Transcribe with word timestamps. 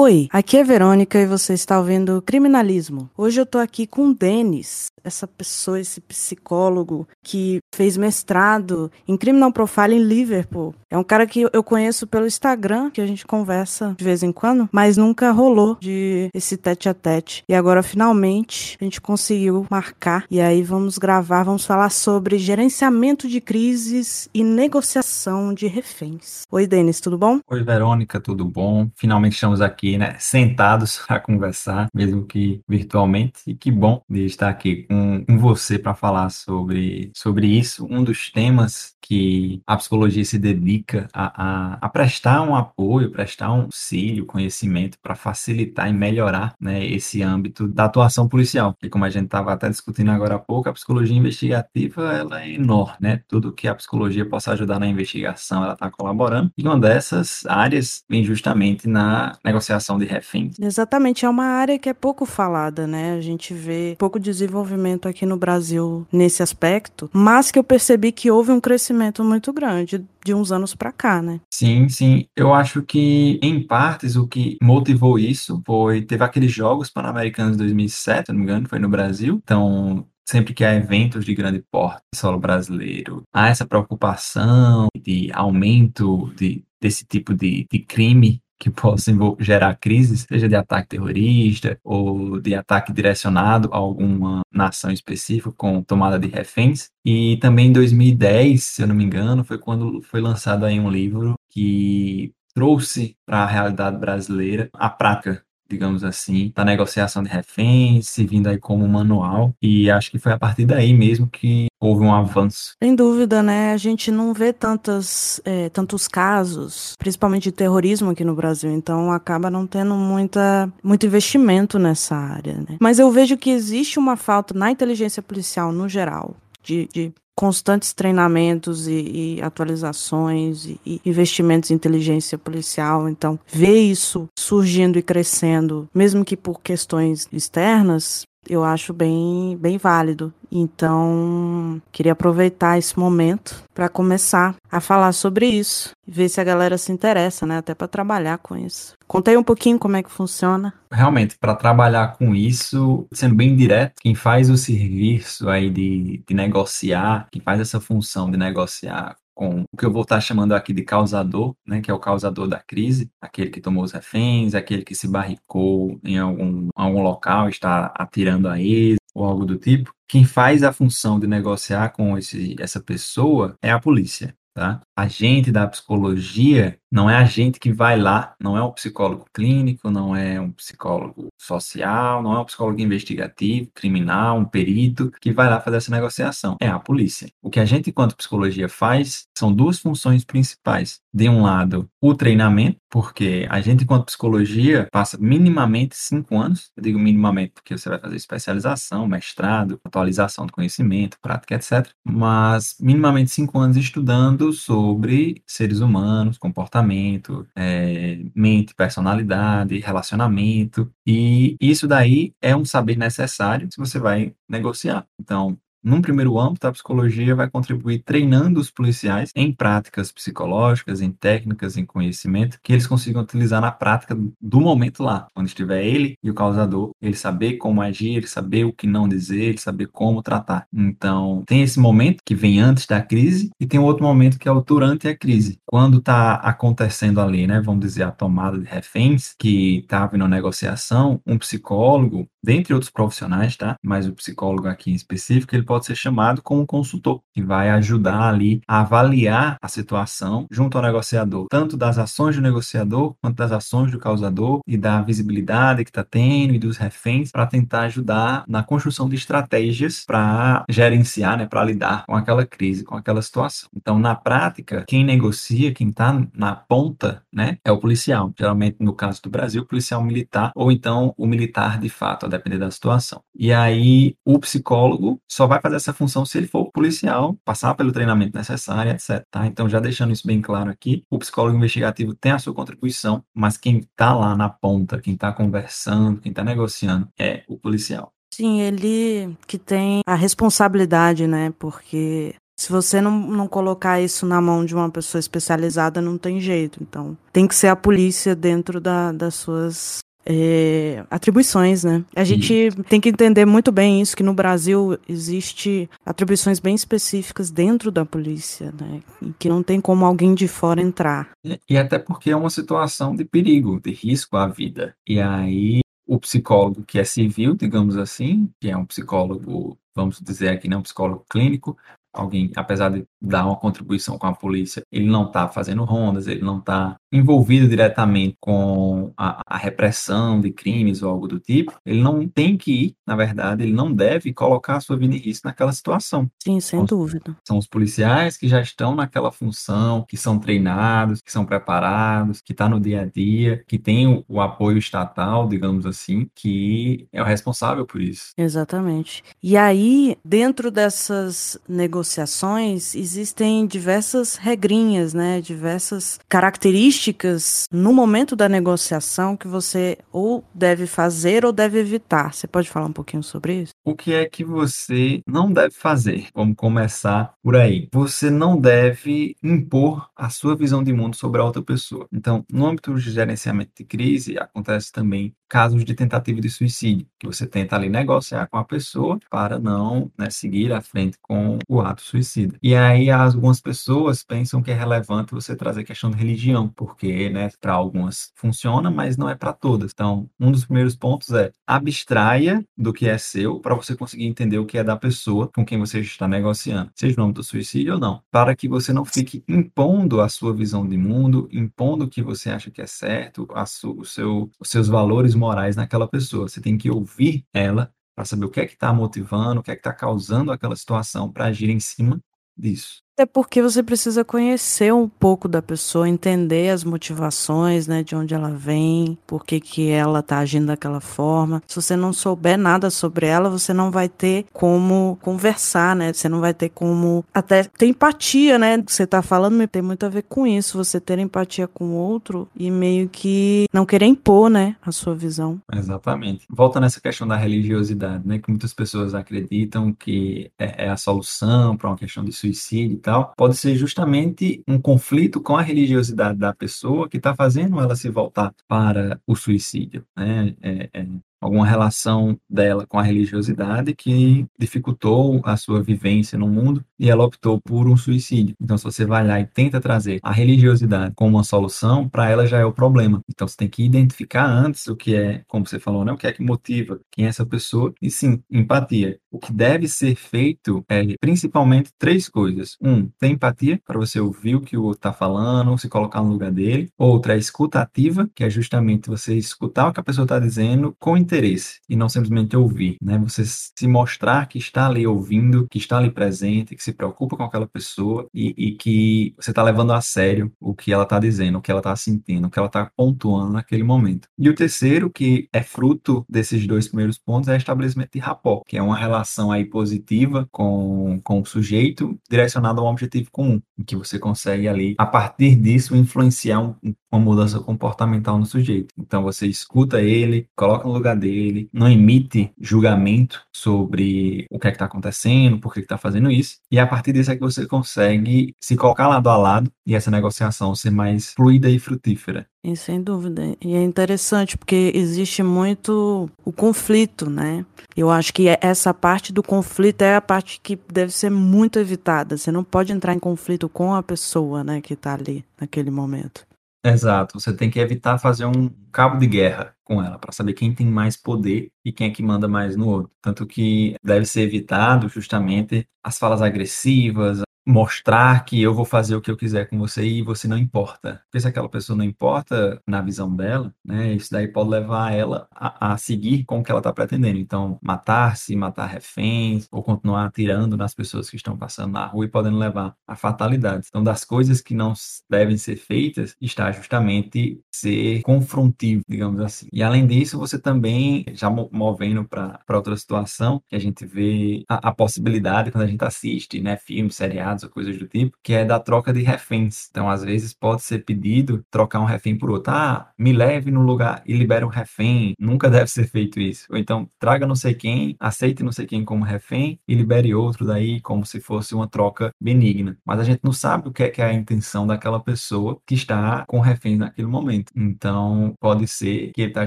Oi, 0.00 0.28
aqui 0.30 0.56
é 0.56 0.62
Verônica 0.62 1.18
e 1.18 1.26
você 1.26 1.54
está 1.54 1.76
ouvindo 1.76 2.22
Criminalismo. 2.22 3.10
Hoje 3.18 3.40
eu 3.40 3.44
tô 3.44 3.58
aqui 3.58 3.84
com 3.84 4.10
o 4.10 4.14
Denis, 4.14 4.92
essa 5.08 5.26
pessoa, 5.26 5.80
esse 5.80 6.00
psicólogo 6.00 7.08
que 7.22 7.58
fez 7.74 7.96
mestrado 7.96 8.90
em 9.06 9.16
Criminal 9.16 9.52
Profile 9.52 9.96
em 9.96 10.02
Liverpool. 10.02 10.74
É 10.90 10.96
um 10.96 11.04
cara 11.04 11.26
que 11.26 11.46
eu 11.52 11.62
conheço 11.62 12.06
pelo 12.06 12.26
Instagram, 12.26 12.90
que 12.90 13.00
a 13.00 13.06
gente 13.06 13.26
conversa 13.26 13.94
de 13.98 14.04
vez 14.04 14.22
em 14.22 14.32
quando, 14.32 14.68
mas 14.72 14.96
nunca 14.96 15.30
rolou 15.30 15.76
de 15.80 16.30
esse 16.32 16.56
tete 16.56 16.88
a 16.88 16.94
tete. 16.94 17.42
E 17.48 17.54
agora 17.54 17.82
finalmente 17.82 18.76
a 18.80 18.84
gente 18.84 19.00
conseguiu 19.00 19.66
marcar 19.70 20.24
e 20.30 20.40
aí 20.40 20.62
vamos 20.62 20.98
gravar, 20.98 21.42
vamos 21.42 21.66
falar 21.66 21.90
sobre 21.90 22.38
gerenciamento 22.38 23.28
de 23.28 23.40
crises 23.40 24.28
e 24.32 24.44
negociação 24.44 25.52
de 25.52 25.66
reféns. 25.66 26.42
Oi, 26.50 26.66
Denis, 26.66 27.00
tudo 27.00 27.18
bom? 27.18 27.40
Oi, 27.50 27.62
Verônica, 27.62 28.20
tudo 28.20 28.44
bom? 28.44 28.88
Finalmente 28.96 29.34
estamos 29.34 29.60
aqui, 29.60 29.98
né, 29.98 30.16
sentados 30.18 31.00
a 31.08 31.18
conversar, 31.18 31.88
mesmo 31.94 32.24
que 32.24 32.60
virtualmente. 32.68 33.40
E 33.46 33.54
que 33.54 33.70
bom 33.70 34.02
de 34.08 34.26
estar 34.26 34.48
aqui 34.48 34.84
com, 34.84 34.97
com 35.26 35.38
você 35.38 35.78
para 35.78 35.94
falar 35.94 36.30
sobre, 36.30 37.10
sobre 37.14 37.46
isso, 37.46 37.86
um 37.90 38.02
dos 38.02 38.30
temas 38.30 38.96
que 39.00 39.62
a 39.66 39.76
psicologia 39.76 40.24
se 40.24 40.38
dedica 40.38 41.08
a, 41.14 41.72
a, 41.72 41.78
a 41.80 41.88
prestar 41.88 42.42
um 42.42 42.54
apoio, 42.54 43.10
prestar 43.10 43.50
um 43.52 43.62
auxílio, 43.62 44.26
conhecimento 44.26 44.98
para 45.02 45.14
facilitar 45.14 45.88
e 45.88 45.92
melhorar 45.92 46.54
né, 46.60 46.84
esse 46.84 47.22
âmbito 47.22 47.66
da 47.66 47.86
atuação 47.86 48.28
policial. 48.28 48.76
E 48.82 48.88
como 48.88 49.04
a 49.04 49.10
gente 49.10 49.24
estava 49.24 49.52
até 49.52 49.68
discutindo 49.68 50.10
agora 50.10 50.34
há 50.34 50.38
pouco, 50.38 50.68
a 50.68 50.72
psicologia 50.72 51.16
investigativa 51.16 52.12
ela 52.12 52.42
é 52.42 52.52
enorme, 52.52 52.96
né? 53.00 53.20
Tudo 53.26 53.52
que 53.52 53.66
a 53.66 53.74
psicologia 53.74 54.28
possa 54.28 54.52
ajudar 54.52 54.78
na 54.78 54.86
investigação, 54.86 55.64
ela 55.64 55.72
está 55.72 55.90
colaborando. 55.90 56.52
E 56.56 56.62
uma 56.62 56.78
dessas 56.78 57.46
áreas 57.46 58.02
vem 58.08 58.22
justamente 58.24 58.86
na 58.86 59.36
negociação 59.44 59.98
de 59.98 60.04
reféns. 60.04 60.58
Exatamente, 60.60 61.24
é 61.24 61.28
uma 61.28 61.44
área 61.44 61.78
que 61.78 61.88
é 61.88 61.94
pouco 61.94 62.26
falada, 62.26 62.86
né? 62.86 63.14
A 63.14 63.20
gente 63.20 63.54
vê 63.54 63.96
pouco 63.98 64.20
desenvolvimento 64.20 64.77
aqui 65.08 65.26
no 65.26 65.36
Brasil 65.36 66.06
nesse 66.12 66.42
aspecto, 66.42 67.10
mas 67.12 67.50
que 67.50 67.58
eu 67.58 67.64
percebi 67.64 68.12
que 68.12 68.30
houve 68.30 68.50
um 68.50 68.60
crescimento 68.60 69.24
muito 69.24 69.52
grande 69.52 70.04
de 70.24 70.34
uns 70.34 70.52
anos 70.52 70.74
para 70.74 70.92
cá, 70.92 71.22
né? 71.22 71.40
Sim, 71.52 71.88
sim. 71.88 72.26
Eu 72.36 72.52
acho 72.52 72.82
que, 72.82 73.38
em 73.42 73.62
partes, 73.62 74.16
o 74.16 74.26
que 74.26 74.56
motivou 74.62 75.18
isso 75.18 75.62
foi. 75.64 76.02
Teve 76.02 76.24
aqueles 76.24 76.52
Jogos 76.52 76.90
Pan-Americanos 76.90 77.56
2007, 77.56 78.26
se 78.26 78.32
não 78.32 78.38
me 78.38 78.44
engano, 78.44 78.68
foi 78.68 78.78
no 78.78 78.88
Brasil. 78.88 79.40
Então, 79.42 80.06
sempre 80.28 80.52
que 80.52 80.64
há 80.64 80.74
eventos 80.74 81.24
de 81.24 81.34
grande 81.34 81.64
porte 81.70 82.02
solo 82.14 82.38
brasileiro, 82.38 83.22
há 83.32 83.48
essa 83.48 83.66
preocupação 83.66 84.88
de 84.94 85.30
aumento 85.32 86.30
de, 86.36 86.62
desse 86.80 87.06
tipo 87.06 87.34
de, 87.34 87.66
de 87.70 87.78
crime 87.78 88.42
que 88.58 88.70
possam 88.70 89.36
gerar 89.38 89.76
crises, 89.76 90.26
seja 90.28 90.48
de 90.48 90.56
ataque 90.56 90.88
terrorista 90.88 91.78
ou 91.84 92.40
de 92.40 92.54
ataque 92.54 92.92
direcionado 92.92 93.68
a 93.72 93.76
alguma 93.76 94.40
nação 94.52 94.90
específica 94.90 95.52
com 95.52 95.82
tomada 95.82 96.18
de 96.18 96.28
reféns. 96.28 96.90
E 97.04 97.36
também 97.38 97.68
em 97.68 97.72
2010, 97.72 98.62
se 98.62 98.82
eu 98.82 98.88
não 98.88 98.94
me 98.94 99.04
engano, 99.04 99.44
foi 99.44 99.58
quando 99.58 100.02
foi 100.02 100.20
lançado 100.20 100.64
aí 100.64 100.80
um 100.80 100.90
livro 100.90 101.34
que 101.50 102.32
trouxe 102.54 103.16
para 103.24 103.44
a 103.44 103.46
realidade 103.46 103.98
brasileira 103.98 104.68
a 104.74 104.90
prática 104.90 105.44
digamos 105.68 106.02
assim, 106.04 106.52
da 106.54 106.64
negociação 106.64 107.22
de 107.22 107.28
reféns, 107.28 108.08
se 108.08 108.24
vindo 108.26 108.48
aí 108.48 108.58
como 108.58 108.88
manual, 108.88 109.52
e 109.60 109.90
acho 109.90 110.10
que 110.10 110.18
foi 110.18 110.32
a 110.32 110.38
partir 110.38 110.64
daí 110.64 110.92
mesmo 110.92 111.28
que 111.28 111.66
houve 111.80 112.04
um 112.04 112.12
avanço. 112.12 112.74
Sem 112.82 112.94
dúvida, 112.94 113.42
né? 113.42 113.72
A 113.72 113.76
gente 113.76 114.10
não 114.10 114.32
vê 114.32 114.52
tantas, 114.52 115.40
é, 115.44 115.68
tantos 115.68 116.08
casos, 116.08 116.94
principalmente 116.98 117.44
de 117.44 117.52
terrorismo 117.52 118.10
aqui 118.10 118.24
no 118.24 118.34
Brasil, 118.34 118.70
então 118.70 119.12
acaba 119.12 119.50
não 119.50 119.66
tendo 119.66 119.94
muita, 119.94 120.72
muito 120.82 121.06
investimento 121.06 121.78
nessa 121.78 122.16
área, 122.16 122.54
né? 122.54 122.76
Mas 122.80 122.98
eu 122.98 123.10
vejo 123.10 123.36
que 123.36 123.50
existe 123.50 123.98
uma 123.98 124.16
falta 124.16 124.54
na 124.54 124.70
inteligência 124.70 125.22
policial 125.22 125.72
no 125.72 125.88
geral. 125.88 126.36
De, 126.62 126.88
de, 126.92 127.12
constantes 127.38 127.92
treinamentos 127.92 128.88
e, 128.88 129.36
e 129.36 129.40
atualizações 129.40 130.64
e, 130.64 130.80
e, 130.84 131.00
investimentos 131.06 131.70
em 131.70 131.74
inteligência 131.74 132.36
policial. 132.36 133.08
Então, 133.08 133.38
ver 133.46 133.78
isso 133.78 134.26
surgindo 134.36 134.98
e 134.98 135.02
crescendo, 135.02 135.88
mesmo 135.94 136.24
que 136.24 136.36
por 136.36 136.60
questões 136.60 137.28
externas, 137.32 138.26
eu 138.48 138.64
acho 138.64 138.92
bem, 138.92 139.56
bem 139.60 139.78
válido. 139.78 140.32
Então, 140.50 141.80
queria 141.92 142.12
aproveitar 142.12 142.78
esse 142.78 142.98
momento 142.98 143.62
para 143.74 143.88
começar 143.88 144.56
a 144.70 144.80
falar 144.80 145.12
sobre 145.12 145.46
isso, 145.46 145.90
ver 146.06 146.28
se 146.28 146.40
a 146.40 146.44
galera 146.44 146.78
se 146.78 146.90
interessa, 146.90 147.44
né, 147.46 147.58
até 147.58 147.74
para 147.74 147.86
trabalhar 147.86 148.38
com 148.38 148.56
isso. 148.56 148.94
Contei 149.06 149.36
um 149.36 149.42
pouquinho 149.42 149.78
como 149.78 149.96
é 149.96 150.02
que 150.02 150.10
funciona. 150.10 150.72
Realmente, 150.90 151.36
para 151.38 151.54
trabalhar 151.54 152.16
com 152.16 152.34
isso, 152.34 153.06
sendo 153.12 153.34
bem 153.34 153.54
direto, 153.54 153.92
quem 154.00 154.14
faz 154.14 154.48
o 154.48 154.56
serviço 154.56 155.48
aí 155.48 155.70
de, 155.70 156.22
de 156.26 156.34
negociar, 156.34 157.28
quem 157.30 157.42
faz 157.42 157.60
essa 157.60 157.80
função 157.80 158.30
de 158.30 158.36
negociar 158.36 159.16
com 159.38 159.64
o 159.72 159.76
que 159.76 159.86
eu 159.86 159.92
vou 159.92 160.02
estar 160.02 160.20
chamando 160.20 160.52
aqui 160.52 160.72
de 160.72 160.82
causador, 160.82 161.54
né, 161.64 161.80
que 161.80 161.88
é 161.88 161.94
o 161.94 162.00
causador 162.00 162.48
da 162.48 162.58
crise, 162.58 163.08
aquele 163.22 163.50
que 163.50 163.60
tomou 163.60 163.84
os 163.84 163.92
reféns, 163.92 164.52
aquele 164.52 164.82
que 164.82 164.96
se 164.96 165.06
barricou 165.06 166.00
em 166.02 166.18
algum, 166.18 166.68
algum 166.74 167.02
local, 167.02 167.48
está 167.48 167.92
atirando 167.94 168.48
a 168.48 168.60
eles 168.60 168.98
ou 169.14 169.24
algo 169.24 169.46
do 169.46 169.56
tipo. 169.56 169.92
Quem 170.08 170.24
faz 170.24 170.64
a 170.64 170.72
função 170.72 171.20
de 171.20 171.28
negociar 171.28 171.90
com 171.90 172.18
esse, 172.18 172.56
essa 172.58 172.80
pessoa 172.80 173.54
é 173.62 173.70
a 173.70 173.78
polícia. 173.78 174.34
Tá? 174.52 174.80
Agente 174.96 175.52
da 175.52 175.68
psicologia 175.68 176.76
não 176.90 177.08
é 177.08 177.16
a 177.16 177.24
gente 177.24 177.60
que 177.60 177.72
vai 177.72 177.98
lá, 177.98 178.34
não 178.40 178.56
é 178.56 178.62
um 178.62 178.72
psicólogo 178.72 179.26
clínico, 179.32 179.90
não 179.90 180.16
é 180.16 180.40
um 180.40 180.50
psicólogo 180.50 181.28
social, 181.38 182.22
não 182.22 182.34
é 182.34 182.40
um 182.40 182.44
psicólogo 182.44 182.80
investigativo, 182.80 183.70
criminal, 183.74 184.38
um 184.38 184.44
perito 184.44 185.12
que 185.20 185.32
vai 185.32 185.48
lá 185.48 185.60
fazer 185.60 185.76
essa 185.76 185.90
negociação. 185.90 186.56
É 186.60 186.68
a 186.68 186.78
polícia. 186.78 187.30
O 187.42 187.50
que 187.50 187.60
a 187.60 187.64
gente, 187.64 187.90
enquanto 187.90 188.16
psicologia, 188.16 188.68
faz 188.68 189.26
são 189.36 189.52
duas 189.52 189.78
funções 189.78 190.24
principais. 190.24 191.00
De 191.12 191.28
um 191.28 191.42
lado, 191.42 191.88
o 192.00 192.14
treinamento, 192.14 192.78
porque 192.90 193.46
a 193.50 193.60
gente, 193.60 193.84
enquanto 193.84 194.06
psicologia, 194.06 194.88
passa 194.90 195.18
minimamente 195.18 195.96
cinco 195.96 196.38
anos. 196.38 196.70
Eu 196.76 196.82
digo 196.82 196.98
minimamente 196.98 197.52
porque 197.54 197.76
você 197.76 197.88
vai 197.88 197.98
fazer 197.98 198.16
especialização, 198.16 199.06
mestrado, 199.06 199.80
atualização 199.84 200.46
do 200.46 200.52
conhecimento, 200.52 201.18
prática, 201.20 201.54
etc. 201.54 201.90
Mas 202.04 202.76
minimamente 202.80 203.30
cinco 203.30 203.58
anos 203.58 203.76
estudando 203.76 204.52
sobre 204.52 205.42
seres 205.46 205.80
humanos, 205.80 206.38
comportamento 206.38 206.77
comportamento, 206.78 207.46
é, 207.56 208.18
mente, 208.34 208.74
personalidade, 208.74 209.78
relacionamento. 209.78 210.90
E 211.06 211.56
isso 211.60 211.86
daí 211.88 212.32
é 212.40 212.54
um 212.54 212.64
saber 212.64 212.96
necessário 212.96 213.68
se 213.70 213.78
você 213.78 213.98
vai 213.98 214.32
negociar. 214.48 215.06
Então, 215.20 215.58
num 215.82 216.02
primeiro 216.02 216.38
âmbito, 216.38 216.66
a 216.66 216.72
psicologia 216.72 217.34
vai 217.34 217.48
contribuir 217.48 218.02
treinando 218.04 218.60
os 218.60 218.70
policiais 218.70 219.30
em 219.34 219.52
práticas 219.52 220.10
psicológicas, 220.12 221.00
em 221.00 221.10
técnicas, 221.10 221.76
em 221.76 221.84
conhecimento, 221.84 222.58
que 222.62 222.72
eles 222.72 222.86
consigam 222.86 223.22
utilizar 223.22 223.60
na 223.60 223.70
prática 223.70 224.16
do 224.40 224.60
momento 224.60 225.02
lá, 225.02 225.26
quando 225.34 225.46
estiver 225.46 225.84
ele 225.84 226.14
e 226.22 226.30
o 226.30 226.34
causador, 226.34 226.90
ele 227.00 227.14
saber 227.14 227.54
como 227.54 227.82
agir, 227.82 228.16
ele 228.16 228.26
saber 228.26 228.64
o 228.64 228.72
que 228.72 228.86
não 228.86 229.08
dizer, 229.08 229.42
ele 229.42 229.58
saber 229.58 229.86
como 229.86 230.22
tratar. 230.22 230.66
Então, 230.72 231.42
tem 231.46 231.62
esse 231.62 231.78
momento 231.78 232.22
que 232.24 232.34
vem 232.34 232.60
antes 232.60 232.86
da 232.86 233.00
crise 233.00 233.50
e 233.60 233.66
tem 233.66 233.80
outro 233.80 234.04
momento 234.04 234.38
que 234.38 234.48
é 234.48 234.52
o 234.52 234.60
durante 234.60 235.08
a 235.08 235.16
crise. 235.16 235.58
Quando 235.66 235.98
está 235.98 236.34
acontecendo 236.34 237.20
ali, 237.20 237.46
né, 237.46 237.60
vamos 237.60 237.80
dizer, 237.80 238.02
a 238.02 238.10
tomada 238.10 238.58
de 238.58 238.66
reféns, 238.66 239.34
que 239.38 239.78
está 239.78 240.04
havendo 240.04 240.28
negociação, 240.28 241.20
um 241.26 241.38
psicólogo, 241.38 242.26
dentre 242.42 242.74
outros 242.74 242.90
profissionais, 242.90 243.56
tá? 243.56 243.76
Mas 243.82 244.06
o 244.06 244.12
psicólogo 244.12 244.68
aqui 244.68 244.90
em 244.90 244.94
específico, 244.94 245.54
ele 245.54 245.64
pode 245.68 245.84
ser 245.84 245.94
chamado 245.94 246.40
como 246.40 246.66
consultor, 246.66 247.20
que 247.34 247.42
vai 247.42 247.68
ajudar 247.68 248.22
ali 248.22 248.62
a 248.66 248.80
avaliar 248.80 249.58
a 249.60 249.68
situação 249.68 250.46
junto 250.50 250.78
ao 250.78 250.82
negociador, 250.82 251.46
tanto 251.50 251.76
das 251.76 251.98
ações 251.98 252.36
do 252.36 252.40
negociador 252.40 253.14
quanto 253.20 253.36
das 253.36 253.52
ações 253.52 253.92
do 253.92 253.98
causador 253.98 254.60
e 254.66 254.78
da 254.78 255.02
visibilidade 255.02 255.84
que 255.84 255.90
está 255.90 256.02
tendo 256.02 256.54
e 256.54 256.58
dos 256.58 256.78
reféns 256.78 257.30
para 257.30 257.46
tentar 257.46 257.82
ajudar 257.82 258.44
na 258.48 258.62
construção 258.62 259.10
de 259.10 259.16
estratégias 259.16 260.04
para 260.06 260.64
gerenciar, 260.70 261.36
né, 261.36 261.46
para 261.46 261.62
lidar 261.62 262.04
com 262.06 262.16
aquela 262.16 262.46
crise, 262.46 262.82
com 262.82 262.96
aquela 262.96 263.20
situação. 263.20 263.68
Então, 263.76 263.98
na 263.98 264.14
prática, 264.14 264.84
quem 264.88 265.04
negocia, 265.04 265.74
quem 265.74 265.90
está 265.90 266.18
na 266.34 266.54
ponta, 266.56 267.22
né, 267.30 267.58
é 267.62 267.70
o 267.70 267.78
policial. 267.78 268.32
Geralmente, 268.38 268.76
no 268.80 268.94
caso 268.94 269.20
do 269.22 269.28
Brasil, 269.28 269.66
policial 269.66 270.02
militar 270.02 270.50
ou 270.54 270.72
então 270.72 271.12
o 271.18 271.26
militar 271.26 271.78
de 271.78 271.90
fato, 271.90 272.24
a 272.24 272.28
depender 272.28 272.58
da 272.58 272.70
situação. 272.70 273.20
E 273.34 273.52
aí, 273.52 274.14
o 274.24 274.38
psicólogo 274.38 275.20
só 275.28 275.46
vai 275.46 275.57
vai 275.58 275.62
fazer 275.62 275.76
essa 275.76 275.92
função 275.92 276.24
se 276.24 276.38
ele 276.38 276.46
for 276.46 276.70
policial, 276.72 277.36
passar 277.44 277.74
pelo 277.74 277.92
treinamento 277.92 278.36
necessário, 278.36 278.92
etc. 278.92 279.22
Tá? 279.30 279.46
Então, 279.46 279.68
já 279.68 279.80
deixando 279.80 280.12
isso 280.12 280.26
bem 280.26 280.40
claro 280.40 280.70
aqui, 280.70 281.04
o 281.10 281.18
psicólogo 281.18 281.56
investigativo 281.56 282.14
tem 282.14 282.32
a 282.32 282.38
sua 282.38 282.54
contribuição, 282.54 283.22
mas 283.34 283.56
quem 283.56 283.78
está 283.78 284.14
lá 284.14 284.36
na 284.36 284.48
ponta, 284.48 285.00
quem 285.00 285.14
está 285.14 285.32
conversando, 285.32 286.20
quem 286.20 286.30
está 286.30 286.42
negociando 286.44 287.08
é 287.18 287.42
o 287.48 287.58
policial. 287.58 288.12
Sim, 288.32 288.60
ele 288.60 289.36
que 289.46 289.58
tem 289.58 290.00
a 290.06 290.14
responsabilidade, 290.14 291.26
né? 291.26 291.52
Porque 291.58 292.34
Se 292.58 292.72
você 292.72 293.00
não, 293.00 293.16
não 293.16 293.46
colocar 293.46 294.00
isso 294.00 294.26
na 294.26 294.40
mão 294.40 294.64
de 294.64 294.74
uma 294.74 294.90
pessoa 294.90 295.20
especializada, 295.20 296.00
não 296.02 296.18
tem 296.18 296.40
jeito. 296.40 296.82
Então, 296.82 297.16
tem 297.32 297.46
que 297.46 297.54
ser 297.54 297.68
a 297.68 297.76
polícia 297.76 298.34
dentro 298.34 298.80
da, 298.80 299.12
das 299.12 299.36
suas 299.36 300.00
é, 300.30 301.04
atribuições, 301.10 301.84
né? 301.84 302.04
A 302.14 302.22
gente 302.22 302.70
tem 302.86 303.00
que 303.00 303.08
entender 303.08 303.46
muito 303.46 303.72
bem 303.72 304.02
isso, 304.02 304.14
que 304.14 304.22
no 304.22 304.34
Brasil 304.34 304.98
existe 305.08 305.88
atribuições 306.04 306.60
bem 306.60 306.74
específicas 306.74 307.50
dentro 307.50 307.90
da 307.90 308.04
polícia, 308.04 308.72
né? 308.78 309.00
E 309.22 309.32
que 309.38 309.48
não 309.48 309.62
tem 309.62 309.80
como 309.80 310.04
alguém 310.04 310.34
de 310.34 310.46
fora 310.46 310.82
entrar. 310.82 311.30
E, 311.42 311.58
e 311.70 311.78
até 311.78 311.98
porque 311.98 312.30
é 312.30 312.36
uma 312.36 312.50
situação 312.50 313.16
de 313.16 313.24
perigo, 313.24 313.80
de 313.80 313.90
risco 313.90 314.36
à 314.36 314.46
vida. 314.46 314.94
E 315.08 315.18
aí 315.18 315.80
o 316.06 316.18
psicólogo 316.20 316.82
que 316.84 316.98
é 316.98 317.04
civil, 317.04 317.54
digamos 317.54 317.96
assim, 317.96 318.50
que 318.60 318.68
é 318.70 318.76
um 318.76 318.84
psicólogo, 318.84 319.78
vamos 319.96 320.20
dizer 320.20 320.50
aqui, 320.50 320.68
não 320.68 320.80
um 320.80 320.82
psicólogo 320.82 321.24
clínico, 321.28 321.76
alguém, 322.12 322.50
apesar 322.56 322.90
de 322.90 323.04
dar 323.20 323.46
uma 323.46 323.56
contribuição 323.56 324.18
com 324.18 324.26
a 324.26 324.34
polícia, 324.34 324.82
ele 324.90 325.06
não 325.06 325.26
está 325.26 325.48
fazendo 325.48 325.84
rondas, 325.84 326.26
ele 326.26 326.42
não 326.42 326.58
está 326.58 326.96
envolvido 327.12 327.68
diretamente 327.68 328.36
com 328.40 329.12
a, 329.16 329.40
a, 329.46 329.56
repressão 329.56 330.40
de 330.40 330.50
crimes 330.50 331.02
ou 331.02 331.10
algo 331.10 331.26
do 331.26 331.40
tipo, 331.40 331.72
ele 331.84 332.00
não 332.00 332.26
tem 332.28 332.56
que 332.56 332.72
ir, 332.72 332.94
na 333.06 333.16
verdade, 333.16 333.62
ele 333.62 333.72
não 333.72 333.92
deve 333.92 334.32
colocar 334.32 334.76
a 334.76 334.80
sua 334.80 334.96
vida 334.96 335.14
em 335.14 335.18
risco 335.18 335.48
naquela 335.48 335.72
situação. 335.72 336.30
Sim, 336.42 336.60
sem 336.60 336.78
são, 336.78 336.84
dúvida. 336.84 337.36
São 337.46 337.56
os 337.56 337.66
policiais 337.66 338.36
que 338.36 338.46
já 338.46 338.60
estão 338.60 338.94
naquela 338.94 339.32
função, 339.32 340.04
que 340.06 340.16
são 340.16 340.38
treinados, 340.38 341.20
que 341.22 341.32
são 341.32 341.46
preparados, 341.46 342.40
que 342.40 342.52
está 342.52 342.68
no 342.68 342.78
dia 342.78 343.02
a 343.02 343.04
dia, 343.06 343.64
que 343.66 343.78
tem 343.78 344.06
o, 344.06 344.24
o 344.28 344.40
apoio 344.40 344.78
estatal, 344.78 345.48
digamos 345.48 345.86
assim, 345.86 346.28
que 346.34 347.08
é 347.12 347.22
o 347.22 347.24
responsável 347.24 347.86
por 347.86 348.00
isso. 348.00 348.32
Exatamente. 348.36 349.22
E 349.42 349.56
aí, 349.56 350.16
dentro 350.24 350.70
dessas 350.70 351.58
negociações, 351.68 352.94
existem 353.08 353.66
diversas 353.66 354.36
regrinhas, 354.36 355.14
né? 355.14 355.40
Diversas 355.40 356.20
características 356.28 357.66
no 357.72 357.92
momento 357.92 358.36
da 358.36 358.48
negociação 358.48 359.36
que 359.36 359.48
você 359.48 359.96
ou 360.12 360.44
deve 360.54 360.86
fazer 360.86 361.44
ou 361.44 361.52
deve 361.52 361.78
evitar. 361.78 362.34
Você 362.34 362.46
pode 362.46 362.68
falar 362.68 362.86
um 362.86 362.92
pouquinho 362.92 363.22
sobre 363.22 363.62
isso? 363.62 363.72
O 363.84 363.94
que 363.94 364.12
é 364.12 364.26
que 364.26 364.44
você 364.44 365.22
não 365.26 365.50
deve 365.50 365.74
fazer? 365.74 366.26
Vamos 366.34 366.56
começar 366.56 367.32
por 367.42 367.56
aí. 367.56 367.88
Você 367.92 368.28
não 368.30 368.60
deve 368.60 369.34
impor 369.42 370.10
a 370.14 370.28
sua 370.28 370.54
visão 370.54 370.84
de 370.84 370.92
mundo 370.92 371.16
sobre 371.16 371.40
a 371.40 371.44
outra 371.44 371.62
pessoa. 371.62 372.06
Então, 372.12 372.44
no 372.52 372.66
âmbito 372.66 372.94
de 372.94 373.10
gerenciamento 373.10 373.70
de 373.74 373.84
crise, 373.84 374.38
acontece 374.38 374.92
também 374.92 375.34
casos 375.48 375.82
de 375.84 375.94
tentativa 375.94 376.40
de 376.40 376.50
suicídio, 376.50 377.06
que 377.18 377.26
você 377.26 377.46
tenta 377.46 377.74
ali 377.74 377.88
negociar 377.88 378.46
com 378.48 378.58
a 378.58 378.64
pessoa 378.64 379.18
para 379.30 379.58
não 379.58 380.12
né, 380.18 380.28
seguir 380.28 380.72
à 380.72 380.82
frente 380.82 381.16
com 381.22 381.58
o 381.66 381.80
ato 381.80 382.02
suicida. 382.02 382.58
E 382.62 382.74
aí 382.74 382.97
algumas 383.10 383.60
pessoas 383.60 384.22
pensam 384.22 384.62
que 384.62 384.70
é 384.70 384.74
relevante 384.74 385.34
você 385.34 385.54
trazer 385.54 385.84
questão 385.84 386.10
de 386.10 386.16
religião, 386.16 386.68
porque 386.68 387.28
né, 387.30 387.50
para 387.60 387.72
algumas 387.72 388.32
funciona, 388.34 388.90
mas 388.90 389.16
não 389.16 389.28
é 389.28 389.34
para 389.34 389.52
todas. 389.52 389.92
Então, 389.92 390.28
um 390.40 390.50
dos 390.50 390.64
primeiros 390.64 390.96
pontos 390.96 391.30
é 391.30 391.52
abstraia 391.66 392.64
do 392.76 392.92
que 392.92 393.08
é 393.08 393.18
seu 393.18 393.60
para 393.60 393.74
você 393.74 393.94
conseguir 393.94 394.26
entender 394.26 394.58
o 394.58 394.66
que 394.66 394.78
é 394.78 394.84
da 394.84 394.96
pessoa 394.96 395.50
com 395.54 395.64
quem 395.64 395.78
você 395.78 396.00
está 396.00 396.26
negociando, 396.26 396.90
seja 396.94 397.16
no 397.16 397.24
âmbito 397.24 397.40
do 397.40 397.44
suicídio 397.44 397.94
ou 397.94 398.00
não, 398.00 398.22
para 398.30 398.56
que 398.56 398.68
você 398.68 398.92
não 398.92 399.04
fique 399.04 399.44
impondo 399.48 400.20
a 400.20 400.28
sua 400.28 400.54
visão 400.54 400.86
de 400.86 400.96
mundo, 400.96 401.48
impondo 401.52 402.04
o 402.06 402.08
que 402.08 402.22
você 402.22 402.50
acha 402.50 402.70
que 402.70 402.82
é 402.82 402.86
certo, 402.86 403.46
a 403.54 403.64
o 403.84 404.04
seu, 404.04 404.50
os 404.58 404.70
seus 404.70 404.88
valores 404.88 405.34
morais 405.34 405.76
naquela 405.76 406.08
pessoa. 406.08 406.48
Você 406.48 406.60
tem 406.60 406.76
que 406.78 406.90
ouvir 406.90 407.44
ela 407.52 407.92
para 408.14 408.24
saber 408.24 408.46
o 408.46 408.50
que 408.50 408.60
é 408.60 408.66
que 408.66 408.72
está 408.72 408.92
motivando, 408.92 409.60
o 409.60 409.62
que 409.62 409.70
é 409.70 409.74
que 409.74 409.80
está 409.80 409.92
causando 409.92 410.50
aquela 410.50 410.74
situação 410.74 411.30
para 411.30 411.46
agir 411.46 411.70
em 411.70 411.78
cima 411.78 412.20
disso. 412.58 413.02
É 413.18 413.26
porque 413.26 413.60
você 413.60 413.82
precisa 413.82 414.24
conhecer 414.24 414.92
um 414.94 415.08
pouco 415.08 415.48
da 415.48 415.60
pessoa, 415.60 416.08
entender 416.08 416.70
as 416.70 416.84
motivações, 416.84 417.86
né, 417.86 418.02
de 418.02 418.14
onde 418.14 418.32
ela 418.32 418.50
vem, 418.50 419.18
por 419.26 419.44
que, 419.44 419.60
que 419.60 419.90
ela 419.90 420.22
tá 420.22 420.38
agindo 420.38 420.66
daquela 420.66 421.00
forma. 421.00 421.62
Se 421.66 421.76
você 421.76 421.96
não 421.96 422.12
souber 422.12 422.56
nada 422.56 422.90
sobre 422.90 423.26
ela, 423.26 423.50
você 423.50 423.74
não 423.74 423.90
vai 423.90 424.08
ter 424.08 424.46
como 424.52 425.18
conversar, 425.20 425.96
né? 425.96 426.12
Você 426.12 426.28
não 426.28 426.40
vai 426.40 426.54
ter 426.54 426.68
como 426.68 427.24
até 427.34 427.64
ter 427.64 427.86
empatia, 427.86 428.58
né? 428.58 428.82
Você 428.86 429.06
tá 429.06 429.20
falando 429.20 429.58
tem 429.66 429.82
muito 429.82 430.04
a 430.04 430.08
ver 430.08 430.22
com 430.22 430.46
isso, 430.46 430.76
você 430.76 431.00
ter 431.00 431.18
empatia 431.18 431.66
com 431.66 431.86
o 431.86 431.94
outro 431.94 432.48
e 432.54 432.70
meio 432.70 433.08
que 433.08 433.66
não 433.72 433.84
querer 433.84 434.06
impor, 434.06 434.48
né, 434.48 434.76
a 434.82 434.92
sua 434.92 435.14
visão. 435.14 435.60
Exatamente. 435.72 436.46
Volta 436.48 436.80
nessa 436.80 437.00
questão 437.00 437.26
da 437.26 437.36
religiosidade, 437.36 438.26
né, 438.26 438.38
que 438.38 438.48
muitas 438.50 438.72
pessoas 438.72 439.14
acreditam 439.14 439.92
que 439.92 440.50
é, 440.58 440.86
é 440.86 440.88
a 440.88 440.96
solução 440.96 441.76
para 441.76 441.88
uma 441.88 441.96
questão 441.96 442.24
de 442.24 442.32
suicídio 442.32 442.98
tal, 443.08 443.32
pode 443.36 443.56
ser 443.56 443.74
justamente 443.74 444.62
um 444.68 444.78
conflito 444.78 445.40
com 445.40 445.56
a 445.56 445.62
religiosidade 445.62 446.38
da 446.38 446.52
pessoa 446.52 447.08
que 447.08 447.16
está 447.16 447.34
fazendo 447.34 447.80
ela 447.80 447.96
se 447.96 448.10
voltar 448.10 448.52
para 448.66 449.18
o 449.26 449.34
suicídio. 449.34 450.04
Né? 450.14 450.54
É, 450.60 450.90
é, 450.92 451.06
alguma 451.40 451.66
relação 451.66 452.38
dela 452.48 452.86
com 452.86 452.98
a 452.98 453.02
religiosidade 453.02 453.94
que 453.94 454.46
dificultou 454.58 455.40
a 455.44 455.56
sua 455.56 455.82
vivência 455.82 456.38
no 456.38 456.48
mundo 456.48 456.84
e 456.98 457.08
ela 457.08 457.24
optou 457.24 457.60
por 457.60 457.88
um 457.88 457.96
suicídio. 457.96 458.56
Então, 458.60 458.76
se 458.76 458.84
você 458.84 459.06
vai 459.06 459.26
lá 459.26 459.40
e 459.40 459.46
tenta 459.46 459.80
trazer 459.80 460.18
a 460.22 460.32
religiosidade 460.32 461.14
como 461.14 461.36
uma 461.36 461.44
solução, 461.44 462.08
para 462.08 462.28
ela 462.28 462.46
já 462.46 462.58
é 462.58 462.64
o 462.64 462.72
problema. 462.72 463.22
Então, 463.30 463.46
você 463.46 463.56
tem 463.56 463.68
que 463.68 463.84
identificar 463.84 464.46
antes 464.46 464.86
o 464.88 464.96
que 464.96 465.14
é, 465.14 465.44
como 465.46 465.66
você 465.66 465.78
falou, 465.78 466.04
né? 466.04 466.12
o 466.12 466.16
que 466.16 466.26
é 466.26 466.32
que 466.32 466.42
motiva 466.42 467.00
quem 467.10 467.26
é 467.26 467.28
essa 467.28 467.46
pessoa 467.46 467.94
e 468.02 468.10
sim, 468.10 468.42
empatia. 468.50 469.18
O 469.30 469.38
que 469.38 469.52
deve 469.52 469.88
ser 469.88 470.14
feito 470.14 470.84
é 470.88 471.16
principalmente 471.20 471.90
três 471.98 472.28
coisas. 472.28 472.76
Um, 472.80 473.08
ter 473.18 473.28
empatia 473.28 473.80
para 473.84 473.98
você 473.98 474.20
ouvir 474.20 474.54
o 474.54 474.60
que 474.60 474.76
o 474.76 474.82
outro 474.82 474.98
está 474.98 475.12
falando, 475.12 475.76
se 475.78 475.88
colocar 475.88 476.22
no 476.22 476.30
lugar 476.30 476.50
dele. 476.50 476.90
Outra 476.96 477.34
é 477.34 477.38
escuta 477.38 477.88
que 478.34 478.44
é 478.44 478.50
justamente 478.50 479.08
você 479.08 479.36
escutar 479.36 479.88
o 479.88 479.92
que 479.92 480.00
a 480.00 480.02
pessoa 480.02 480.24
está 480.24 480.38
dizendo 480.38 480.94
com 480.98 481.16
interesse 481.16 481.80
e 481.88 481.96
não 481.96 482.08
simplesmente 482.08 482.56
ouvir, 482.56 482.96
né? 483.02 483.18
Você 483.18 483.44
se 483.44 483.86
mostrar 483.86 484.46
que 484.46 484.58
está 484.58 484.86
ali 484.86 485.06
ouvindo, 485.06 485.66
que 485.68 485.78
está 485.78 485.98
ali 485.98 486.10
presente, 486.10 486.76
que 486.76 486.82
se 486.82 486.92
preocupa 486.92 487.36
com 487.36 487.42
aquela 487.42 487.66
pessoa 487.66 488.28
e, 488.32 488.54
e 488.56 488.72
que 488.72 489.34
você 489.36 489.50
está 489.50 489.62
levando 489.62 489.92
a 489.92 490.00
sério 490.00 490.52
o 490.60 490.74
que 490.74 490.92
ela 490.92 491.02
está 491.02 491.18
dizendo, 491.18 491.58
o 491.58 491.60
que 491.60 491.70
ela 491.70 491.80
está 491.80 491.94
sentindo, 491.96 492.46
o 492.46 492.50
que 492.50 492.58
ela 492.58 492.68
está 492.68 492.90
pontuando 492.96 493.52
naquele 493.52 493.82
momento. 493.82 494.28
E 494.38 494.48
o 494.48 494.54
terceiro, 494.54 495.10
que 495.10 495.48
é 495.52 495.62
fruto 495.62 496.24
desses 496.28 496.66
dois 496.66 496.86
primeiros 496.86 497.18
pontos, 497.18 497.48
é 497.48 497.56
estabelecimento 497.56 498.12
de 498.12 498.18
rapport, 498.20 498.62
que 498.66 498.76
é 498.76 498.82
uma 498.82 498.96
relação 498.96 499.17
aí 499.50 499.64
positiva 499.64 500.48
com, 500.50 501.20
com 501.22 501.40
o 501.40 501.46
sujeito 501.46 502.18
direcionada 502.28 502.80
a 502.80 502.84
um 502.84 502.88
objetivo 502.88 503.30
comum, 503.30 503.60
em 503.78 503.84
que 503.84 503.96
você 503.96 504.18
consegue 504.18 504.68
ali, 504.68 504.94
a 504.98 505.06
partir 505.06 505.56
disso, 505.56 505.96
influenciar 505.96 506.60
um, 506.60 506.74
uma 507.10 507.20
mudança 507.20 507.60
comportamental 507.60 508.38
no 508.38 508.46
sujeito. 508.46 508.94
Então 508.98 509.22
você 509.22 509.46
escuta 509.46 510.00
ele, 510.00 510.46
coloca 510.54 510.86
no 510.86 510.92
lugar 510.92 511.16
dele, 511.16 511.68
não 511.72 511.90
emite 511.90 512.52
julgamento 512.60 513.42
sobre 513.52 514.46
o 514.50 514.58
que 514.58 514.68
é 514.68 514.70
que 514.70 514.76
está 514.76 514.84
acontecendo, 514.84 515.58
por 515.58 515.72
que 515.72 515.80
está 515.80 515.98
fazendo 515.98 516.30
isso, 516.30 516.58
e 516.70 516.78
a 516.78 516.86
partir 516.86 517.12
disso 517.12 517.30
é 517.30 517.36
que 517.36 517.40
você 517.40 517.66
consegue 517.66 518.54
se 518.60 518.76
colocar 518.76 519.08
lado 519.08 519.28
a 519.28 519.36
lado 519.36 519.70
e 519.86 519.94
essa 519.94 520.10
negociação 520.10 520.74
ser 520.74 520.90
mais 520.90 521.32
fluida 521.32 521.68
e 521.70 521.78
frutífera. 521.78 522.46
E 522.70 522.76
sem 522.76 523.02
dúvida. 523.02 523.56
E 523.62 523.74
é 523.74 523.82
interessante 523.82 524.58
porque 524.58 524.92
existe 524.94 525.42
muito 525.42 526.28
o 526.44 526.52
conflito, 526.52 527.30
né? 527.30 527.64
Eu 527.96 528.10
acho 528.10 528.32
que 528.34 528.46
essa 528.60 528.92
parte 528.92 529.32
do 529.32 529.42
conflito 529.42 530.02
é 530.02 530.16
a 530.16 530.20
parte 530.20 530.60
que 530.62 530.78
deve 530.92 531.10
ser 531.10 531.30
muito 531.30 531.78
evitada. 531.78 532.36
Você 532.36 532.52
não 532.52 532.62
pode 532.62 532.92
entrar 532.92 533.14
em 533.14 533.18
conflito 533.18 533.70
com 533.70 533.94
a 533.94 534.02
pessoa, 534.02 534.62
né, 534.62 534.82
que 534.82 534.92
está 534.92 535.14
ali 535.14 535.42
naquele 535.58 535.90
momento. 535.90 536.46
Exato, 536.84 537.40
você 537.40 537.52
tem 537.52 537.70
que 537.70 537.80
evitar 537.80 538.18
fazer 538.18 538.44
um 538.44 538.70
cabo 538.92 539.18
de 539.18 539.26
guerra 539.26 539.74
com 539.82 540.02
ela, 540.02 540.18
para 540.18 540.32
saber 540.32 540.52
quem 540.52 540.72
tem 540.72 540.86
mais 540.86 541.16
poder 541.16 541.70
e 541.84 541.90
quem 541.90 542.08
é 542.08 542.10
que 542.10 542.22
manda 542.22 542.46
mais 542.46 542.76
no 542.76 542.86
outro. 542.86 543.10
Tanto 543.20 543.46
que 543.46 543.96
deve 544.04 544.26
ser 544.26 544.42
evitado 544.42 545.08
justamente 545.08 545.86
as 546.04 546.18
falas 546.18 546.40
agressivas, 546.40 547.40
mostrar 547.68 548.46
que 548.46 548.60
eu 548.62 548.72
vou 548.72 548.86
fazer 548.86 549.14
o 549.14 549.20
que 549.20 549.30
eu 549.30 549.36
quiser 549.36 549.68
com 549.68 549.78
você 549.78 550.02
e 550.02 550.22
você 550.22 550.48
não 550.48 550.56
importa. 550.56 551.20
Porque 551.24 551.38
se 551.38 551.46
aquela 551.46 551.68
pessoa 551.68 551.96
não 551.96 552.04
importa 552.04 552.80
na 552.86 553.02
visão 553.02 553.34
dela, 553.36 553.74
né, 553.84 554.14
isso 554.14 554.30
daí 554.32 554.48
pode 554.48 554.70
levar 554.70 555.12
ela 555.12 555.46
a, 555.54 555.92
a 555.92 555.98
seguir 555.98 556.44
com 556.44 556.60
o 556.60 556.64
que 556.64 556.70
ela 556.70 556.80
está 556.80 556.92
pretendendo. 556.94 557.38
Então, 557.38 557.78
matar-se, 557.82 558.56
matar 558.56 558.86
reféns, 558.86 559.68
ou 559.70 559.82
continuar 559.82 560.24
atirando 560.24 560.78
nas 560.78 560.94
pessoas 560.94 561.28
que 561.28 561.36
estão 561.36 561.58
passando 561.58 561.92
na 561.92 562.06
rua 562.06 562.24
e 562.24 562.28
podendo 562.28 562.56
levar 562.56 562.94
a 563.06 563.14
fatalidades. 563.14 563.88
Então, 563.88 564.02
das 564.02 564.24
coisas 564.24 564.62
que 564.62 564.74
não 564.74 564.94
devem 565.28 565.58
ser 565.58 565.76
feitas, 565.76 566.34
está 566.40 566.72
justamente 566.72 567.60
ser 567.70 568.22
confrontivo, 568.22 569.02
digamos 569.06 569.40
assim. 569.40 569.68
E 569.72 569.82
além 569.82 570.06
disso, 570.06 570.38
você 570.38 570.58
também, 570.58 571.24
já 571.34 571.50
movendo 571.50 572.24
para 572.24 572.60
outra 572.70 572.96
situação, 572.96 573.62
que 573.68 573.76
a 573.76 573.78
gente 573.78 574.06
vê 574.06 574.64
a, 574.68 574.88
a 574.88 574.94
possibilidade 574.94 575.70
quando 575.70 575.84
a 575.84 575.86
gente 575.86 576.02
assiste, 576.02 576.60
né, 576.60 576.76
filmes, 576.76 577.14
seriados, 577.14 577.57
ou 577.62 577.70
coisas 577.70 577.98
do 577.98 578.06
tipo, 578.06 578.36
que 578.42 578.52
é 578.52 578.64
da 578.64 578.78
troca 578.78 579.12
de 579.12 579.22
reféns. 579.22 579.88
Então, 579.90 580.08
às 580.08 580.24
vezes, 580.24 580.52
pode 580.52 580.82
ser 580.82 581.04
pedido 581.04 581.64
trocar 581.70 582.00
um 582.00 582.04
refém 582.04 582.36
por 582.36 582.50
outro. 582.50 582.72
Ah, 582.72 583.10
me 583.18 583.32
leve 583.32 583.70
no 583.70 583.82
lugar 583.82 584.22
e 584.26 584.34
libere 584.34 584.64
um 584.64 584.68
refém. 584.68 585.34
Nunca 585.38 585.68
deve 585.70 585.90
ser 585.90 586.06
feito 586.08 586.40
isso. 586.40 586.66
Ou 586.70 586.78
então, 586.78 587.08
traga 587.18 587.46
não 587.46 587.54
sei 587.54 587.74
quem, 587.74 588.16
aceite 588.20 588.62
não 588.62 588.72
sei 588.72 588.86
quem 588.86 589.04
como 589.04 589.24
refém 589.24 589.78
e 589.86 589.94
libere 589.94 590.34
outro 590.34 590.66
daí, 590.66 591.00
como 591.00 591.24
se 591.24 591.40
fosse 591.40 591.74
uma 591.74 591.88
troca 591.88 592.32
benigna. 592.40 592.96
Mas 593.04 593.20
a 593.20 593.24
gente 593.24 593.40
não 593.42 593.52
sabe 593.52 593.88
o 593.88 593.92
que 593.92 594.02
é, 594.02 594.08
que 594.10 594.22
é 594.22 594.26
a 594.26 594.32
intenção 594.32 594.86
daquela 594.86 595.20
pessoa 595.20 595.80
que 595.86 595.94
está 595.94 596.44
com 596.46 596.60
reféns 596.60 596.98
naquele 596.98 597.28
momento. 597.28 597.72
Então, 597.74 598.54
pode 598.60 598.86
ser 598.86 599.32
que 599.32 599.42
ele 599.42 599.50
está 599.50 599.66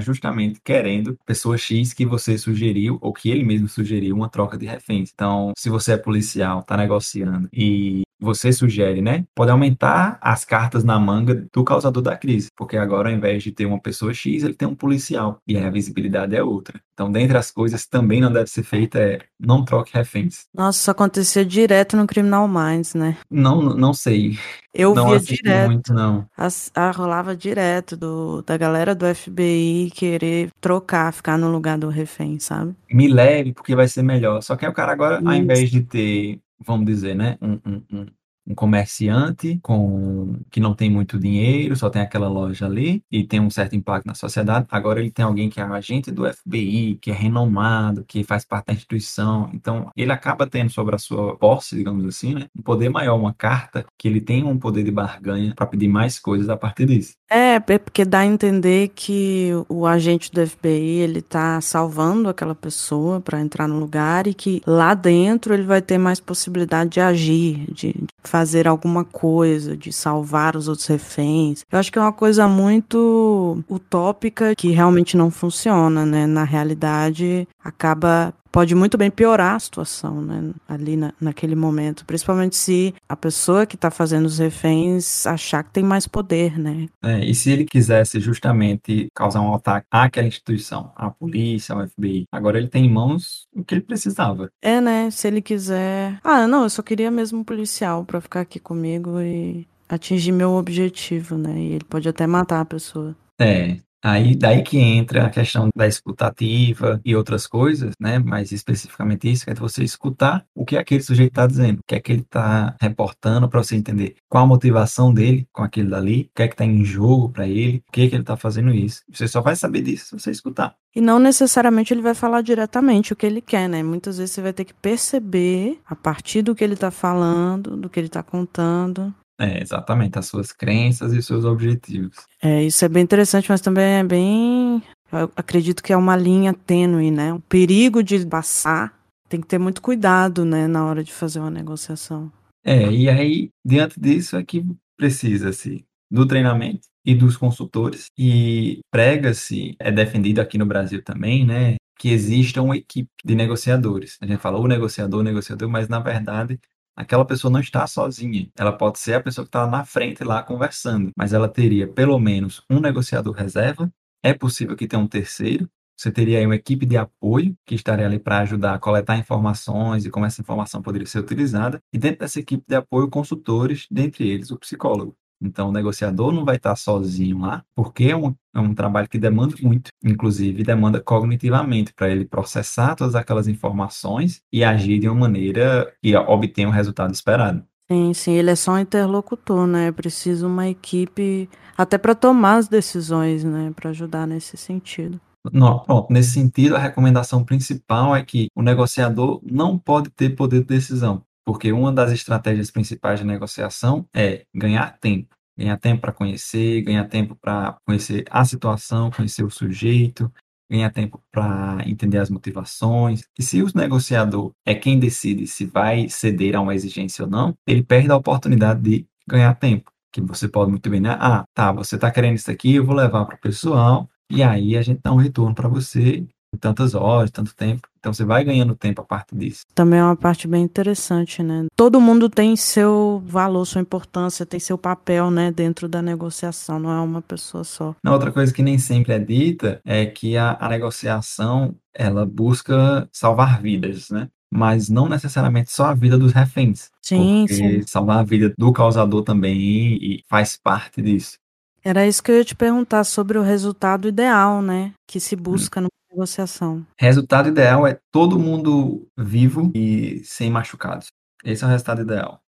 justamente 0.00 0.60
querendo 0.62 1.18
pessoa 1.26 1.56
X 1.56 1.92
que 1.92 2.06
você 2.06 2.36
sugeriu 2.38 2.98
ou 3.00 3.12
que 3.12 3.30
ele 3.30 3.44
mesmo 3.44 3.68
sugeriu 3.68 4.14
uma 4.14 4.28
troca 4.28 4.56
de 4.56 4.66
reféns. 4.66 5.10
Então, 5.12 5.52
se 5.56 5.68
você 5.70 5.92
é 5.92 5.96
policial, 5.96 6.60
está 6.60 6.76
negociando 6.76 7.48
e 7.52 7.81
você 8.22 8.52
sugere, 8.52 9.02
né? 9.02 9.24
Pode 9.34 9.50
aumentar 9.50 10.16
as 10.20 10.44
cartas 10.44 10.84
na 10.84 10.98
manga 10.98 11.44
do 11.52 11.64
causador 11.64 12.02
da 12.02 12.16
crise, 12.16 12.48
porque 12.56 12.76
agora 12.76 13.10
ao 13.10 13.14
invés 13.14 13.42
de 13.42 13.50
ter 13.50 13.66
uma 13.66 13.80
pessoa 13.80 14.14
X, 14.14 14.44
ele 14.44 14.54
tem 14.54 14.68
um 14.68 14.76
policial 14.76 15.38
e 15.46 15.58
a 15.58 15.68
visibilidade 15.68 16.36
é 16.36 16.42
outra. 16.42 16.80
Então, 16.94 17.10
dentre 17.10 17.36
as 17.36 17.50
coisas 17.50 17.84
também 17.84 18.20
não 18.20 18.32
deve 18.32 18.48
ser 18.48 18.62
feita 18.62 18.98
é 18.98 19.18
não 19.40 19.64
troque 19.64 19.92
reféns. 19.94 20.46
Nossa, 20.54 20.78
isso 20.78 20.90
acontecia 20.90 21.44
direto 21.44 21.96
no 21.96 22.06
Criminal 22.06 22.46
Minds, 22.46 22.94
né? 22.94 23.16
Não, 23.28 23.60
não 23.60 23.92
sei. 23.92 24.38
Eu 24.72 24.94
não 24.94 25.08
via 25.08 25.18
direto. 25.18 25.66
muito, 25.66 25.92
não. 25.92 26.24
As, 26.36 26.70
ah, 26.74 26.90
rolava 26.90 27.36
direto 27.36 27.96
do, 27.96 28.42
da 28.42 28.56
galera 28.56 28.94
do 28.94 29.12
FBI 29.12 29.90
querer 29.92 30.50
trocar, 30.60 31.12
ficar 31.12 31.36
no 31.36 31.50
lugar 31.50 31.76
do 31.76 31.88
refém, 31.88 32.38
sabe? 32.38 32.74
Me 32.90 33.08
leve 33.08 33.52
porque 33.52 33.74
vai 33.74 33.88
ser 33.88 34.02
melhor. 34.02 34.40
Só 34.42 34.54
que 34.54 34.64
aí 34.64 34.70
o 34.70 34.74
cara 34.74 34.92
agora, 34.92 35.16
ao 35.16 35.32
Isso. 35.32 35.42
invés 35.42 35.70
de 35.70 35.82
ter, 35.82 36.40
vamos 36.64 36.86
dizer, 36.86 37.14
né, 37.14 37.38
um, 37.42 37.54
um, 37.66 38.06
um, 38.46 38.54
comerciante 38.54 39.58
com 39.62 40.36
que 40.50 40.60
não 40.60 40.74
tem 40.74 40.90
muito 40.90 41.18
dinheiro, 41.18 41.76
só 41.76 41.90
tem 41.90 42.02
aquela 42.02 42.28
loja 42.28 42.66
ali 42.66 43.02
e 43.10 43.24
tem 43.24 43.40
um 43.40 43.50
certo 43.50 43.76
impacto 43.76 44.06
na 44.06 44.14
sociedade. 44.14 44.66
Agora 44.70 45.00
ele 45.00 45.10
tem 45.10 45.24
alguém 45.24 45.48
que 45.48 45.60
é 45.60 45.64
um 45.64 45.74
agente 45.74 46.10
do 46.10 46.30
FBI, 46.30 46.98
que 47.00 47.10
é 47.10 47.14
renomado, 47.14 48.04
que 48.04 48.24
faz 48.24 48.44
parte 48.44 48.66
da 48.66 48.72
instituição. 48.72 49.50
Então 49.52 49.90
ele 49.96 50.12
acaba 50.12 50.46
tendo 50.46 50.70
sobre 50.70 50.94
a 50.94 50.98
sua 50.98 51.36
posse, 51.36 51.76
digamos 51.76 52.04
assim, 52.04 52.34
né, 52.34 52.46
um 52.56 52.62
poder 52.62 52.88
maior, 52.88 53.16
uma 53.16 53.34
carta 53.34 53.84
que 53.98 54.08
ele 54.08 54.20
tem 54.20 54.44
um 54.44 54.58
poder 54.58 54.84
de 54.84 54.90
barganha 54.90 55.54
para 55.54 55.66
pedir 55.66 55.88
mais 55.88 56.18
coisas 56.18 56.48
a 56.48 56.56
partir 56.56 56.86
disso. 56.86 57.14
É, 57.30 57.54
é 57.54 57.78
porque 57.78 58.04
dá 58.04 58.20
a 58.20 58.26
entender 58.26 58.88
que 58.94 59.50
o 59.66 59.86
agente 59.86 60.30
do 60.30 60.46
FBI 60.46 61.00
ele 61.00 61.22
tá 61.22 61.60
salvando 61.62 62.28
aquela 62.28 62.54
pessoa 62.54 63.20
para 63.20 63.40
entrar 63.40 63.66
no 63.66 63.78
lugar 63.78 64.26
e 64.26 64.34
que 64.34 64.62
lá 64.66 64.92
dentro 64.92 65.54
ele 65.54 65.62
vai 65.62 65.80
ter 65.80 65.96
mais 65.96 66.20
possibilidade 66.20 66.90
de 66.90 67.00
agir, 67.00 67.64
de 67.72 67.94
fazer 68.32 68.66
alguma 68.66 69.04
coisa, 69.04 69.76
de 69.76 69.92
salvar 69.92 70.56
os 70.56 70.66
outros 70.66 70.86
reféns. 70.86 71.66
Eu 71.70 71.78
acho 71.78 71.92
que 71.92 71.98
é 71.98 72.00
uma 72.00 72.14
coisa 72.14 72.48
muito 72.48 73.62
utópica 73.68 74.54
que 74.56 74.70
realmente 74.70 75.18
não 75.18 75.30
funciona, 75.30 76.06
né? 76.06 76.26
Na 76.26 76.42
realidade, 76.42 77.46
acaba 77.62 78.32
pode 78.52 78.74
muito 78.74 78.98
bem 78.98 79.10
piorar 79.10 79.56
a 79.56 79.58
situação, 79.58 80.20
né? 80.20 80.52
Ali 80.68 80.96
na, 80.96 81.12
naquele 81.18 81.56
momento, 81.56 82.04
principalmente 82.04 82.54
se 82.54 82.94
a 83.08 83.16
pessoa 83.16 83.64
que 83.64 83.74
está 83.74 83.90
fazendo 83.90 84.26
os 84.26 84.38
reféns 84.38 85.26
achar 85.26 85.64
que 85.64 85.70
tem 85.70 85.82
mais 85.82 86.06
poder, 86.06 86.58
né? 86.58 86.86
É, 87.02 87.24
e 87.24 87.34
se 87.34 87.50
ele 87.50 87.64
quisesse 87.64 88.20
justamente 88.20 89.08
causar 89.14 89.40
um 89.40 89.54
ataque 89.54 89.86
àquela 89.90 90.26
instituição, 90.26 90.92
à 90.94 91.10
polícia, 91.10 91.74
ao 91.74 91.88
FBI, 91.88 92.26
agora 92.30 92.58
ele 92.58 92.68
tem 92.68 92.84
em 92.84 92.92
mãos 92.92 93.46
o 93.54 93.64
que 93.64 93.74
ele 93.74 93.82
precisava. 93.82 94.50
É, 94.60 94.80
né? 94.80 95.10
Se 95.10 95.26
ele 95.26 95.40
quiser. 95.40 96.18
Ah, 96.22 96.46
não, 96.46 96.64
eu 96.64 96.70
só 96.70 96.82
queria 96.82 97.10
mesmo 97.10 97.40
um 97.40 97.44
policial 97.44 98.04
pra 98.04 98.20
ficar 98.20 98.40
aqui 98.40 98.60
comigo 98.60 99.20
e 99.20 99.66
atingir 99.88 100.32
meu 100.32 100.52
objetivo, 100.52 101.38
né? 101.38 101.54
E 101.58 101.72
ele 101.72 101.84
pode 101.84 102.08
até 102.08 102.26
matar 102.26 102.60
a 102.60 102.64
pessoa. 102.64 103.16
É, 103.40 103.78
aí 104.02 104.34
daí 104.34 104.62
que 104.62 104.78
entra 104.78 105.26
a 105.26 105.30
questão 105.30 105.70
da 105.74 105.86
escutativa 105.86 107.00
e 107.04 107.14
outras 107.14 107.46
coisas, 107.46 107.94
né? 108.00 108.18
Mais 108.18 108.52
especificamente 108.52 109.30
isso, 109.30 109.44
que 109.44 109.50
é 109.50 109.54
você 109.54 109.84
escutar 109.84 110.44
o 110.54 110.64
que 110.64 110.76
aquele 110.76 111.02
sujeito 111.02 111.30
está 111.30 111.46
dizendo, 111.46 111.80
o 111.80 111.84
que 111.86 111.94
é 111.94 112.00
que 112.00 112.12
ele 112.12 112.22
está 112.22 112.76
reportando 112.80 113.48
para 113.48 113.62
você 113.62 113.76
entender 113.76 114.16
qual 114.28 114.44
a 114.44 114.46
motivação 114.46 115.12
dele 115.12 115.46
com 115.52 115.62
aquilo 115.62 115.90
dali, 115.90 116.28
o 116.32 116.36
que 116.36 116.42
é 116.42 116.48
que 116.48 116.54
está 116.54 116.64
em 116.64 116.84
jogo 116.84 117.28
para 117.28 117.46
ele, 117.46 117.80
por 117.80 117.92
que 117.92 118.02
é 118.02 118.08
que 118.08 118.14
ele 118.14 118.22
está 118.22 118.36
fazendo 118.36 118.70
isso. 118.70 119.02
Você 119.10 119.28
só 119.28 119.40
vai 119.40 119.54
saber 119.54 119.82
disso 119.82 120.06
se 120.06 120.18
você 120.18 120.30
escutar. 120.30 120.74
E 120.94 121.00
não 121.00 121.18
necessariamente 121.18 121.94
ele 121.94 122.02
vai 122.02 122.14
falar 122.14 122.42
diretamente 122.42 123.12
o 123.12 123.16
que 123.16 123.24
ele 123.24 123.40
quer, 123.40 123.68
né? 123.68 123.82
Muitas 123.82 124.18
vezes 124.18 124.34
você 124.34 124.42
vai 124.42 124.52
ter 124.52 124.64
que 124.64 124.74
perceber 124.74 125.80
a 125.86 125.96
partir 125.96 126.42
do 126.42 126.54
que 126.54 126.62
ele 126.62 126.76
tá 126.76 126.90
falando, 126.90 127.76
do 127.76 127.88
que 127.88 127.98
ele 127.98 128.10
tá 128.10 128.22
contando. 128.22 129.14
É, 129.42 129.60
exatamente, 129.60 130.16
as 130.16 130.26
suas 130.26 130.52
crenças 130.52 131.12
e 131.12 131.18
os 131.18 131.26
seus 131.26 131.44
objetivos. 131.44 132.14
É, 132.40 132.62
isso 132.62 132.84
é 132.84 132.88
bem 132.88 133.02
interessante, 133.02 133.50
mas 133.50 133.60
também 133.60 133.84
é 133.84 134.04
bem. 134.04 134.80
Eu 135.10 135.32
acredito 135.34 135.82
que 135.82 135.92
é 135.92 135.96
uma 135.96 136.16
linha 136.16 136.54
tênue, 136.54 137.10
né? 137.10 137.32
O 137.32 137.40
perigo 137.40 138.04
de 138.04 138.24
passar 138.24 138.96
tem 139.28 139.40
que 139.40 139.46
ter 139.48 139.58
muito 139.58 139.82
cuidado, 139.82 140.44
né, 140.44 140.68
na 140.68 140.86
hora 140.86 141.02
de 141.02 141.12
fazer 141.12 141.40
uma 141.40 141.50
negociação. 141.50 142.30
É, 142.64 142.88
e 142.88 143.08
aí, 143.08 143.50
diante 143.64 143.98
disso, 143.98 144.36
é 144.36 144.44
que 144.44 144.64
precisa-se 144.96 145.84
do 146.08 146.24
treinamento 146.24 146.86
e 147.04 147.14
dos 147.14 147.36
consultores, 147.36 148.06
e 148.16 148.78
prega-se, 148.92 149.74
é 149.80 149.90
defendido 149.90 150.40
aqui 150.40 150.56
no 150.56 150.66
Brasil 150.66 151.02
também, 151.02 151.44
né, 151.44 151.76
que 151.98 152.10
exista 152.10 152.62
uma 152.62 152.76
equipe 152.76 153.08
de 153.24 153.34
negociadores. 153.34 154.18
A 154.20 154.26
gente 154.26 154.40
fala 154.40 154.58
o 154.58 154.68
negociador, 154.68 155.20
o 155.20 155.24
negociador, 155.24 155.68
mas 155.68 155.88
na 155.88 155.98
verdade 155.98 156.60
aquela 156.96 157.24
pessoa 157.24 157.50
não 157.50 157.60
está 157.60 157.86
sozinha. 157.86 158.50
Ela 158.56 158.72
pode 158.72 158.98
ser 158.98 159.14
a 159.14 159.22
pessoa 159.22 159.44
que 159.44 159.48
está 159.48 159.66
na 159.66 159.84
frente 159.84 160.24
lá 160.24 160.42
conversando, 160.42 161.10
mas 161.16 161.32
ela 161.32 161.48
teria 161.48 161.86
pelo 161.86 162.18
menos 162.18 162.62
um 162.70 162.80
negociador 162.80 163.34
reserva. 163.34 163.92
É 164.22 164.32
possível 164.34 164.76
que 164.76 164.86
tenha 164.86 165.02
um 165.02 165.08
terceiro. 165.08 165.68
Você 165.96 166.10
teria 166.10 166.38
aí 166.38 166.46
uma 166.46 166.56
equipe 166.56 166.84
de 166.86 166.96
apoio 166.96 167.54
que 167.66 167.74
estaria 167.74 168.06
ali 168.06 168.18
para 168.18 168.40
ajudar 168.40 168.74
a 168.74 168.78
coletar 168.78 169.16
informações 169.18 170.04
e 170.04 170.10
como 170.10 170.26
essa 170.26 170.40
informação 170.40 170.82
poderia 170.82 171.06
ser 171.06 171.20
utilizada. 171.20 171.80
E 171.92 171.98
dentro 171.98 172.20
dessa 172.20 172.40
equipe 172.40 172.64
de 172.66 172.74
apoio, 172.74 173.08
consultores, 173.08 173.86
dentre 173.90 174.28
eles 174.28 174.50
o 174.50 174.58
psicólogo. 174.58 175.16
Então, 175.42 175.68
o 175.68 175.72
negociador 175.72 176.32
não 176.32 176.44
vai 176.44 176.56
estar 176.56 176.76
sozinho 176.76 177.40
lá, 177.40 177.64
porque 177.74 178.04
é 178.04 178.16
um, 178.16 178.34
é 178.54 178.60
um 178.60 178.74
trabalho 178.74 179.08
que 179.08 179.18
demanda 179.18 179.54
muito, 179.60 179.90
inclusive 180.04 180.62
demanda 180.62 181.00
cognitivamente, 181.00 181.92
para 181.92 182.10
ele 182.10 182.24
processar 182.24 182.94
todas 182.94 183.14
aquelas 183.14 183.48
informações 183.48 184.40
e 184.52 184.62
agir 184.62 184.98
de 184.98 185.08
uma 185.08 185.20
maneira 185.20 185.92
que 186.02 186.14
obtenha 186.16 186.68
o 186.68 186.72
resultado 186.72 187.12
esperado. 187.12 187.64
Sim, 187.90 188.14
sim, 188.14 188.32
ele 188.32 188.50
é 188.50 188.56
só 188.56 188.72
um 188.72 188.78
interlocutor, 188.78 189.66
né? 189.66 189.88
É 189.88 189.92
preciso 189.92 190.46
uma 190.46 190.68
equipe 190.68 191.48
até 191.76 191.98
para 191.98 192.14
tomar 192.14 192.56
as 192.56 192.68
decisões, 192.68 193.44
né? 193.44 193.72
Para 193.74 193.90
ajudar 193.90 194.26
nesse 194.26 194.56
sentido. 194.56 195.20
Não, 195.52 195.80
pronto, 195.80 196.12
nesse 196.12 196.30
sentido, 196.30 196.76
a 196.76 196.78
recomendação 196.78 197.44
principal 197.44 198.14
é 198.14 198.24
que 198.24 198.46
o 198.54 198.62
negociador 198.62 199.40
não 199.42 199.76
pode 199.76 200.08
ter 200.10 200.30
poder 200.30 200.60
de 200.60 200.66
decisão, 200.66 201.24
porque 201.44 201.72
uma 201.72 201.92
das 201.92 202.12
estratégias 202.12 202.70
principais 202.70 203.20
de 203.20 203.26
negociação 203.26 204.06
é 204.14 204.44
ganhar 204.54 204.98
tempo. 204.98 205.34
Ganhar 205.56 205.76
tempo 205.78 206.00
para 206.00 206.12
conhecer, 206.12 206.82
ganhar 206.82 207.06
tempo 207.08 207.36
para 207.36 207.76
conhecer 207.86 208.24
a 208.30 208.44
situação, 208.44 209.10
conhecer 209.10 209.44
o 209.44 209.50
sujeito, 209.50 210.32
ganhar 210.70 210.90
tempo 210.90 211.22
para 211.30 211.78
entender 211.86 212.18
as 212.18 212.30
motivações. 212.30 213.24
E 213.38 213.42
se 213.42 213.62
o 213.62 213.68
negociador 213.74 214.52
é 214.64 214.74
quem 214.74 214.98
decide 214.98 215.46
se 215.46 215.66
vai 215.66 216.08
ceder 216.08 216.56
a 216.56 216.60
uma 216.60 216.74
exigência 216.74 217.24
ou 217.24 217.30
não, 217.30 217.54
ele 217.66 217.82
perde 217.82 218.10
a 218.10 218.16
oportunidade 218.16 218.80
de 218.80 219.06
ganhar 219.28 219.54
tempo. 219.54 219.92
Que 220.10 220.20
você 220.20 220.48
pode 220.48 220.70
muito 220.70 220.88
bem, 220.88 221.00
né? 221.00 221.16
Ah, 221.20 221.44
tá, 221.54 221.72
você 221.72 221.96
está 221.96 222.10
querendo 222.10 222.36
isso 222.36 222.50
aqui, 222.50 222.74
eu 222.74 222.84
vou 222.84 222.94
levar 222.94 223.24
para 223.24 223.36
o 223.36 223.40
pessoal, 223.40 224.08
e 224.30 224.42
aí 224.42 224.76
a 224.76 224.82
gente 224.82 225.00
dá 225.02 225.12
um 225.12 225.16
retorno 225.16 225.54
para 225.54 225.68
você 225.68 226.26
tantas 226.58 226.94
horas, 226.94 227.30
tanto 227.30 227.54
tempo. 227.54 227.88
Então 227.98 228.12
você 228.12 228.24
vai 228.24 228.42
ganhando 228.44 228.74
tempo 228.74 229.00
a 229.00 229.04
partir 229.04 229.36
disso. 229.36 229.64
Também 229.74 230.00
é 230.00 230.04
uma 230.04 230.16
parte 230.16 230.48
bem 230.48 230.62
interessante, 230.62 231.42
né? 231.42 231.66
Todo 231.76 232.00
mundo 232.00 232.28
tem 232.28 232.56
seu 232.56 233.22
valor, 233.24 233.64
sua 233.64 233.80
importância, 233.80 234.44
tem 234.44 234.58
seu 234.58 234.76
papel, 234.76 235.30
né, 235.30 235.52
dentro 235.52 235.88
da 235.88 236.02
negociação, 236.02 236.80
não 236.80 236.90
é 236.90 237.00
uma 237.00 237.22
pessoa 237.22 237.62
só. 237.62 237.94
Na 238.02 238.12
outra 238.12 238.32
coisa 238.32 238.52
que 238.52 238.62
nem 238.62 238.76
sempre 238.76 239.12
é 239.12 239.18
dita 239.18 239.80
é 239.84 240.04
que 240.04 240.36
a, 240.36 240.56
a 240.60 240.68
negociação 240.68 241.76
ela 241.94 242.26
busca 242.26 243.08
salvar 243.12 243.60
vidas, 243.60 244.10
né? 244.10 244.28
Mas 244.50 244.88
não 244.88 245.08
necessariamente 245.08 245.72
só 245.72 245.86
a 245.86 245.94
vida 245.94 246.18
dos 246.18 246.32
reféns. 246.32 246.90
Sim, 247.00 247.46
porque 247.48 247.80
sim. 247.80 247.86
salvar 247.86 248.18
a 248.18 248.22
vida 248.22 248.52
do 248.58 248.72
causador 248.72 249.22
também 249.22 249.94
e 249.94 250.22
faz 250.28 250.58
parte 250.62 251.00
disso. 251.00 251.38
Era 251.84 252.06
isso 252.06 252.22
que 252.22 252.30
eu 252.30 252.36
ia 252.36 252.44
te 252.44 252.54
perguntar 252.54 253.02
sobre 253.04 253.38
o 253.38 253.42
resultado 253.42 254.06
ideal, 254.06 254.62
né, 254.62 254.92
que 255.06 255.18
se 255.18 255.34
busca 255.34 255.80
numa 255.80 255.88
negociação. 256.12 256.86
Resultado 256.98 257.48
ideal 257.48 257.86
é 257.86 257.98
todo 258.10 258.38
mundo 258.38 259.08
vivo 259.16 259.72
e 259.74 260.22
sem 260.24 260.50
machucados. 260.50 261.08
Esse 261.44 261.64
é 261.64 261.66
o 261.66 261.70
resultado 261.70 262.02
ideal. 262.02 262.40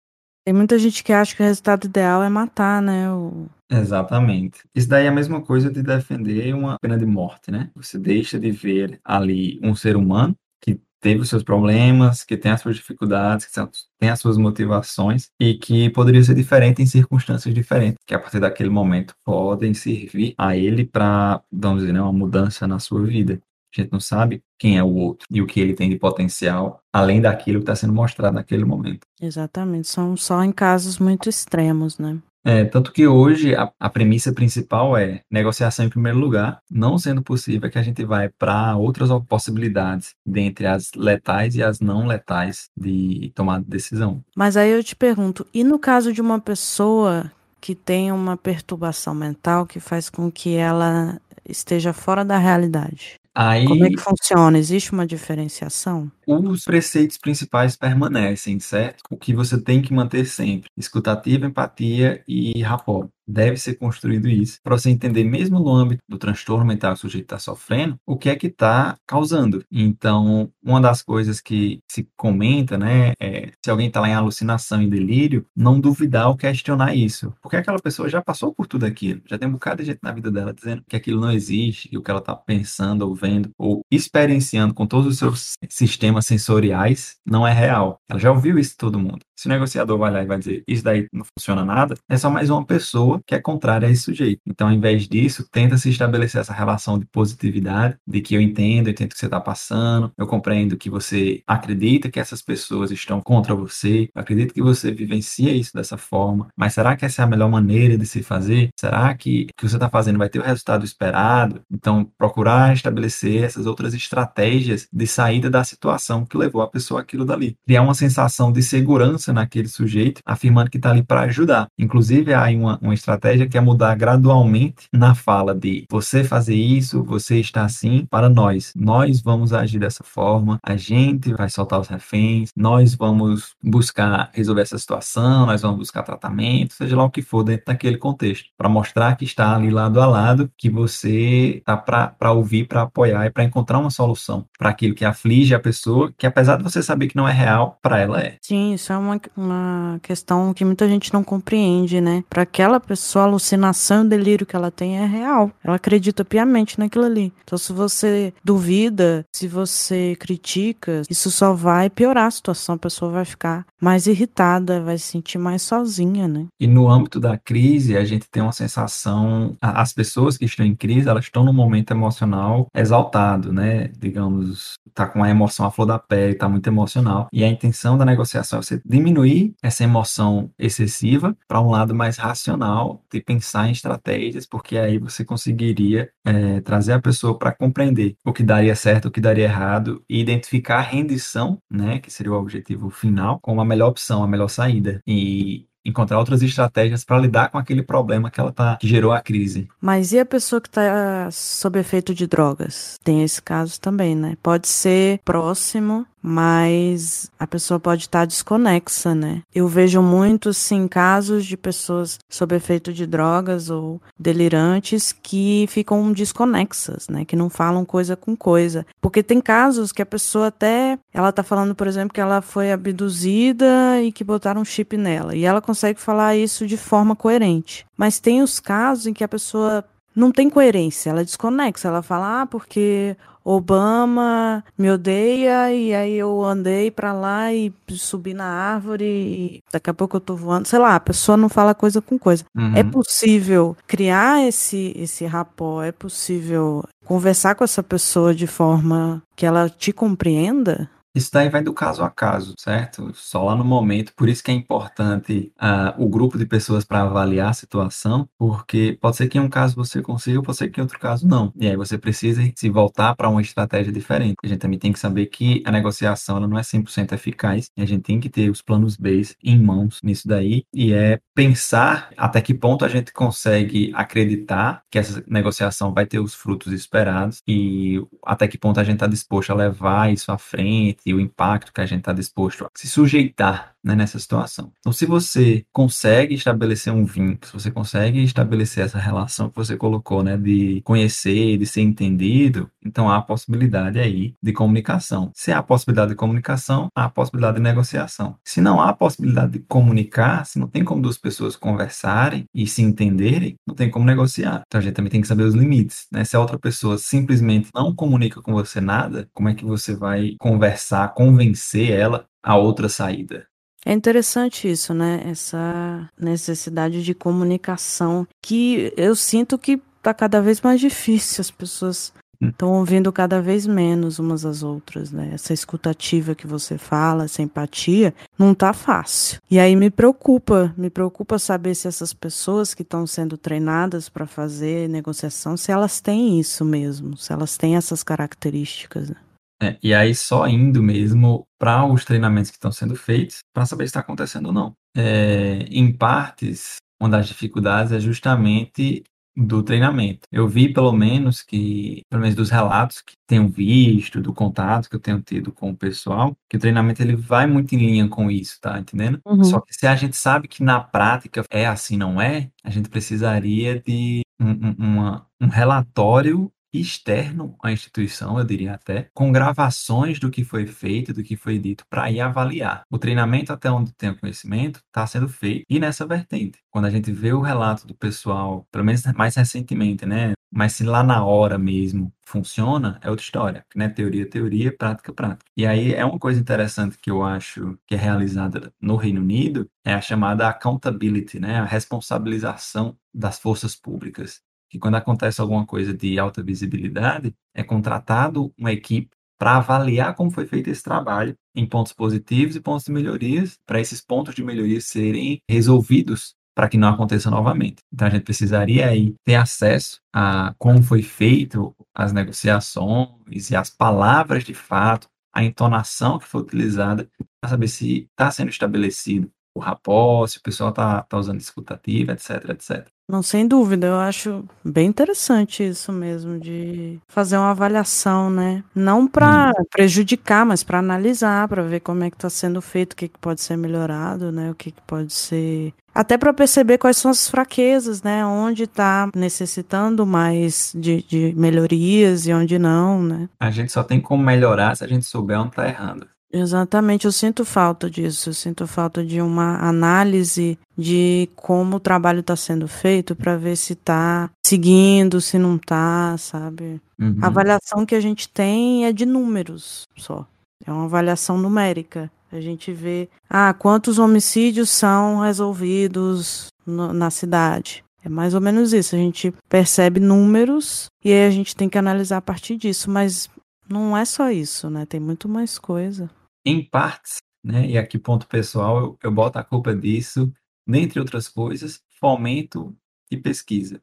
Tem 0.44 0.54
muita 0.54 0.78
gente 0.78 1.02
que 1.02 1.12
acha 1.12 1.34
que 1.34 1.42
o 1.42 1.46
resultado 1.46 1.86
ideal 1.86 2.22
é 2.22 2.28
matar, 2.28 2.82
né? 2.82 3.10
O... 3.10 3.46
Exatamente. 3.70 4.60
Isso 4.74 4.88
daí 4.88 5.06
é 5.06 5.08
a 5.08 5.12
mesma 5.12 5.40
coisa 5.40 5.70
de 5.70 5.82
defender 5.82 6.54
uma 6.54 6.78
pena 6.78 6.98
de 6.98 7.06
morte, 7.06 7.50
né? 7.50 7.70
Você 7.74 7.98
deixa 7.98 8.38
de 8.38 8.50
ver 8.50 9.00
ali 9.02 9.58
um 9.62 9.74
ser 9.74 9.96
humano 9.96 10.36
que 10.60 10.78
teve 11.00 11.22
os 11.22 11.30
seus 11.30 11.42
problemas, 11.42 12.24
que 12.24 12.36
tem 12.36 12.52
as 12.52 12.60
suas 12.60 12.76
dificuldades, 12.76 13.46
que 13.46 13.52
tem 13.98 14.10
as 14.10 14.20
suas 14.20 14.36
motivações 14.36 15.30
e 15.40 15.54
que 15.54 15.88
poderia 15.90 16.22
ser 16.22 16.34
diferente 16.34 16.82
em 16.82 16.86
circunstâncias 16.86 17.54
diferentes, 17.54 17.96
que 18.06 18.14
a 18.14 18.18
partir 18.18 18.38
daquele 18.38 18.70
momento 18.70 19.14
podem 19.24 19.72
servir 19.72 20.34
a 20.36 20.54
ele 20.54 20.84
para, 20.84 21.42
vamos 21.50 21.80
dizer, 21.80 21.94
né, 21.94 22.02
uma 22.02 22.12
mudança 22.12 22.66
na 22.68 22.78
sua 22.78 23.02
vida. 23.02 23.40
A 23.80 23.82
gente 23.82 23.92
não 23.92 24.00
sabe 24.00 24.42
quem 24.58 24.78
é 24.78 24.82
o 24.82 24.94
outro 24.94 25.26
e 25.30 25.42
o 25.42 25.46
que 25.46 25.60
ele 25.60 25.74
tem 25.74 25.88
de 25.88 25.96
potencial, 25.96 26.80
além 26.92 27.20
daquilo 27.20 27.58
que 27.58 27.64
está 27.64 27.76
sendo 27.76 27.92
mostrado 27.92 28.34
naquele 28.34 28.64
momento. 28.64 29.06
Exatamente, 29.20 29.88
são 29.88 30.16
só 30.16 30.42
em 30.42 30.52
casos 30.52 30.98
muito 30.98 31.28
extremos, 31.28 31.98
né? 31.98 32.18
É, 32.46 32.62
tanto 32.62 32.92
que 32.92 33.06
hoje 33.06 33.54
a, 33.54 33.72
a, 33.80 33.88
premissa 33.88 34.30
principal 34.30 34.98
é 34.98 35.22
negociação 35.30 35.86
em 35.86 35.88
primeiro 35.88 36.18
lugar, 36.18 36.58
não 36.70 36.98
sendo 36.98 37.22
possível 37.22 37.70
que 37.70 37.78
a 37.78 37.82
gente 37.82 38.04
vai 38.04 38.28
para 38.28 38.76
outras 38.76 39.08
possibilidades, 39.26 40.14
dentre 40.26 40.66
as 40.66 40.90
letais 40.94 41.56
e 41.56 41.62
as 41.62 41.80
não 41.80 42.06
letais 42.06 42.68
de 42.76 43.32
tomar 43.34 43.62
decisão. 43.62 44.22
Mas 44.36 44.58
aí 44.58 44.70
eu 44.70 44.84
te 44.84 44.94
pergunto, 44.94 45.46
e 45.54 45.64
no 45.64 45.78
caso 45.78 46.12
de 46.12 46.20
uma 46.20 46.38
pessoa 46.38 47.32
que 47.62 47.74
tem 47.74 48.12
uma 48.12 48.36
perturbação 48.36 49.14
mental 49.14 49.64
que 49.64 49.80
faz 49.80 50.10
com 50.10 50.30
que 50.30 50.54
ela 50.54 51.18
esteja 51.48 51.94
fora 51.94 52.22
da 52.22 52.36
realidade? 52.36 53.18
Aí, 53.34 53.66
Como 53.66 53.84
é 53.84 53.90
que 53.90 53.96
funciona? 54.00 54.56
Existe 54.58 54.92
uma 54.92 55.06
diferenciação? 55.06 56.10
os 56.26 56.64
preceitos 56.64 57.18
principais 57.18 57.76
permanecem, 57.76 58.60
certo? 58.60 59.02
O 59.10 59.16
que 59.16 59.34
você 59.34 59.60
tem 59.60 59.82
que 59.82 59.92
manter 59.92 60.24
sempre: 60.24 60.70
escutativa, 60.76 61.46
empatia 61.46 62.22
e 62.28 62.62
rapport 62.62 63.08
deve 63.26 63.56
ser 63.56 63.74
construído 63.74 64.28
isso 64.28 64.58
para 64.62 64.76
você 64.76 64.90
entender 64.90 65.24
mesmo 65.24 65.58
no 65.58 65.68
âmbito 65.68 66.02
do 66.08 66.18
transtorno 66.18 66.64
mental 66.64 66.92
que 66.92 66.98
o 66.98 67.00
sujeito 67.00 67.24
está 67.24 67.38
sofrendo 67.38 67.96
o 68.06 68.16
que 68.16 68.28
é 68.28 68.36
que 68.36 68.48
está 68.48 68.96
causando. 69.06 69.64
Então 69.70 70.50
uma 70.62 70.80
das 70.80 71.02
coisas 71.02 71.40
que 71.40 71.80
se 71.90 72.08
comenta 72.16 72.78
né 72.78 73.12
é 73.20 73.50
se 73.64 73.70
alguém 73.70 73.88
está 73.88 74.00
lá 74.00 74.08
em 74.08 74.14
alucinação 74.14 74.82
e 74.82 74.88
delírio 74.88 75.46
não 75.56 75.80
duvidar 75.80 76.28
ou 76.28 76.36
questionar 76.36 76.94
isso. 76.94 77.32
Porque 77.42 77.56
aquela 77.56 77.78
pessoa 77.78 78.08
já 78.08 78.22
passou 78.22 78.54
por 78.54 78.66
tudo 78.66 78.86
aquilo 78.86 79.22
já 79.26 79.38
tem 79.38 79.48
um 79.48 79.52
bocado 79.52 79.82
de 79.82 79.90
gente 79.90 80.00
na 80.02 80.12
vida 80.12 80.30
dela 80.30 80.52
dizendo 80.52 80.82
que 80.88 80.96
aquilo 80.96 81.20
não 81.20 81.32
existe 81.32 81.88
que 81.88 81.98
o 81.98 82.02
que 82.02 82.10
ela 82.10 82.20
está 82.20 82.34
pensando 82.34 83.02
ou 83.02 83.14
vendo 83.14 83.50
ou 83.58 83.80
experienciando 83.90 84.74
com 84.74 84.86
todos 84.86 85.06
os 85.06 85.18
seus 85.18 85.52
sistemas 85.68 86.26
sensoriais 86.26 87.16
não 87.24 87.46
é 87.46 87.52
real. 87.52 87.98
Ela 88.08 88.18
já 88.18 88.30
ouviu 88.30 88.58
isso 88.58 88.70
de 88.70 88.76
todo 88.76 88.98
mundo. 88.98 89.20
Se 89.36 89.46
o 89.46 89.50
negociador 89.50 89.98
vai 89.98 90.10
lá 90.12 90.22
e 90.22 90.26
vai 90.26 90.38
dizer 90.38 90.62
isso 90.68 90.84
daí 90.84 91.06
não 91.12 91.24
funciona 91.24 91.64
nada 91.64 91.94
é 92.08 92.16
só 92.16 92.30
mais 92.30 92.50
uma 92.50 92.64
pessoa 92.64 93.13
pessoa 93.14 93.22
que 93.26 93.34
é 93.34 93.40
contrária 93.40 93.88
a 93.88 93.90
esse 93.90 94.02
sujeito. 94.02 94.40
Então, 94.46 94.68
ao 94.68 94.74
invés 94.74 95.08
disso, 95.08 95.46
tenta 95.50 95.76
se 95.76 95.90
estabelecer 95.90 96.40
essa 96.40 96.52
relação 96.52 96.98
de 96.98 97.06
positividade, 97.06 97.96
de 98.06 98.20
que 98.20 98.34
eu 98.34 98.40
entendo, 98.40 98.88
eu 98.88 98.92
entendo 98.92 99.10
o 99.10 99.14
que 99.14 99.18
você 99.18 99.26
está 99.26 99.40
passando, 99.40 100.12
eu 100.16 100.26
compreendo 100.26 100.76
que 100.76 100.90
você 100.90 101.42
acredita 101.46 102.10
que 102.10 102.20
essas 102.20 102.42
pessoas 102.42 102.90
estão 102.90 103.20
contra 103.20 103.54
você, 103.54 104.10
eu 104.14 104.20
acredito 104.20 104.54
que 104.54 104.62
você 104.62 104.90
vivencia 104.90 105.52
isso 105.52 105.72
dessa 105.74 105.96
forma, 105.96 106.48
mas 106.56 106.74
será 106.74 106.96
que 106.96 107.04
essa 107.04 107.22
é 107.22 107.24
a 107.24 107.28
melhor 107.28 107.50
maneira 107.50 107.96
de 107.96 108.06
se 108.06 108.22
fazer? 108.22 108.70
Será 108.78 109.14
que 109.14 109.46
o 109.50 109.60
que 109.60 109.68
você 109.68 109.76
está 109.76 109.88
fazendo 109.88 110.18
vai 110.18 110.28
ter 110.28 110.38
o 110.38 110.42
resultado 110.42 110.84
esperado? 110.84 111.62
Então, 111.70 112.08
procurar 112.18 112.72
estabelecer 112.72 113.42
essas 113.42 113.66
outras 113.66 113.94
estratégias 113.94 114.88
de 114.92 115.06
saída 115.06 115.50
da 115.50 115.62
situação 115.64 116.24
que 116.24 116.36
levou 116.36 116.62
a 116.62 116.68
pessoa 116.68 117.00
aquilo 117.00 117.24
dali. 117.24 117.56
Criar 117.66 117.82
uma 117.82 117.94
sensação 117.94 118.52
de 118.52 118.62
segurança 118.62 119.32
naquele 119.32 119.68
sujeito, 119.68 120.20
afirmando 120.24 120.70
que 120.70 120.76
está 120.76 120.90
ali 120.90 121.02
para 121.02 121.22
ajudar. 121.22 121.68
Inclusive, 121.78 122.32
há 122.32 122.44
uma, 122.56 122.78
uma 122.80 122.94
estratégia 123.04 123.46
que 123.46 123.58
é 123.58 123.60
mudar 123.60 123.94
gradualmente 123.94 124.88
na 124.92 125.14
fala 125.14 125.54
de 125.54 125.84
você 125.90 126.24
fazer 126.24 126.54
isso, 126.54 127.04
você 127.04 127.38
está 127.38 127.64
assim, 127.64 128.06
para 128.10 128.28
nós. 128.28 128.72
Nós 128.74 129.20
vamos 129.20 129.52
agir 129.52 129.78
dessa 129.78 130.02
forma, 130.02 130.58
a 130.62 130.76
gente 130.76 131.32
vai 131.34 131.50
soltar 131.50 131.80
os 131.80 131.88
reféns, 131.88 132.50
nós 132.56 132.94
vamos 132.94 133.54
buscar 133.62 134.30
resolver 134.32 134.62
essa 134.62 134.78
situação, 134.78 135.46
nós 135.46 135.62
vamos 135.62 135.78
buscar 135.78 136.02
tratamento, 136.02 136.74
seja 136.74 136.96
lá 136.96 137.04
o 137.04 137.10
que 137.10 137.22
for 137.22 137.42
dentro 137.44 137.66
daquele 137.66 137.98
contexto, 137.98 138.48
para 138.56 138.68
mostrar 138.68 139.16
que 139.16 139.24
está 139.24 139.54
ali 139.54 139.70
lado 139.70 140.00
a 140.00 140.06
lado, 140.06 140.50
que 140.56 140.70
você 140.70 141.58
está 141.58 141.76
para 141.76 142.32
ouvir, 142.32 142.66
para 142.66 142.82
apoiar 142.82 143.26
e 143.26 143.30
para 143.30 143.44
encontrar 143.44 143.78
uma 143.78 143.90
solução 143.90 144.46
para 144.58 144.70
aquilo 144.70 144.94
que 144.94 145.04
aflige 145.04 145.54
a 145.54 145.60
pessoa, 145.60 146.12
que 146.16 146.26
apesar 146.26 146.56
de 146.56 146.62
você 146.62 146.82
saber 146.82 147.08
que 147.08 147.16
não 147.16 147.28
é 147.28 147.32
real, 147.32 147.78
para 147.82 147.98
ela 148.00 148.20
é. 148.20 148.38
Sim, 148.40 148.72
isso 148.72 148.92
é 148.92 148.96
uma, 148.96 149.20
uma 149.36 149.98
questão 150.02 150.54
que 150.54 150.64
muita 150.64 150.88
gente 150.88 151.12
não 151.12 151.22
compreende, 151.22 152.00
né? 152.00 152.24
Para 152.30 152.42
aquela 152.42 152.80
pessoa 152.80 152.93
pessoa, 152.94 153.24
a 153.24 153.26
alucinação 153.26 154.04
o 154.04 154.08
delírio 154.08 154.46
que 154.46 154.54
ela 154.54 154.70
tem 154.70 154.98
é 154.98 155.06
real. 155.06 155.50
Ela 155.62 155.76
acredita 155.76 156.24
piamente 156.24 156.78
naquilo 156.78 157.04
ali. 157.04 157.32
Então, 157.42 157.58
se 157.58 157.72
você 157.72 158.32
duvida, 158.42 159.24
se 159.34 159.48
você 159.48 160.16
critica, 160.18 161.02
isso 161.10 161.30
só 161.30 161.52
vai 161.52 161.90
piorar 161.90 162.26
a 162.26 162.30
situação. 162.30 162.76
A 162.76 162.78
pessoa 162.78 163.10
vai 163.10 163.24
ficar 163.24 163.66
mais 163.80 164.06
irritada, 164.06 164.80
vai 164.80 164.96
se 164.96 165.06
sentir 165.06 165.38
mais 165.38 165.62
sozinha, 165.62 166.28
né? 166.28 166.46
E 166.58 166.66
no 166.66 166.88
âmbito 166.88 167.18
da 167.18 167.36
crise, 167.36 167.96
a 167.96 168.04
gente 168.04 168.26
tem 168.30 168.42
uma 168.42 168.52
sensação. 168.52 169.56
As 169.60 169.92
pessoas 169.92 170.38
que 170.38 170.44
estão 170.44 170.64
em 170.64 170.74
crise, 170.74 171.08
elas 171.08 171.24
estão 171.24 171.44
num 171.44 171.52
momento 171.52 171.90
emocional 171.90 172.68
exaltado, 172.74 173.52
né? 173.52 173.90
Digamos, 173.98 174.74
tá 174.94 175.06
com 175.06 175.22
a 175.22 175.28
emoção 175.28 175.66
à 175.66 175.70
flor 175.70 175.86
da 175.86 175.98
pele, 175.98 176.34
tá 176.34 176.48
muito 176.48 176.66
emocional. 176.66 177.28
E 177.32 177.42
a 177.42 177.48
intenção 177.48 177.98
da 177.98 178.04
negociação 178.04 178.60
é 178.60 178.62
você 178.62 178.80
diminuir 178.84 179.54
essa 179.62 179.82
emoção 179.84 180.50
excessiva 180.58 181.36
para 181.48 181.60
um 181.60 181.70
lado 181.70 181.94
mais 181.94 182.16
racional 182.16 182.83
de 183.12 183.20
pensar 183.20 183.68
em 183.68 183.72
estratégias, 183.72 184.46
porque 184.46 184.76
aí 184.76 184.98
você 184.98 185.24
conseguiria 185.24 186.10
é, 186.24 186.60
trazer 186.60 186.92
a 186.92 187.00
pessoa 187.00 187.38
para 187.38 187.52
compreender 187.52 188.16
o 188.24 188.32
que 188.32 188.42
daria 188.42 188.74
certo, 188.74 189.06
o 189.06 189.10
que 189.10 189.20
daria 189.20 189.44
errado 189.44 190.02
e 190.08 190.20
identificar 190.20 190.78
a 190.78 190.82
rendição, 190.82 191.58
né, 191.70 191.98
que 191.98 192.10
seria 192.10 192.32
o 192.32 192.36
objetivo 192.36 192.90
final, 192.90 193.38
como 193.40 193.60
a 193.60 193.64
melhor 193.64 193.88
opção, 193.88 194.22
a 194.22 194.28
melhor 194.28 194.48
saída. 194.48 195.00
E 195.06 195.66
encontrar 195.84 196.18
outras 196.18 196.42
estratégias 196.42 197.04
para 197.04 197.18
lidar 197.18 197.50
com 197.50 197.58
aquele 197.58 197.82
problema 197.82 198.30
que 198.30 198.40
ela 198.40 198.52
tá 198.52 198.76
que 198.76 198.88
gerou 198.88 199.12
a 199.12 199.20
crise. 199.20 199.68
Mas 199.80 200.12
e 200.12 200.18
a 200.18 200.24
pessoa 200.24 200.60
que 200.60 200.68
está 200.68 201.28
sob 201.30 201.78
efeito 201.78 202.14
de 202.14 202.26
drogas? 202.26 202.98
Tem 203.04 203.22
esse 203.22 203.42
caso 203.42 203.78
também, 203.80 204.14
né? 204.14 204.36
Pode 204.42 204.66
ser 204.66 205.20
próximo 205.24 206.06
mas 206.26 207.30
a 207.38 207.46
pessoa 207.46 207.78
pode 207.78 208.04
estar 208.04 208.24
desconexa, 208.24 209.14
né? 209.14 209.42
Eu 209.54 209.68
vejo 209.68 210.00
muitos, 210.00 210.56
sim, 210.56 210.88
casos 210.88 211.44
de 211.44 211.54
pessoas 211.54 212.18
sob 212.30 212.56
efeito 212.56 212.94
de 212.94 213.06
drogas 213.06 213.68
ou 213.68 214.00
delirantes 214.18 215.12
que 215.12 215.66
ficam 215.68 216.10
desconexas, 216.14 217.08
né? 217.08 217.26
Que 217.26 217.36
não 217.36 217.50
falam 217.50 217.84
coisa 217.84 218.16
com 218.16 218.34
coisa. 218.34 218.86
Porque 219.02 219.22
tem 219.22 219.38
casos 219.38 219.92
que 219.92 220.00
a 220.00 220.06
pessoa 220.06 220.46
até, 220.46 220.98
ela 221.12 221.30
tá 221.30 221.42
falando, 221.42 221.74
por 221.74 221.86
exemplo, 221.86 222.14
que 222.14 222.22
ela 222.22 222.40
foi 222.40 222.72
abduzida 222.72 224.00
e 224.02 224.10
que 224.10 224.24
botaram 224.24 224.62
um 224.62 224.64
chip 224.64 224.96
nela. 224.96 225.36
E 225.36 225.44
ela 225.44 225.60
consegue 225.60 226.00
falar 226.00 226.36
isso 226.36 226.66
de 226.66 226.78
forma 226.78 227.14
coerente. 227.14 227.84
Mas 227.98 228.18
tem 228.18 228.40
os 228.40 228.58
casos 228.58 229.06
em 229.06 229.12
que 229.12 229.24
a 229.24 229.28
pessoa 229.28 229.84
não 230.14 230.30
tem 230.30 230.48
coerência, 230.48 231.10
ela 231.10 231.20
é 231.20 231.24
desconexa. 231.24 231.88
Ela 231.88 232.02
fala, 232.02 232.42
ah, 232.42 232.46
porque 232.46 233.16
Obama 233.44 234.64
me 234.76 234.90
odeia 234.90 235.70
e 235.70 235.94
aí 235.94 236.14
eu 236.14 236.42
andei 236.42 236.90
para 236.90 237.12
lá 237.12 237.52
e 237.52 237.72
subi 237.90 238.32
na 238.32 238.46
árvore 238.46 239.04
e 239.04 239.62
daqui 239.70 239.90
a 239.90 239.94
pouco 239.94 240.16
eu 240.16 240.20
tô 240.20 240.34
voando. 240.34 240.66
Sei 240.66 240.78
lá, 240.78 240.94
a 240.94 241.00
pessoa 241.00 241.36
não 241.36 241.50
fala 241.50 241.74
coisa 241.74 242.00
com 242.00 242.18
coisa. 242.18 242.44
É 242.56 242.58
uhum. 242.58 242.76
É 242.76 242.82
possível 242.82 243.76
criar 243.86 244.42
esse 244.46 244.94
esse 244.96 245.26
rapó, 245.26 245.82
é 245.82 245.92
possível 245.92 246.82
conversar 247.04 247.54
com 247.54 247.62
essa 247.62 247.82
pessoa 247.82 248.34
de 248.34 248.46
forma 248.46 249.22
que 249.36 249.44
ela 249.44 249.68
te 249.68 249.92
compreenda? 249.92 250.88
Isso 251.14 251.30
daí 251.32 251.48
vai 251.48 251.62
do 251.62 251.72
caso 251.72 252.02
a 252.02 252.10
caso, 252.10 252.54
certo? 252.58 253.12
Só 253.14 253.44
lá 253.44 253.54
no 253.54 253.64
momento. 253.64 254.12
Por 254.16 254.28
isso 254.28 254.42
que 254.42 254.50
é 254.50 254.54
importante 254.54 255.52
uh, 255.60 256.02
o 256.02 256.08
grupo 256.08 256.36
de 256.36 256.44
pessoas 256.44 256.84
para 256.84 257.02
avaliar 257.02 257.50
a 257.50 257.52
situação, 257.52 258.28
porque 258.36 258.98
pode 259.00 259.16
ser 259.16 259.28
que 259.28 259.38
em 259.38 259.40
um 259.40 259.48
caso 259.48 259.76
você 259.76 260.02
consiga, 260.02 260.42
pode 260.42 260.58
ser 260.58 260.68
que 260.70 260.80
em 260.80 260.82
outro 260.82 260.98
caso 260.98 261.26
não. 261.26 261.52
E 261.56 261.68
aí 261.68 261.76
você 261.76 261.96
precisa 261.96 262.42
se 262.56 262.68
voltar 262.68 263.14
para 263.14 263.28
uma 263.28 263.40
estratégia 263.40 263.92
diferente. 263.92 264.36
A 264.42 264.48
gente 264.48 264.58
também 264.58 264.78
tem 264.78 264.92
que 264.92 264.98
saber 264.98 265.26
que 265.26 265.62
a 265.64 265.70
negociação 265.70 266.36
ela 266.36 266.48
não 266.48 266.58
é 266.58 266.62
100% 266.62 267.12
eficaz 267.12 267.70
e 267.76 267.82
a 267.82 267.86
gente 267.86 268.02
tem 268.02 268.18
que 268.18 268.28
ter 268.28 268.50
os 268.50 268.60
planos 268.60 268.96
B 268.96 269.14
em 269.42 269.62
mãos 269.62 270.00
nisso 270.02 270.26
daí 270.26 270.64
e 270.72 270.92
é 270.92 271.20
pensar 271.34 272.10
até 272.16 272.40
que 272.40 272.52
ponto 272.52 272.84
a 272.84 272.88
gente 272.88 273.12
consegue 273.12 273.92
acreditar 273.94 274.82
que 274.90 274.98
essa 274.98 275.22
negociação 275.28 275.92
vai 275.92 276.06
ter 276.06 276.18
os 276.18 276.34
frutos 276.34 276.72
esperados 276.72 277.40
e 277.46 278.02
até 278.24 278.48
que 278.48 278.58
ponto 278.58 278.80
a 278.80 278.84
gente 278.84 278.94
está 278.94 279.06
disposto 279.06 279.50
a 279.50 279.54
levar 279.54 280.12
isso 280.12 280.32
à 280.32 280.38
frente 280.38 281.03
e 281.04 281.12
o 281.14 281.20
impacto 281.20 281.72
que 281.72 281.80
a 281.80 281.86
gente 281.86 282.00
está 282.00 282.12
disposto 282.12 282.64
a 282.64 282.70
se 282.74 282.88
sujeitar 282.88 283.73
né, 283.84 283.94
nessa 283.94 284.18
situação. 284.18 284.72
Então, 284.80 284.92
se 284.92 285.04
você 285.04 285.64
consegue 285.72 286.34
estabelecer 286.34 286.92
um 286.92 287.04
vínculo, 287.04 287.46
se 287.46 287.52
você 287.52 287.70
consegue 287.70 288.22
estabelecer 288.22 288.84
essa 288.84 288.98
relação 288.98 289.50
que 289.50 289.56
você 289.56 289.76
colocou, 289.76 290.22
né, 290.22 290.36
de 290.36 290.80
conhecer, 290.84 291.58
de 291.58 291.66
ser 291.66 291.82
entendido, 291.82 292.70
então 292.84 293.10
há 293.10 293.18
a 293.18 293.22
possibilidade 293.22 293.98
aí 293.98 294.34
de 294.42 294.52
comunicação. 294.52 295.30
Se 295.34 295.52
há 295.52 295.58
a 295.58 295.62
possibilidade 295.62 296.10
de 296.10 296.16
comunicação, 296.16 296.88
há 296.94 297.04
a 297.04 297.10
possibilidade 297.10 297.56
de 297.56 297.62
negociação. 297.62 298.36
Se 298.44 298.60
não 298.60 298.80
há 298.80 298.88
a 298.88 298.94
possibilidade 298.94 299.52
de 299.52 299.58
comunicar, 299.60 300.46
se 300.46 300.58
não 300.58 300.68
tem 300.68 300.84
como 300.84 301.02
duas 301.02 301.18
pessoas 301.18 301.56
conversarem 301.56 302.44
e 302.54 302.66
se 302.66 302.82
entenderem, 302.82 303.56
não 303.66 303.74
tem 303.74 303.90
como 303.90 304.04
negociar. 304.04 304.62
Então 304.66 304.78
a 304.78 304.82
gente 304.82 304.94
também 304.94 305.10
tem 305.10 305.20
que 305.20 305.28
saber 305.28 305.44
os 305.44 305.54
limites, 305.54 306.06
né? 306.12 306.24
Se 306.24 306.36
a 306.36 306.40
outra 306.40 306.58
pessoa 306.58 306.96
simplesmente 306.96 307.68
não 307.74 307.94
comunica 307.94 308.40
com 308.40 308.52
você 308.52 308.80
nada, 308.80 309.28
como 309.34 309.48
é 309.48 309.54
que 309.54 309.64
você 309.64 309.94
vai 309.94 310.36
conversar, 310.38 311.14
convencer 311.14 311.90
ela 311.90 312.26
a 312.42 312.56
outra 312.56 312.88
saída? 312.88 313.46
É 313.84 313.92
interessante 313.92 314.70
isso, 314.70 314.94
né? 314.94 315.22
Essa 315.26 316.08
necessidade 316.18 317.02
de 317.02 317.14
comunicação 317.14 318.26
que 318.40 318.92
eu 318.96 319.14
sinto 319.14 319.58
que 319.58 319.80
tá 320.02 320.14
cada 320.14 320.40
vez 320.40 320.60
mais 320.60 320.80
difícil. 320.80 321.42
As 321.42 321.50
pessoas 321.50 322.12
estão 322.42 322.72
ouvindo 322.72 323.12
cada 323.12 323.40
vez 323.40 323.66
menos 323.66 324.18
umas 324.18 324.44
às 324.44 324.62
outras, 324.62 325.10
né? 325.10 325.30
Essa 325.32 325.52
escutativa 325.52 326.34
que 326.34 326.46
você 326.46 326.78
fala, 326.78 327.24
essa 327.24 327.42
empatia, 327.42 328.14
não 328.38 328.54
tá 328.54 328.72
fácil. 328.72 329.40
E 329.50 329.58
aí 329.58 329.76
me 329.76 329.90
preocupa, 329.90 330.72
me 330.76 330.90
preocupa 330.90 331.38
saber 331.38 331.74
se 331.74 331.88
essas 331.88 332.12
pessoas 332.12 332.74
que 332.74 332.82
estão 332.82 333.06
sendo 333.06 333.36
treinadas 333.36 334.08
para 334.08 334.26
fazer 334.26 334.88
negociação, 334.88 335.56
se 335.56 335.70
elas 335.70 336.00
têm 336.00 336.40
isso 336.40 336.64
mesmo, 336.64 337.16
se 337.16 337.32
elas 337.32 337.56
têm 337.56 337.76
essas 337.76 338.02
características. 338.02 339.10
Né? 339.10 339.16
É, 339.64 339.78
e 339.82 339.94
aí 339.94 340.14
só 340.14 340.46
indo 340.46 340.82
mesmo 340.82 341.46
para 341.58 341.84
os 341.86 342.04
treinamentos 342.04 342.50
que 342.50 342.56
estão 342.56 342.72
sendo 342.72 342.94
feitos 342.94 343.38
para 343.52 343.64
saber 343.64 343.84
se 343.84 343.90
está 343.90 344.00
acontecendo 344.00 344.46
ou 344.46 344.52
não. 344.52 344.76
É, 344.96 345.66
em 345.70 345.92
partes, 345.92 346.76
uma 347.00 347.08
das 347.08 347.26
dificuldades 347.26 347.92
é 347.92 347.98
justamente 347.98 349.02
do 349.36 349.62
treinamento. 349.62 350.28
Eu 350.30 350.46
vi 350.46 350.72
pelo 350.72 350.92
menos 350.92 351.42
que, 351.42 352.02
pelo 352.08 352.22
menos 352.22 352.36
dos 352.36 352.50
relatos 352.50 353.00
que 353.00 353.14
tenho 353.26 353.48
visto, 353.48 354.20
do 354.20 354.32
contato 354.32 354.88
que 354.88 354.94
eu 354.94 355.00
tenho 355.00 355.20
tido 355.20 355.50
com 355.52 355.70
o 355.70 355.76
pessoal, 355.76 356.36
que 356.48 356.56
o 356.56 356.60
treinamento 356.60 357.02
ele 357.02 357.16
vai 357.16 357.46
muito 357.46 357.74
em 357.74 357.78
linha 357.78 358.08
com 358.08 358.30
isso, 358.30 358.60
tá 358.60 358.78
entendendo? 358.78 359.20
Uhum. 359.26 359.42
Só 359.42 359.60
que 359.60 359.74
se 359.74 359.86
a 359.86 359.96
gente 359.96 360.16
sabe 360.16 360.46
que 360.46 360.62
na 360.62 360.80
prática 360.80 361.44
é 361.50 361.66
assim, 361.66 361.96
não 361.96 362.20
é, 362.20 362.50
a 362.62 362.70
gente 362.70 362.88
precisaria 362.88 363.80
de 363.80 364.22
um, 364.38 364.50
um, 364.50 364.74
uma, 364.78 365.26
um 365.40 365.48
relatório 365.48 366.52
externo 366.80 367.56
à 367.62 367.72
instituição, 367.72 368.38
eu 368.38 368.44
diria 368.44 368.74
até, 368.74 369.08
com 369.14 369.32
gravações 369.32 370.18
do 370.18 370.30
que 370.30 370.44
foi 370.44 370.66
feito, 370.66 371.12
do 371.12 371.22
que 371.22 371.36
foi 371.36 371.58
dito, 371.58 371.84
para 371.88 372.10
ir 372.10 372.20
avaliar. 372.20 372.82
O 372.90 372.98
treinamento, 372.98 373.52
até 373.52 373.70
onde 373.70 373.92
tem 373.94 374.14
conhecimento, 374.14 374.80
está 374.86 375.06
sendo 375.06 375.28
feito. 375.28 375.64
E 375.68 375.78
nessa 375.78 376.06
vertente, 376.06 376.58
quando 376.70 376.86
a 376.86 376.90
gente 376.90 377.12
vê 377.12 377.32
o 377.32 377.40
relato 377.40 377.86
do 377.86 377.94
pessoal, 377.94 378.66
pelo 378.70 378.84
menos 378.84 379.02
mais 379.14 379.36
recentemente, 379.36 380.04
né? 380.06 380.32
Mas 380.52 380.74
se 380.74 380.84
lá 380.84 381.02
na 381.02 381.24
hora 381.24 381.58
mesmo 381.58 382.12
funciona, 382.24 382.98
é 383.02 383.10
outra 383.10 383.24
história, 383.24 383.66
né? 383.74 383.88
Teoria, 383.88 384.28
teoria, 384.28 384.76
prática, 384.76 385.12
prática. 385.12 385.44
E 385.56 385.66
aí 385.66 385.92
é 385.92 386.04
uma 386.04 386.18
coisa 386.18 386.40
interessante 386.40 386.96
que 386.98 387.10
eu 387.10 387.24
acho 387.24 387.76
que 387.86 387.94
é 387.94 387.98
realizada 387.98 388.72
no 388.80 388.96
Reino 388.96 389.20
Unido, 389.20 389.68
é 389.84 389.92
a 389.94 390.00
chamada 390.00 390.48
accountability, 390.48 391.40
né? 391.40 391.58
A 391.58 391.64
responsabilização 391.64 392.96
das 393.12 393.38
forças 393.38 393.74
públicas 393.74 394.40
que 394.74 394.78
quando 394.80 394.96
acontece 394.96 395.40
alguma 395.40 395.64
coisa 395.64 395.94
de 395.94 396.18
alta 396.18 396.42
visibilidade, 396.42 397.32
é 397.54 397.62
contratado 397.62 398.52
uma 398.58 398.72
equipe 398.72 399.10
para 399.38 399.58
avaliar 399.58 400.16
como 400.16 400.32
foi 400.32 400.48
feito 400.48 400.68
esse 400.68 400.82
trabalho 400.82 401.36
em 401.54 401.64
pontos 401.64 401.92
positivos 401.92 402.56
e 402.56 402.60
pontos 402.60 402.84
de 402.84 402.90
melhorias, 402.90 403.56
para 403.64 403.80
esses 403.80 404.00
pontos 404.00 404.34
de 404.34 404.42
melhoria 404.42 404.80
serem 404.80 405.40
resolvidos 405.48 406.34
para 406.56 406.68
que 406.68 406.76
não 406.76 406.88
aconteça 406.88 407.30
novamente. 407.30 407.84
Então 407.92 408.08
a 408.08 408.10
gente 408.10 408.24
precisaria 408.24 408.88
aí 408.88 409.14
ter 409.24 409.36
acesso 409.36 410.00
a 410.12 410.52
como 410.58 410.82
foi 410.82 411.02
feito 411.02 411.72
as 411.94 412.12
negociações 412.12 413.50
e 413.50 413.54
as 413.54 413.70
palavras 413.70 414.42
de 414.42 414.54
fato, 414.54 415.06
a 415.32 415.44
entonação 415.44 416.18
que 416.18 416.26
foi 416.26 416.42
utilizada 416.42 417.08
para 417.40 417.50
saber 417.50 417.68
se 417.68 418.08
está 418.10 418.28
sendo 418.28 418.50
estabelecido 418.50 419.30
o 419.54 419.60
rapó, 419.60 420.26
se 420.26 420.38
o 420.38 420.42
pessoal 420.42 420.70
está 420.70 421.02
tá 421.02 421.16
usando 421.16 421.40
escutativa, 421.40 422.12
etc, 422.12 422.50
etc. 422.50 422.88
Não, 423.06 423.22
sem 423.22 423.46
dúvida, 423.46 423.86
eu 423.86 423.96
acho 423.96 424.44
bem 424.64 424.88
interessante 424.88 425.62
isso 425.62 425.92
mesmo, 425.92 426.40
de 426.40 426.98
fazer 427.06 427.36
uma 427.36 427.50
avaliação, 427.50 428.30
né? 428.30 428.64
Não 428.74 429.06
para 429.06 429.50
hum. 429.50 429.64
prejudicar, 429.70 430.46
mas 430.46 430.64
para 430.64 430.78
analisar, 430.78 431.46
para 431.46 431.62
ver 431.62 431.80
como 431.80 432.02
é 432.02 432.10
que 432.10 432.16
está 432.16 432.30
sendo 432.30 432.62
feito, 432.62 432.94
o 432.94 432.96
que, 432.96 433.08
que 433.08 433.18
pode 433.18 433.42
ser 433.42 433.56
melhorado, 433.56 434.32
né? 434.32 434.50
O 434.50 434.54
que, 434.54 434.70
que 434.70 434.80
pode 434.86 435.12
ser. 435.12 435.74
Até 435.94 436.16
para 436.16 436.32
perceber 436.32 436.78
quais 436.78 436.96
são 436.96 437.10
as 437.10 437.28
fraquezas, 437.28 438.02
né? 438.02 438.24
Onde 438.24 438.64
está 438.64 439.10
necessitando 439.14 440.06
mais 440.06 440.72
de, 440.74 441.02
de 441.02 441.34
melhorias 441.36 442.26
e 442.26 442.32
onde 442.32 442.58
não, 442.58 443.02
né? 443.02 443.28
A 443.38 443.50
gente 443.50 443.70
só 443.70 443.84
tem 443.84 444.00
como 444.00 444.24
melhorar 444.24 444.74
se 444.74 444.82
a 444.82 444.88
gente 444.88 445.04
souber 445.04 445.38
onde 445.38 445.50
está 445.50 445.68
errando. 445.68 446.08
Exatamente, 446.36 447.04
eu 447.04 447.12
sinto 447.12 447.44
falta 447.44 447.88
disso, 447.88 448.30
eu 448.30 448.34
sinto 448.34 448.66
falta 448.66 449.04
de 449.04 449.20
uma 449.20 449.56
análise 449.58 450.58
de 450.76 451.28
como 451.36 451.76
o 451.76 451.80
trabalho 451.80 452.18
está 452.20 452.34
sendo 452.34 452.66
feito 452.66 453.14
para 453.14 453.36
ver 453.36 453.54
se 453.54 453.74
está 453.74 454.28
seguindo, 454.44 455.20
se 455.20 455.38
não 455.38 455.54
está, 455.54 456.16
sabe? 456.18 456.80
Uhum. 457.00 457.18
A 457.22 457.28
avaliação 457.28 457.86
que 457.86 457.94
a 457.94 458.00
gente 458.00 458.28
tem 458.28 458.84
é 458.84 458.92
de 458.92 459.06
números 459.06 459.84
só, 459.96 460.26
é 460.66 460.72
uma 460.72 460.86
avaliação 460.86 461.38
numérica. 461.38 462.10
A 462.32 462.40
gente 462.40 462.72
vê, 462.72 463.08
ah, 463.30 463.54
quantos 463.54 464.00
homicídios 464.00 464.70
são 464.70 465.20
resolvidos 465.20 466.48
no, 466.66 466.92
na 466.92 467.10
cidade. 467.10 467.84
É 468.04 468.08
mais 468.08 468.34
ou 468.34 468.40
menos 468.40 468.72
isso. 468.72 468.96
A 468.96 468.98
gente 468.98 469.32
percebe 469.48 470.00
números 470.00 470.86
e 471.04 471.12
aí 471.12 471.28
a 471.28 471.30
gente 471.30 471.54
tem 471.54 471.68
que 471.68 471.78
analisar 471.78 472.16
a 472.16 472.22
partir 472.22 472.56
disso. 472.56 472.90
Mas 472.90 473.30
não 473.68 473.96
é 473.96 474.04
só 474.04 474.32
isso, 474.32 474.68
né? 474.68 474.84
Tem 474.84 474.98
muito 474.98 475.28
mais 475.28 475.60
coisa 475.60 476.10
em 476.44 476.62
partes, 476.62 477.18
né? 477.42 477.66
E 477.66 477.78
aqui 477.78 477.98
ponto 477.98 478.26
pessoal, 478.26 478.78
eu, 478.78 478.98
eu 479.02 479.12
boto 479.12 479.38
a 479.38 479.44
culpa 479.44 479.74
disso, 479.74 480.32
dentre 480.66 480.98
outras 480.98 481.28
coisas, 481.28 481.82
fomento 482.00 482.76
e 483.10 483.16
pesquisa. 483.16 483.80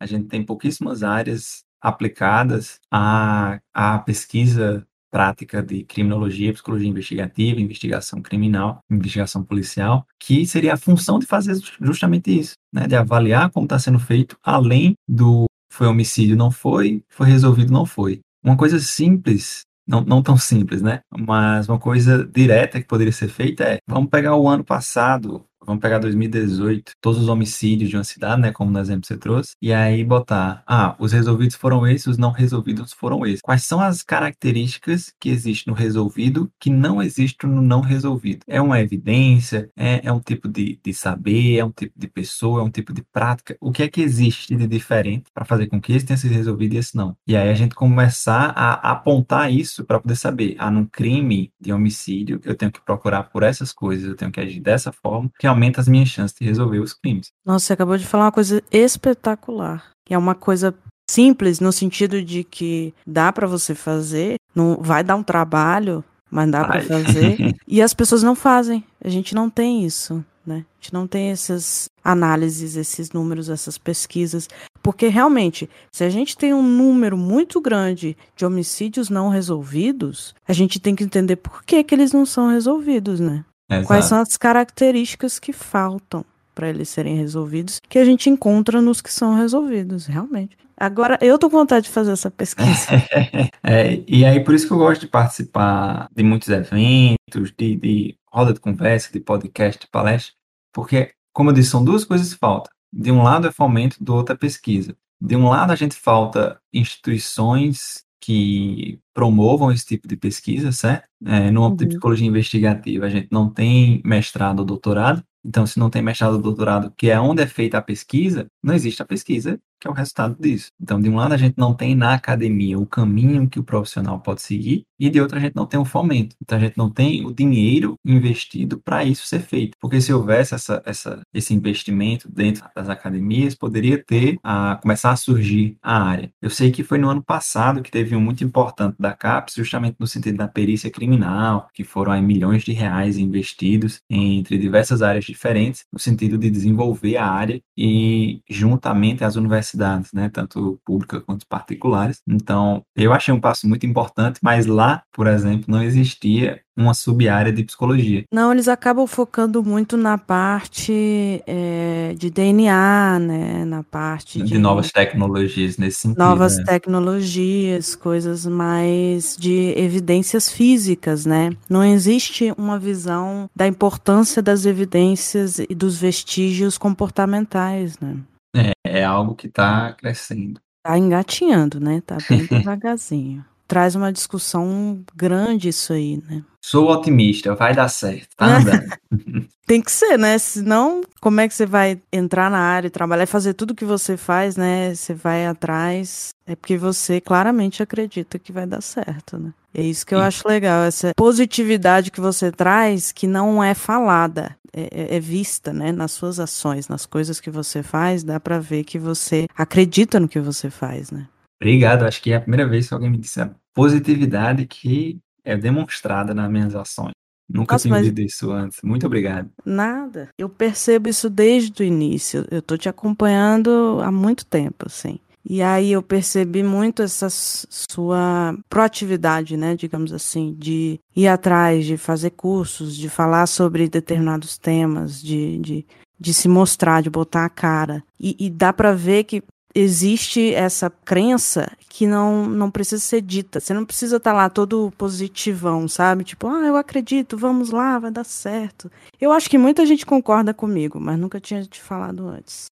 A 0.00 0.06
gente 0.06 0.28
tem 0.28 0.44
pouquíssimas 0.44 1.02
áreas 1.02 1.64
aplicadas 1.80 2.80
à, 2.90 3.60
à 3.72 3.98
pesquisa 3.98 4.86
prática 5.10 5.62
de 5.62 5.84
criminologia, 5.84 6.52
psicologia 6.52 6.88
investigativa, 6.88 7.60
investigação 7.60 8.20
criminal, 8.20 8.80
investigação 8.90 9.42
policial, 9.42 10.06
que 10.20 10.44
seria 10.44 10.74
a 10.74 10.76
função 10.76 11.18
de 11.18 11.26
fazer 11.26 11.56
justamente 11.80 12.36
isso, 12.38 12.54
né? 12.72 12.86
De 12.86 12.96
avaliar 12.96 13.50
como 13.50 13.66
está 13.66 13.78
sendo 13.78 13.98
feito, 13.98 14.36
além 14.42 14.94
do 15.08 15.46
foi 15.72 15.86
homicídio, 15.86 16.36
não 16.36 16.50
foi, 16.50 17.02
foi 17.08 17.26
resolvido, 17.26 17.72
não 17.72 17.84
foi. 17.84 18.20
Uma 18.42 18.56
coisa 18.56 18.78
simples 18.78 19.65
não, 19.86 20.00
não 20.02 20.22
tão 20.22 20.36
simples, 20.36 20.82
né? 20.82 21.00
Mas 21.18 21.68
uma 21.68 21.78
coisa 21.78 22.26
direta 22.26 22.80
que 22.80 22.86
poderia 22.86 23.12
ser 23.12 23.28
feita 23.28 23.64
é: 23.64 23.78
vamos 23.86 24.10
pegar 24.10 24.36
o 24.36 24.48
ano 24.48 24.64
passado, 24.64 25.46
vamos 25.66 25.80
pegar 25.80 25.98
2018, 25.98 26.92
todos 27.00 27.20
os 27.20 27.28
homicídios 27.28 27.90
de 27.90 27.96
uma 27.96 28.04
cidade, 28.04 28.40
né, 28.40 28.52
como 28.52 28.70
no 28.70 28.78
exemplo 28.78 29.02
que 29.02 29.08
você 29.08 29.16
trouxe, 29.16 29.54
e 29.60 29.72
aí 29.72 30.04
botar, 30.04 30.62
ah, 30.66 30.94
os 30.98 31.12
resolvidos 31.12 31.56
foram 31.56 31.86
esses, 31.86 32.06
os 32.06 32.18
não 32.18 32.30
resolvidos 32.30 32.92
foram 32.92 33.26
esses. 33.26 33.40
Quais 33.40 33.64
são 33.64 33.80
as 33.80 34.02
características 34.02 35.12
que 35.20 35.28
existem 35.28 35.72
no 35.72 35.78
resolvido 35.78 36.50
que 36.60 36.70
não 36.70 37.02
existem 37.02 37.50
no 37.50 37.60
não 37.60 37.80
resolvido? 37.80 38.40
É 38.46 38.60
uma 38.60 38.80
evidência, 38.80 39.70
é, 39.76 40.06
é 40.06 40.12
um 40.12 40.20
tipo 40.20 40.48
de, 40.48 40.78
de 40.82 40.94
saber, 40.94 41.58
é 41.58 41.64
um 41.64 41.70
tipo 41.70 41.92
de 41.98 42.06
pessoa, 42.06 42.60
é 42.60 42.64
um 42.64 42.70
tipo 42.70 42.92
de 42.92 43.02
prática. 43.02 43.56
O 43.60 43.72
que 43.72 43.82
é 43.82 43.88
que 43.88 44.00
existe 44.00 44.54
de 44.54 44.66
diferente 44.66 45.30
para 45.34 45.44
fazer 45.44 45.66
com 45.66 45.80
que 45.80 45.92
esse 45.92 46.06
tenha 46.06 46.16
sido 46.16 46.32
resolvido 46.32 46.74
e 46.74 46.78
esse 46.78 46.96
não? 46.96 47.16
E 47.26 47.36
aí 47.36 47.48
a 47.48 47.54
gente 47.54 47.74
começar 47.74 48.52
a 48.56 48.92
apontar 48.92 49.52
isso 49.52 49.84
para 49.84 50.00
poder 50.00 50.16
saber, 50.16 50.56
ah, 50.58 50.70
num 50.70 50.86
crime 50.86 51.52
de 51.60 51.72
homicídio, 51.72 52.40
eu 52.44 52.54
tenho 52.54 52.70
que 52.70 52.80
procurar 52.80 53.24
por 53.24 53.42
essas 53.42 53.72
coisas, 53.72 54.06
eu 54.06 54.16
tenho 54.16 54.30
que 54.30 54.40
agir 54.40 54.60
dessa 54.60 54.92
forma, 54.92 55.30
que 55.38 55.46
aumenta 55.56 55.80
as 55.80 55.88
minhas 55.88 56.08
chances 56.08 56.36
de 56.38 56.46
resolver 56.46 56.78
os 56.78 56.92
crimes. 56.92 57.32
Nossa, 57.44 57.66
você 57.66 57.72
acabou 57.72 57.96
de 57.96 58.06
falar 58.06 58.26
uma 58.26 58.32
coisa 58.32 58.62
espetacular. 58.70 59.90
E 60.08 60.14
é 60.14 60.18
uma 60.18 60.34
coisa 60.34 60.74
simples 61.10 61.60
no 61.60 61.72
sentido 61.72 62.22
de 62.22 62.44
que 62.44 62.92
dá 63.06 63.32
para 63.32 63.46
você 63.46 63.74
fazer, 63.74 64.36
não 64.54 64.76
vai 64.80 65.02
dar 65.02 65.16
um 65.16 65.22
trabalho, 65.22 66.04
mas 66.30 66.50
dá 66.50 66.64
para 66.64 66.82
fazer. 66.82 67.54
e 67.66 67.80
as 67.80 67.94
pessoas 67.94 68.22
não 68.22 68.34
fazem. 68.34 68.84
A 69.02 69.08
gente 69.08 69.34
não 69.34 69.48
tem 69.48 69.84
isso, 69.84 70.24
né? 70.44 70.64
A 70.68 70.82
gente 70.82 70.92
não 70.92 71.06
tem 71.06 71.30
essas 71.30 71.88
análises, 72.04 72.76
esses 72.76 73.10
números, 73.10 73.48
essas 73.48 73.78
pesquisas, 73.78 74.48
porque 74.82 75.08
realmente, 75.08 75.68
se 75.90 76.04
a 76.04 76.08
gente 76.08 76.36
tem 76.36 76.54
um 76.54 76.62
número 76.62 77.16
muito 77.16 77.60
grande 77.60 78.16
de 78.36 78.46
homicídios 78.46 79.10
não 79.10 79.28
resolvidos, 79.28 80.34
a 80.46 80.52
gente 80.52 80.78
tem 80.78 80.94
que 80.94 81.02
entender 81.02 81.36
por 81.36 81.64
que 81.64 81.82
que 81.82 81.94
eles 81.94 82.12
não 82.12 82.24
são 82.24 82.48
resolvidos, 82.48 83.18
né? 83.18 83.44
Exato. 83.70 83.86
Quais 83.86 84.04
são 84.04 84.20
as 84.20 84.36
características 84.36 85.38
que 85.38 85.52
faltam 85.52 86.24
para 86.56 86.70
eles 86.70 86.88
serem 86.88 87.16
resolvidos, 87.16 87.80
que 87.86 87.98
a 87.98 88.04
gente 88.04 88.30
encontra 88.30 88.80
nos 88.80 89.02
que 89.02 89.12
são 89.12 89.34
resolvidos, 89.34 90.06
realmente. 90.06 90.56
Agora, 90.74 91.18
eu 91.20 91.38
tô 91.38 91.50
com 91.50 91.58
vontade 91.58 91.84
de 91.84 91.92
fazer 91.92 92.12
essa 92.12 92.30
pesquisa. 92.30 92.88
é, 93.62 94.02
e 94.08 94.24
aí, 94.24 94.42
por 94.42 94.54
isso 94.54 94.66
que 94.66 94.72
eu 94.72 94.78
gosto 94.78 95.02
de 95.02 95.06
participar 95.06 96.08
de 96.14 96.22
muitos 96.22 96.48
eventos, 96.48 97.52
de, 97.56 97.76
de 97.76 98.18
roda 98.32 98.54
de 98.54 98.60
conversa, 98.60 99.12
de 99.12 99.20
podcast, 99.20 99.82
de 99.82 99.90
palestra, 99.90 100.32
porque, 100.72 101.12
como 101.32 101.50
eu 101.50 101.54
disse, 101.54 101.70
são 101.70 101.84
duas 101.84 102.04
coisas 102.06 102.32
que 102.32 102.38
faltam. 102.38 102.72
De 102.90 103.12
um 103.12 103.22
lado 103.22 103.48
é 103.48 103.52
fomento, 103.52 104.02
do 104.02 104.14
outro 104.14 104.34
é 104.34 104.38
pesquisa. 104.38 104.96
De 105.20 105.36
um 105.36 105.48
lado 105.48 105.72
a 105.72 105.76
gente 105.76 105.94
falta 105.94 106.58
instituições 106.72 108.05
que 108.26 108.98
promovam 109.14 109.70
esse 109.70 109.86
tipo 109.86 110.08
de 110.08 110.16
pesquisa, 110.16 110.72
certo? 110.72 111.06
É, 111.24 111.48
no 111.48 111.62
âmbito 111.62 111.84
uhum. 111.84 111.88
de 111.88 111.94
psicologia 111.94 112.26
investigativa, 112.26 113.06
a 113.06 113.08
gente 113.08 113.28
não 113.30 113.48
tem 113.48 114.02
mestrado 114.04 114.58
ou 114.58 114.64
doutorado, 114.64 115.22
então, 115.46 115.64
se 115.64 115.78
não 115.78 115.88
tem 115.88 116.02
mestrado 116.02 116.34
ou 116.34 116.42
doutorado, 116.42 116.92
que 116.96 117.08
é 117.08 117.20
onde 117.20 117.40
é 117.40 117.46
feita 117.46 117.78
a 117.78 117.82
pesquisa, 117.82 118.48
não 118.60 118.74
existe 118.74 119.00
a 119.00 119.04
pesquisa, 119.04 119.60
que 119.80 119.86
é 119.86 119.90
o 119.90 119.94
resultado 119.94 120.36
disso. 120.40 120.72
Então, 120.80 121.00
de 121.00 121.08
um 121.08 121.14
lado, 121.14 121.34
a 121.34 121.36
gente 121.36 121.54
não 121.56 121.72
tem 121.72 121.94
na 121.94 122.14
academia 122.14 122.76
o 122.76 122.84
caminho 122.84 123.48
que 123.48 123.60
o 123.60 123.62
profissional 123.62 124.18
pode 124.18 124.42
seguir, 124.42 124.84
e 124.98 125.10
de 125.10 125.20
outro, 125.20 125.36
a 125.36 125.40
gente 125.40 125.54
não 125.54 125.66
tem 125.66 125.78
o 125.78 125.84
fomento. 125.84 126.36
Então, 126.42 126.58
a 126.58 126.60
gente 126.60 126.78
não 126.78 126.90
tem 126.90 127.24
o 127.26 127.32
dinheiro 127.32 127.96
investido 128.04 128.78
para 128.78 129.04
isso 129.04 129.26
ser 129.26 129.40
feito. 129.40 129.76
Porque 129.80 130.00
se 130.00 130.12
houvesse 130.12 130.54
essa, 130.54 130.82
essa, 130.84 131.22
esse 131.32 131.54
investimento 131.54 132.30
dentro 132.30 132.64
das 132.74 132.88
academias, 132.88 133.54
poderia 133.54 134.02
ter 134.02 134.38
a 134.42 134.78
começar 134.80 135.10
a 135.12 135.16
surgir 135.16 135.76
a 135.82 136.02
área. 136.02 136.30
Eu 136.40 136.50
sei 136.50 136.70
que 136.70 136.84
foi 136.84 136.98
no 136.98 137.08
ano 137.08 137.22
passado 137.22 137.82
que 137.82 137.90
teve 137.90 138.14
um 138.16 138.20
muito 138.20 138.44
importante 138.44 138.96
da 138.98 139.12
CAPES, 139.12 139.54
justamente 139.56 139.96
no 139.98 140.06
sentido 140.06 140.36
da 140.36 140.48
perícia 140.48 140.90
criminal, 140.90 141.68
que 141.74 141.84
foram 141.84 142.12
aí 142.12 142.22
milhões 142.22 142.62
de 142.64 142.72
reais 142.72 143.18
investidos 143.18 144.00
entre 144.08 144.58
diversas 144.58 145.02
áreas 145.02 145.24
diferentes, 145.24 145.84
no 145.92 145.98
sentido 145.98 146.38
de 146.38 146.50
desenvolver 146.50 147.16
a 147.16 147.26
área 147.26 147.60
e, 147.76 148.40
juntamente 148.48 149.24
universidades, 149.36 149.66
universidades, 149.66 150.12
né, 150.12 150.28
tanto 150.28 150.80
públicas 150.84 151.22
quanto 151.24 151.46
particulares. 151.46 152.20
Então, 152.26 152.82
eu 152.94 153.12
achei 153.12 153.32
um 153.32 153.40
passo 153.40 153.68
muito 153.68 153.86
importante, 153.86 154.38
mas 154.42 154.66
lá, 154.66 154.85
por 155.12 155.26
exemplo, 155.26 155.64
não 155.68 155.82
existia 155.82 156.60
uma 156.76 156.92
sub-área 156.92 157.52
de 157.52 157.64
psicologia. 157.64 158.24
Não, 158.30 158.52
eles 158.52 158.68
acabam 158.68 159.06
focando 159.06 159.64
muito 159.64 159.96
na 159.96 160.18
parte 160.18 161.42
é, 161.46 162.14
de 162.18 162.30
DNA, 162.30 163.18
né? 163.18 163.64
Na 163.64 163.82
parte 163.82 164.38
de, 164.42 164.44
de 164.44 164.58
novas 164.58 164.92
tecnologias 164.92 165.78
nesse 165.78 166.00
sentido. 166.00 166.18
Novas 166.18 166.58
né? 166.58 166.64
tecnologias, 166.64 167.94
coisas 167.94 168.44
mais 168.44 169.36
de 169.36 169.72
evidências 169.76 170.50
físicas, 170.50 171.24
né? 171.24 171.50
Não 171.68 171.82
existe 171.82 172.52
uma 172.58 172.78
visão 172.78 173.48
da 173.56 173.66
importância 173.66 174.42
das 174.42 174.66
evidências 174.66 175.58
e 175.58 175.74
dos 175.74 175.98
vestígios 175.98 176.76
comportamentais, 176.76 177.98
né? 177.98 178.16
É, 178.54 179.00
é 179.00 179.04
algo 179.04 179.34
que 179.34 179.46
está 179.46 179.92
crescendo. 179.92 180.60
Está 180.84 180.98
engatinhando, 180.98 181.80
né? 181.80 182.02
Tá 182.06 182.18
bem 182.28 182.44
devagarzinho. 182.46 183.44
Traz 183.66 183.94
uma 183.94 184.12
discussão 184.12 185.02
grande 185.14 185.68
isso 185.68 185.92
aí, 185.92 186.22
né? 186.28 186.42
Sou 186.60 186.90
otimista, 186.90 187.54
vai 187.54 187.74
dar 187.74 187.88
certo, 187.88 188.28
tá 188.36 188.46
andando. 188.46 188.84
Tem 189.66 189.82
que 189.82 189.90
ser, 189.90 190.16
né? 190.16 190.38
Senão, 190.38 191.02
como 191.20 191.40
é 191.40 191.48
que 191.48 191.54
você 191.54 191.66
vai 191.66 192.00
entrar 192.12 192.48
na 192.48 192.58
área, 192.58 192.88
trabalhar 192.88 193.24
e 193.24 193.26
fazer 193.26 193.54
tudo 193.54 193.74
que 193.74 193.84
você 193.84 194.16
faz, 194.16 194.56
né? 194.56 194.94
Você 194.94 195.12
vai 195.12 195.44
atrás, 195.44 196.30
é 196.46 196.54
porque 196.54 196.76
você 196.76 197.20
claramente 197.20 197.82
acredita 197.82 198.38
que 198.38 198.52
vai 198.52 198.64
dar 198.64 198.80
certo, 198.80 199.38
né? 199.38 199.52
É 199.74 199.82
isso 199.82 200.06
que 200.06 200.14
eu 200.14 200.20
Sim. 200.20 200.24
acho 200.24 200.48
legal, 200.48 200.84
essa 200.84 201.12
positividade 201.16 202.12
que 202.12 202.20
você 202.20 202.52
traz, 202.52 203.10
que 203.10 203.26
não 203.26 203.62
é 203.62 203.74
falada, 203.74 204.56
é, 204.72 204.82
é, 204.82 205.16
é, 205.16 205.20
vista, 205.20 205.72
né, 205.72 205.90
nas 205.90 206.12
suas 206.12 206.38
ações, 206.38 206.86
nas 206.86 207.04
coisas 207.04 207.40
que 207.40 207.50
você 207.50 207.82
faz, 207.82 208.22
dá 208.22 208.38
para 208.38 208.58
ver 208.58 208.84
que 208.84 208.98
você 208.98 209.48
acredita 209.56 210.20
no 210.20 210.28
que 210.28 210.38
você 210.38 210.70
faz, 210.70 211.10
né? 211.10 211.26
Obrigado, 211.60 212.04
acho 212.04 212.22
que 212.22 212.32
é 212.32 212.36
a 212.36 212.40
primeira 212.40 212.68
vez 212.68 212.88
que 212.88 212.94
alguém 212.94 213.10
me 213.10 213.18
disse 213.18 213.40
a 213.40 213.50
positividade 213.74 214.66
que 214.66 215.18
é 215.44 215.56
demonstrada 215.56 216.34
nas 216.34 216.50
minhas 216.50 216.74
ações. 216.74 217.12
Nunca 217.48 217.74
Nossa, 217.74 217.88
tinha 217.88 217.96
ouvido 217.96 218.20
isso 218.20 218.50
antes. 218.50 218.80
Muito 218.82 219.06
obrigado. 219.06 219.48
Nada. 219.64 220.30
Eu 220.36 220.48
percebo 220.48 221.08
isso 221.08 221.30
desde 221.30 221.82
o 221.82 221.86
início. 221.86 222.44
Eu 222.50 222.60
tô 222.60 222.76
te 222.76 222.88
acompanhando 222.88 224.00
há 224.02 224.10
muito 224.10 224.44
tempo, 224.44 224.86
assim. 224.86 225.20
E 225.48 225.62
aí 225.62 225.92
eu 225.92 226.02
percebi 226.02 226.64
muito 226.64 227.02
essa 227.02 227.28
sua 227.30 228.58
proatividade, 228.68 229.56
né, 229.56 229.76
digamos 229.76 230.12
assim, 230.12 230.56
de 230.58 230.98
ir 231.14 231.28
atrás, 231.28 231.86
de 231.86 231.96
fazer 231.96 232.30
cursos, 232.30 232.96
de 232.96 233.08
falar 233.08 233.46
sobre 233.46 233.88
determinados 233.88 234.58
temas, 234.58 235.22
de, 235.22 235.58
de, 235.58 235.86
de 236.18 236.34
se 236.34 236.48
mostrar, 236.48 237.00
de 237.00 237.08
botar 237.08 237.44
a 237.44 237.48
cara. 237.48 238.02
E, 238.18 238.34
e 238.40 238.50
dá 238.50 238.72
para 238.72 238.92
ver 238.92 239.22
que 239.22 239.40
existe 239.76 240.54
essa 240.54 240.88
crença 240.88 241.70
que 241.88 242.06
não, 242.06 242.46
não 242.46 242.70
precisa 242.70 243.02
ser 243.02 243.20
dita. 243.20 243.60
Você 243.60 243.74
não 243.74 243.84
precisa 243.84 244.16
estar 244.16 244.30
tá 244.30 244.36
lá 244.36 244.48
todo 244.48 244.92
positivão, 244.96 245.86
sabe? 245.86 246.24
Tipo, 246.24 246.48
ah, 246.48 246.66
eu 246.66 246.76
acredito, 246.76 247.36
vamos 247.36 247.70
lá, 247.70 247.98
vai 247.98 248.10
dar 248.10 248.24
certo. 248.24 248.90
Eu 249.20 249.32
acho 249.32 249.50
que 249.50 249.58
muita 249.58 249.84
gente 249.84 250.06
concorda 250.06 250.54
comigo, 250.54 250.98
mas 250.98 251.18
nunca 251.18 251.38
tinha 251.38 251.62
te 251.62 251.80
falado 251.80 252.26
antes. 252.26 252.66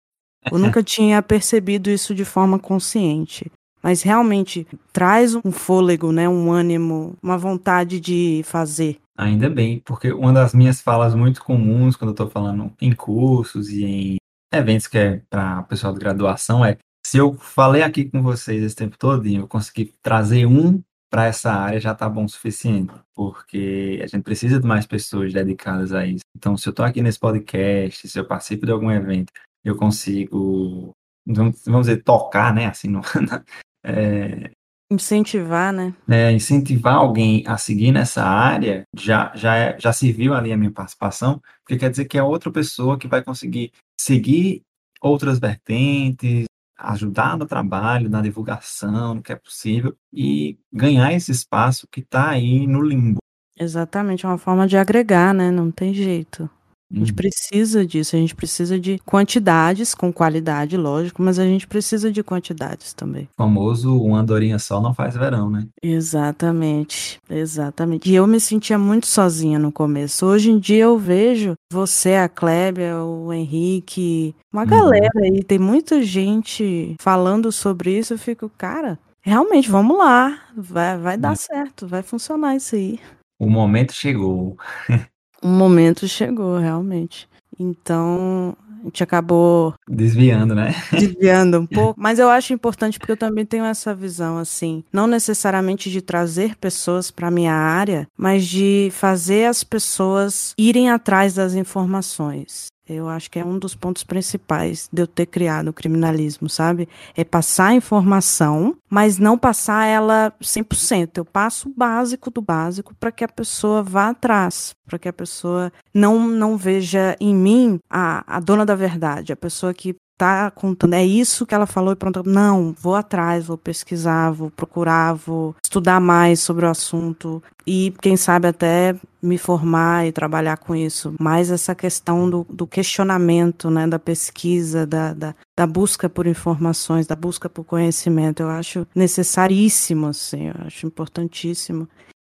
Eu 0.50 0.58
nunca 0.58 0.82
tinha 0.84 1.22
percebido 1.22 1.90
isso 1.90 2.16
de 2.16 2.24
forma 2.24 2.58
consciente. 2.58 3.52
Mas 3.82 4.02
realmente 4.02 4.66
traz 4.94 5.36
um 5.36 5.52
fôlego, 5.52 6.14
né, 6.14 6.30
um 6.30 6.54
ânimo, 6.54 7.18
uma 7.22 7.38
vontade 7.38 8.00
de 8.00 8.42
fazer. 8.46 8.98
Ainda 9.18 9.50
bem, 9.50 9.82
porque 9.84 10.14
uma 10.14 10.32
das 10.32 10.54
minhas 10.54 10.82
falas 10.82 11.14
muito 11.14 11.44
comuns 11.44 11.98
quando 11.98 12.10
eu 12.10 12.14
estou 12.14 12.30
falando 12.30 12.72
em 12.82 12.94
cursos 12.94 13.68
e 13.70 13.84
em 13.84 14.18
eventos 14.54 14.88
que 14.88 14.98
é 14.98 15.22
para 15.30 15.64
pessoal 15.64 15.92
de 15.92 16.00
graduação 16.00 16.64
é 16.64 16.78
se 17.06 17.18
eu 17.18 17.34
falei 17.34 17.82
aqui 17.82 18.06
com 18.06 18.22
vocês 18.22 18.64
esse 18.64 18.76
tempo 18.76 18.98
todo 18.98 19.28
e 19.28 19.36
eu 19.36 19.48
consegui 19.48 19.94
trazer 20.02 20.46
um 20.46 20.82
para 21.10 21.26
essa 21.26 21.52
área 21.52 21.80
já 21.80 21.92
está 21.92 22.10
bom 22.10 22.26
o 22.26 22.30
suficiente, 22.30 22.92
porque 23.14 24.00
a 24.04 24.08
gente 24.08 24.24
precisa 24.24 24.60
de 24.60 24.66
mais 24.66 24.88
pessoas 24.88 25.32
dedicadas 25.32 25.94
a 25.94 26.08
isso. 26.08 26.24
Então, 26.36 26.58
se 26.58 26.68
eu 26.68 26.72
estou 26.72 26.84
aqui 26.84 27.04
nesse 27.04 27.20
podcast, 27.20 28.08
se 28.08 28.20
eu 28.20 28.26
participo 28.26 28.66
de 28.66 28.72
algum 28.72 28.90
evento, 28.90 29.32
eu 29.64 29.76
consigo, 29.76 30.92
vamos 31.24 31.88
dizer, 31.88 32.04
tocar, 32.04 32.52
né? 32.52 32.66
Assim, 32.66 32.88
no, 32.88 33.02
é, 33.86 34.50
incentivar, 34.92 35.72
né? 35.72 35.94
É, 36.10 36.32
incentivar 36.32 36.96
alguém 36.96 37.44
a 37.46 37.58
seguir 37.58 37.92
nessa 37.92 38.24
área 38.24 38.84
já 38.98 39.32
já 39.36 39.56
é, 39.56 39.80
já 39.80 39.94
serviu 39.94 40.34
ali 40.34 40.52
a 40.52 40.58
minha 40.58 40.72
participação, 40.72 41.42
porque 41.64 41.78
quer 41.78 41.92
dizer 41.92 42.06
que 42.06 42.18
é 42.18 42.24
outra 42.24 42.52
pessoa 42.52 42.98
que 42.98 43.08
vai 43.08 43.24
conseguir 43.24 43.72
seguir 44.00 44.62
outras 45.02 45.38
vertentes, 45.38 46.46
ajudar 46.78 47.38
no 47.38 47.46
trabalho, 47.46 48.10
na 48.10 48.22
divulgação, 48.22 49.16
no 49.16 49.22
que 49.22 49.32
é 49.32 49.36
possível 49.36 49.96
e 50.12 50.58
ganhar 50.72 51.14
esse 51.14 51.32
espaço 51.32 51.88
que 51.88 52.02
está 52.02 52.30
aí 52.30 52.66
no 52.68 52.82
limbo. 52.82 53.18
Exatamente, 53.58 54.26
é 54.26 54.30
uma 54.30 54.38
forma 54.38 54.68
de 54.68 54.78
agregar, 54.78 55.34
né? 55.34 55.52
Não 55.52 55.72
tem 55.72 55.94
jeito. 55.94 56.50
A 56.94 57.00
gente 57.00 57.10
uhum. 57.10 57.16
precisa 57.16 57.86
disso, 57.86 58.16
a 58.16 58.20
gente 58.20 58.36
precisa 58.36 58.80
de 58.80 59.00
quantidades, 59.00 59.96
com 59.96 60.14
qualidade, 60.14 60.78
lógico, 60.78 61.24
mas 61.24 61.40
a 61.40 61.44
gente 61.44 61.68
precisa 61.68 62.12
de 62.12 62.24
quantidades 62.24 62.94
também. 62.94 63.28
O 63.34 63.44
famoso 63.44 64.00
uma 64.00 64.20
andorinha 64.20 64.60
só 64.60 64.80
não 64.80 64.94
faz 64.94 65.16
verão, 65.16 65.50
né? 65.50 65.66
Exatamente, 65.82 67.20
exatamente. 67.28 68.10
E 68.10 68.16
eu 68.16 68.28
me 68.28 68.40
sentia 68.40 68.78
muito 68.78 69.08
sozinha 69.08 69.58
no 69.58 69.72
começo. 69.72 70.26
Hoje 70.26 70.52
em 70.52 70.60
dia 70.60 70.84
eu 70.84 70.98
vejo 70.98 71.56
você, 71.72 72.14
a 72.14 72.30
Klebia, 72.30 72.98
o 72.98 73.34
Henrique, 73.34 74.36
uma 74.52 74.62
uhum. 74.62 74.68
galera 74.68 75.20
aí, 75.24 75.44
tem 75.44 75.58
muita 75.58 76.04
gente 76.04 76.96
falando 77.00 77.52
sobre 77.52 77.98
isso. 77.98 78.14
Eu 78.14 78.20
fico, 78.20 78.52
cara, 78.56 79.00
realmente, 79.22 79.70
vamos 79.70 79.98
lá, 79.98 80.40
vai, 80.56 80.98
vai 80.98 81.18
dar 81.18 81.34
é. 81.34 81.36
certo, 81.36 81.88
vai 81.88 82.04
funcionar 82.04 82.56
isso 82.56 82.76
aí. 82.76 83.00
O 83.40 83.50
momento 83.50 83.94
chegou. 83.94 84.56
um 85.44 85.50
momento 85.50 86.08
chegou, 86.08 86.58
realmente. 86.58 87.28
Então, 87.60 88.56
a 88.84 88.86
gente 88.86 89.04
acabou 89.04 89.74
desviando, 89.88 90.54
né? 90.54 90.76
Desviando 90.92 91.60
um 91.60 91.66
pouco, 91.68 92.00
mas 92.00 92.20
eu 92.20 92.30
acho 92.30 92.54
importante 92.54 93.00
porque 93.00 93.14
eu 93.14 93.18
também 93.18 93.46
tenho 93.46 93.64
essa 93.64 93.96
visão 93.96 94.38
assim, 94.38 94.84
não 94.92 95.08
necessariamente 95.08 95.90
de 95.90 96.02
trazer 96.02 96.56
pessoas 96.58 97.10
para 97.10 97.32
minha 97.32 97.54
área, 97.54 98.08
mas 98.18 98.46
de 98.46 98.90
fazer 98.92 99.46
as 99.46 99.64
pessoas 99.64 100.54
irem 100.58 100.90
atrás 100.90 101.34
das 101.34 101.54
informações. 101.54 102.73
Eu 102.88 103.08
acho 103.08 103.32
que 103.32 103.40
é 103.40 103.46
um 103.46 103.58
dos 103.58 103.76
pontos 103.76 104.04
principais 104.04 104.90
de 104.92 105.02
eu 105.02 105.08
ter 105.08 105.26
criado 105.26 105.70
o 105.70 105.74
criminalismo, 105.74 106.50
sabe? 106.50 106.88
É 107.16 107.24
passar 107.24 107.68
a 107.68 107.76
informação, 107.76 108.76
mas 108.90 109.18
não 109.18 109.38
passar 109.38 109.86
ela 109.86 110.34
100%. 110.42 111.18
Eu 111.18 111.26
passo 111.26 111.70
o 111.70 111.74
básico 111.74 112.30
do 112.30 112.42
básico 112.42 112.94
para 112.96 113.12
que 113.12 113.24
a 113.24 113.28
pessoa 113.28 113.82
vá 113.82 114.10
atrás, 114.10 114.76
para 114.86 115.00
que 115.00 115.08
a 115.08 115.14
pessoa 115.14 115.72
não, 115.94 116.28
não 116.28 116.58
veja 116.58 117.16
em 117.22 117.34
mim 117.34 117.80
a, 117.90 118.38
a 118.38 118.40
dona 118.42 118.66
da 118.66 118.76
verdade, 118.76 119.32
a 119.32 119.38
pessoa 119.38 119.74
que 119.74 119.96
tá 120.24 120.52
contando, 120.52 120.94
é 120.94 121.06
isso 121.06 121.46
que 121.46 121.54
ela 121.54 121.66
falou 121.66 121.92
e 121.92 121.96
pronto. 121.96 122.24
Não, 122.26 122.74
vou 122.80 122.96
atrás, 122.96 123.46
vou 123.46 123.58
pesquisar, 123.58 124.32
vou 124.32 124.50
procurar, 124.50 125.14
vou 125.14 125.56
estudar 125.62 126.00
mais 126.00 126.40
sobre 126.40 126.66
o 126.66 126.70
assunto 126.70 127.44
e, 127.68 127.94
quem 128.02 128.16
sabe, 128.16 128.48
até 128.48 128.96
me 129.22 129.38
formar 129.38 130.08
e 130.08 130.12
trabalhar 130.12 130.58
com 130.58 130.76
isso. 130.76 131.14
Mais 131.20 131.52
essa 131.52 131.76
questão 131.76 132.30
do, 132.30 132.46
do 132.50 132.66
questionamento, 132.66 133.70
né, 133.70 133.86
da 133.86 134.00
pesquisa, 134.00 134.88
da, 134.88 135.14
da, 135.14 135.36
da, 135.58 135.68
busca 135.68 136.10
por 136.10 136.26
informações, 136.26 137.06
da 137.06 137.16
busca 137.16 137.50
por 137.50 137.66
conhecimento. 137.66 138.42
Eu 138.42 138.50
acho 138.50 138.88
necessaríssimo, 138.96 140.08
assim, 140.08 140.48
eu 140.48 140.56
acho 140.66 140.88
importantíssimo. 140.88 141.88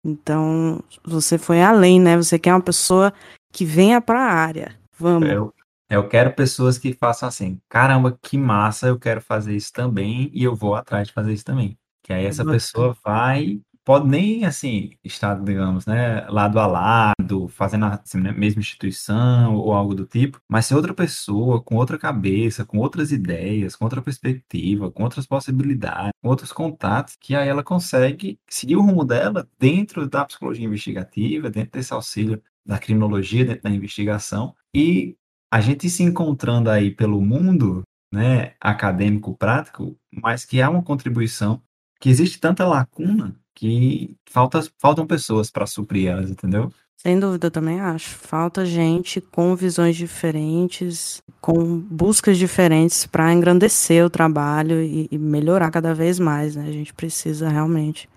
Então, 0.05 0.81
você 1.05 1.38
foi 1.38 1.62
além, 1.62 2.01
né? 2.01 2.16
Você 2.16 2.38
quer 2.38 2.53
uma 2.53 2.61
pessoa 2.61 3.12
que 3.53 3.64
venha 3.64 4.01
para 4.01 4.20
a 4.20 4.33
área. 4.33 4.77
Vamos. 4.99 5.29
Eu, 5.29 5.53
eu 5.88 6.09
quero 6.09 6.35
pessoas 6.35 6.79
que 6.79 6.92
façam 6.92 7.29
assim, 7.29 7.61
caramba, 7.68 8.18
que 8.20 8.37
massa, 8.37 8.88
eu 8.88 8.99
quero 8.99 9.20
fazer 9.20 9.55
isso 9.57 9.72
também 9.72 10.31
e 10.35 10.44
eu 10.44 10.55
vou 10.55 10.75
atrás 10.75 11.09
de 11.09 11.14
fazer 11.14 11.33
isso 11.33 11.44
também. 11.44 11.79
Que 12.03 12.12
aí 12.12 12.25
essa 12.25 12.44
pessoa 12.44 12.96
vai 13.05 13.61
pode 13.87 14.09
nem 14.09 14.44
assim 14.44 14.90
estar, 15.05 15.37
digamos, 15.37 15.87
né, 15.87 16.27
lado 16.29 16.59
a 16.59 16.66
lado, 16.66 17.46
fazendo 17.49 17.85
a 17.85 17.94
assim, 17.94 18.18
né, 18.20 18.33
mesma 18.33 18.61
instituição 18.61 19.55
ou 19.55 19.72
algo 19.72 19.94
do 19.94 20.05
tipo, 20.05 20.40
mas 20.49 20.66
ser 20.66 20.75
outra 20.75 20.92
pessoa 20.92 21.62
com 21.62 21.77
outra 21.77 21.96
cabeça, 21.96 22.64
com 22.64 22.79
outras 22.79 23.12
ideias, 23.12 23.77
com 23.77 23.85
outra 23.85 24.03
perspectiva, 24.03 24.90
com 24.90 25.05
outras 25.05 25.25
possibilidades, 25.25 26.11
com 26.20 26.29
outros 26.29 26.53
contatos, 26.53 27.16
que 27.20 27.37
aí 27.37 27.49
ela 27.49 27.62
consegue 27.62 28.40
seguir 28.49 28.75
o 28.75 28.83
rumo 28.83 29.05
dela 29.05 29.49
dentro 29.57 30.09
da 30.09 30.25
psicologia 30.25 30.66
investigativa, 30.66 31.49
dentro 31.49 31.70
desse 31.79 31.92
auxílio 31.92 32.42
da 32.66 32.79
criminologia, 32.81 33.44
dentro 33.44 33.62
da 33.62 33.70
investigação 33.70 34.53
e 34.75 35.16
a 35.57 35.61
gente 35.62 35.88
se 35.88 36.03
encontrando 36.03 36.69
aí 36.69 36.90
pelo 36.90 37.19
mundo, 37.19 37.83
né, 38.12 38.53
acadêmico 38.61 39.35
prático, 39.35 39.97
mas 40.12 40.45
que 40.45 40.61
há 40.61 40.69
uma 40.69 40.83
contribuição 40.83 41.62
que 41.99 42.11
existe 42.11 42.38
tanta 42.38 42.66
lacuna 42.66 43.35
que 43.55 44.14
falta, 44.29 44.62
faltam 44.79 45.07
pessoas 45.07 45.51
para 45.51 45.66
suprir 45.66 46.09
elas, 46.09 46.31
entendeu? 46.31 46.71
Sem 46.99 47.19
dúvida, 47.19 47.47
eu 47.47 47.51
também 47.51 47.81
acho. 47.81 48.16
Falta 48.16 48.66
gente 48.66 49.19
com 49.19 49.57
visões 49.57 49.97
diferentes, 49.97 51.23
com 51.40 51.79
buscas 51.79 52.37
diferentes 52.37 53.07
para 53.07 53.33
engrandecer 53.33 54.05
o 54.05 54.11
trabalho 54.11 54.83
e, 54.83 55.09
e, 55.11 55.16
melhorar 55.16 55.71
cada 55.71 55.95
vez 55.95 56.19
mais, 56.19 56.55
né? 56.55 56.66
A 56.69 56.73
gente 56.73 56.92
precisa 56.92 57.49
realmente. 57.49 58.11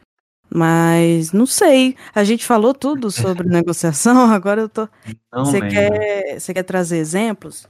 Mas 0.53 1.31
não 1.31 1.45
sei, 1.45 1.95
a 2.13 2.23
gente 2.23 2.45
falou 2.45 2.73
tudo 2.73 3.12
sobre 3.12 3.47
negociação, 3.49 4.25
agora 4.33 4.62
eu 4.62 4.69
tô. 4.69 4.88
Não, 5.31 5.45
você, 5.45 5.59
quer, 5.62 6.39
você 6.39 6.53
quer 6.53 6.63
trazer 6.63 6.97
exemplos? 6.97 7.67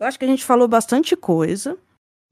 Eu 0.00 0.06
acho 0.06 0.18
que 0.18 0.24
a 0.24 0.28
gente 0.28 0.44
falou 0.44 0.68
bastante 0.68 1.16
coisa, 1.16 1.76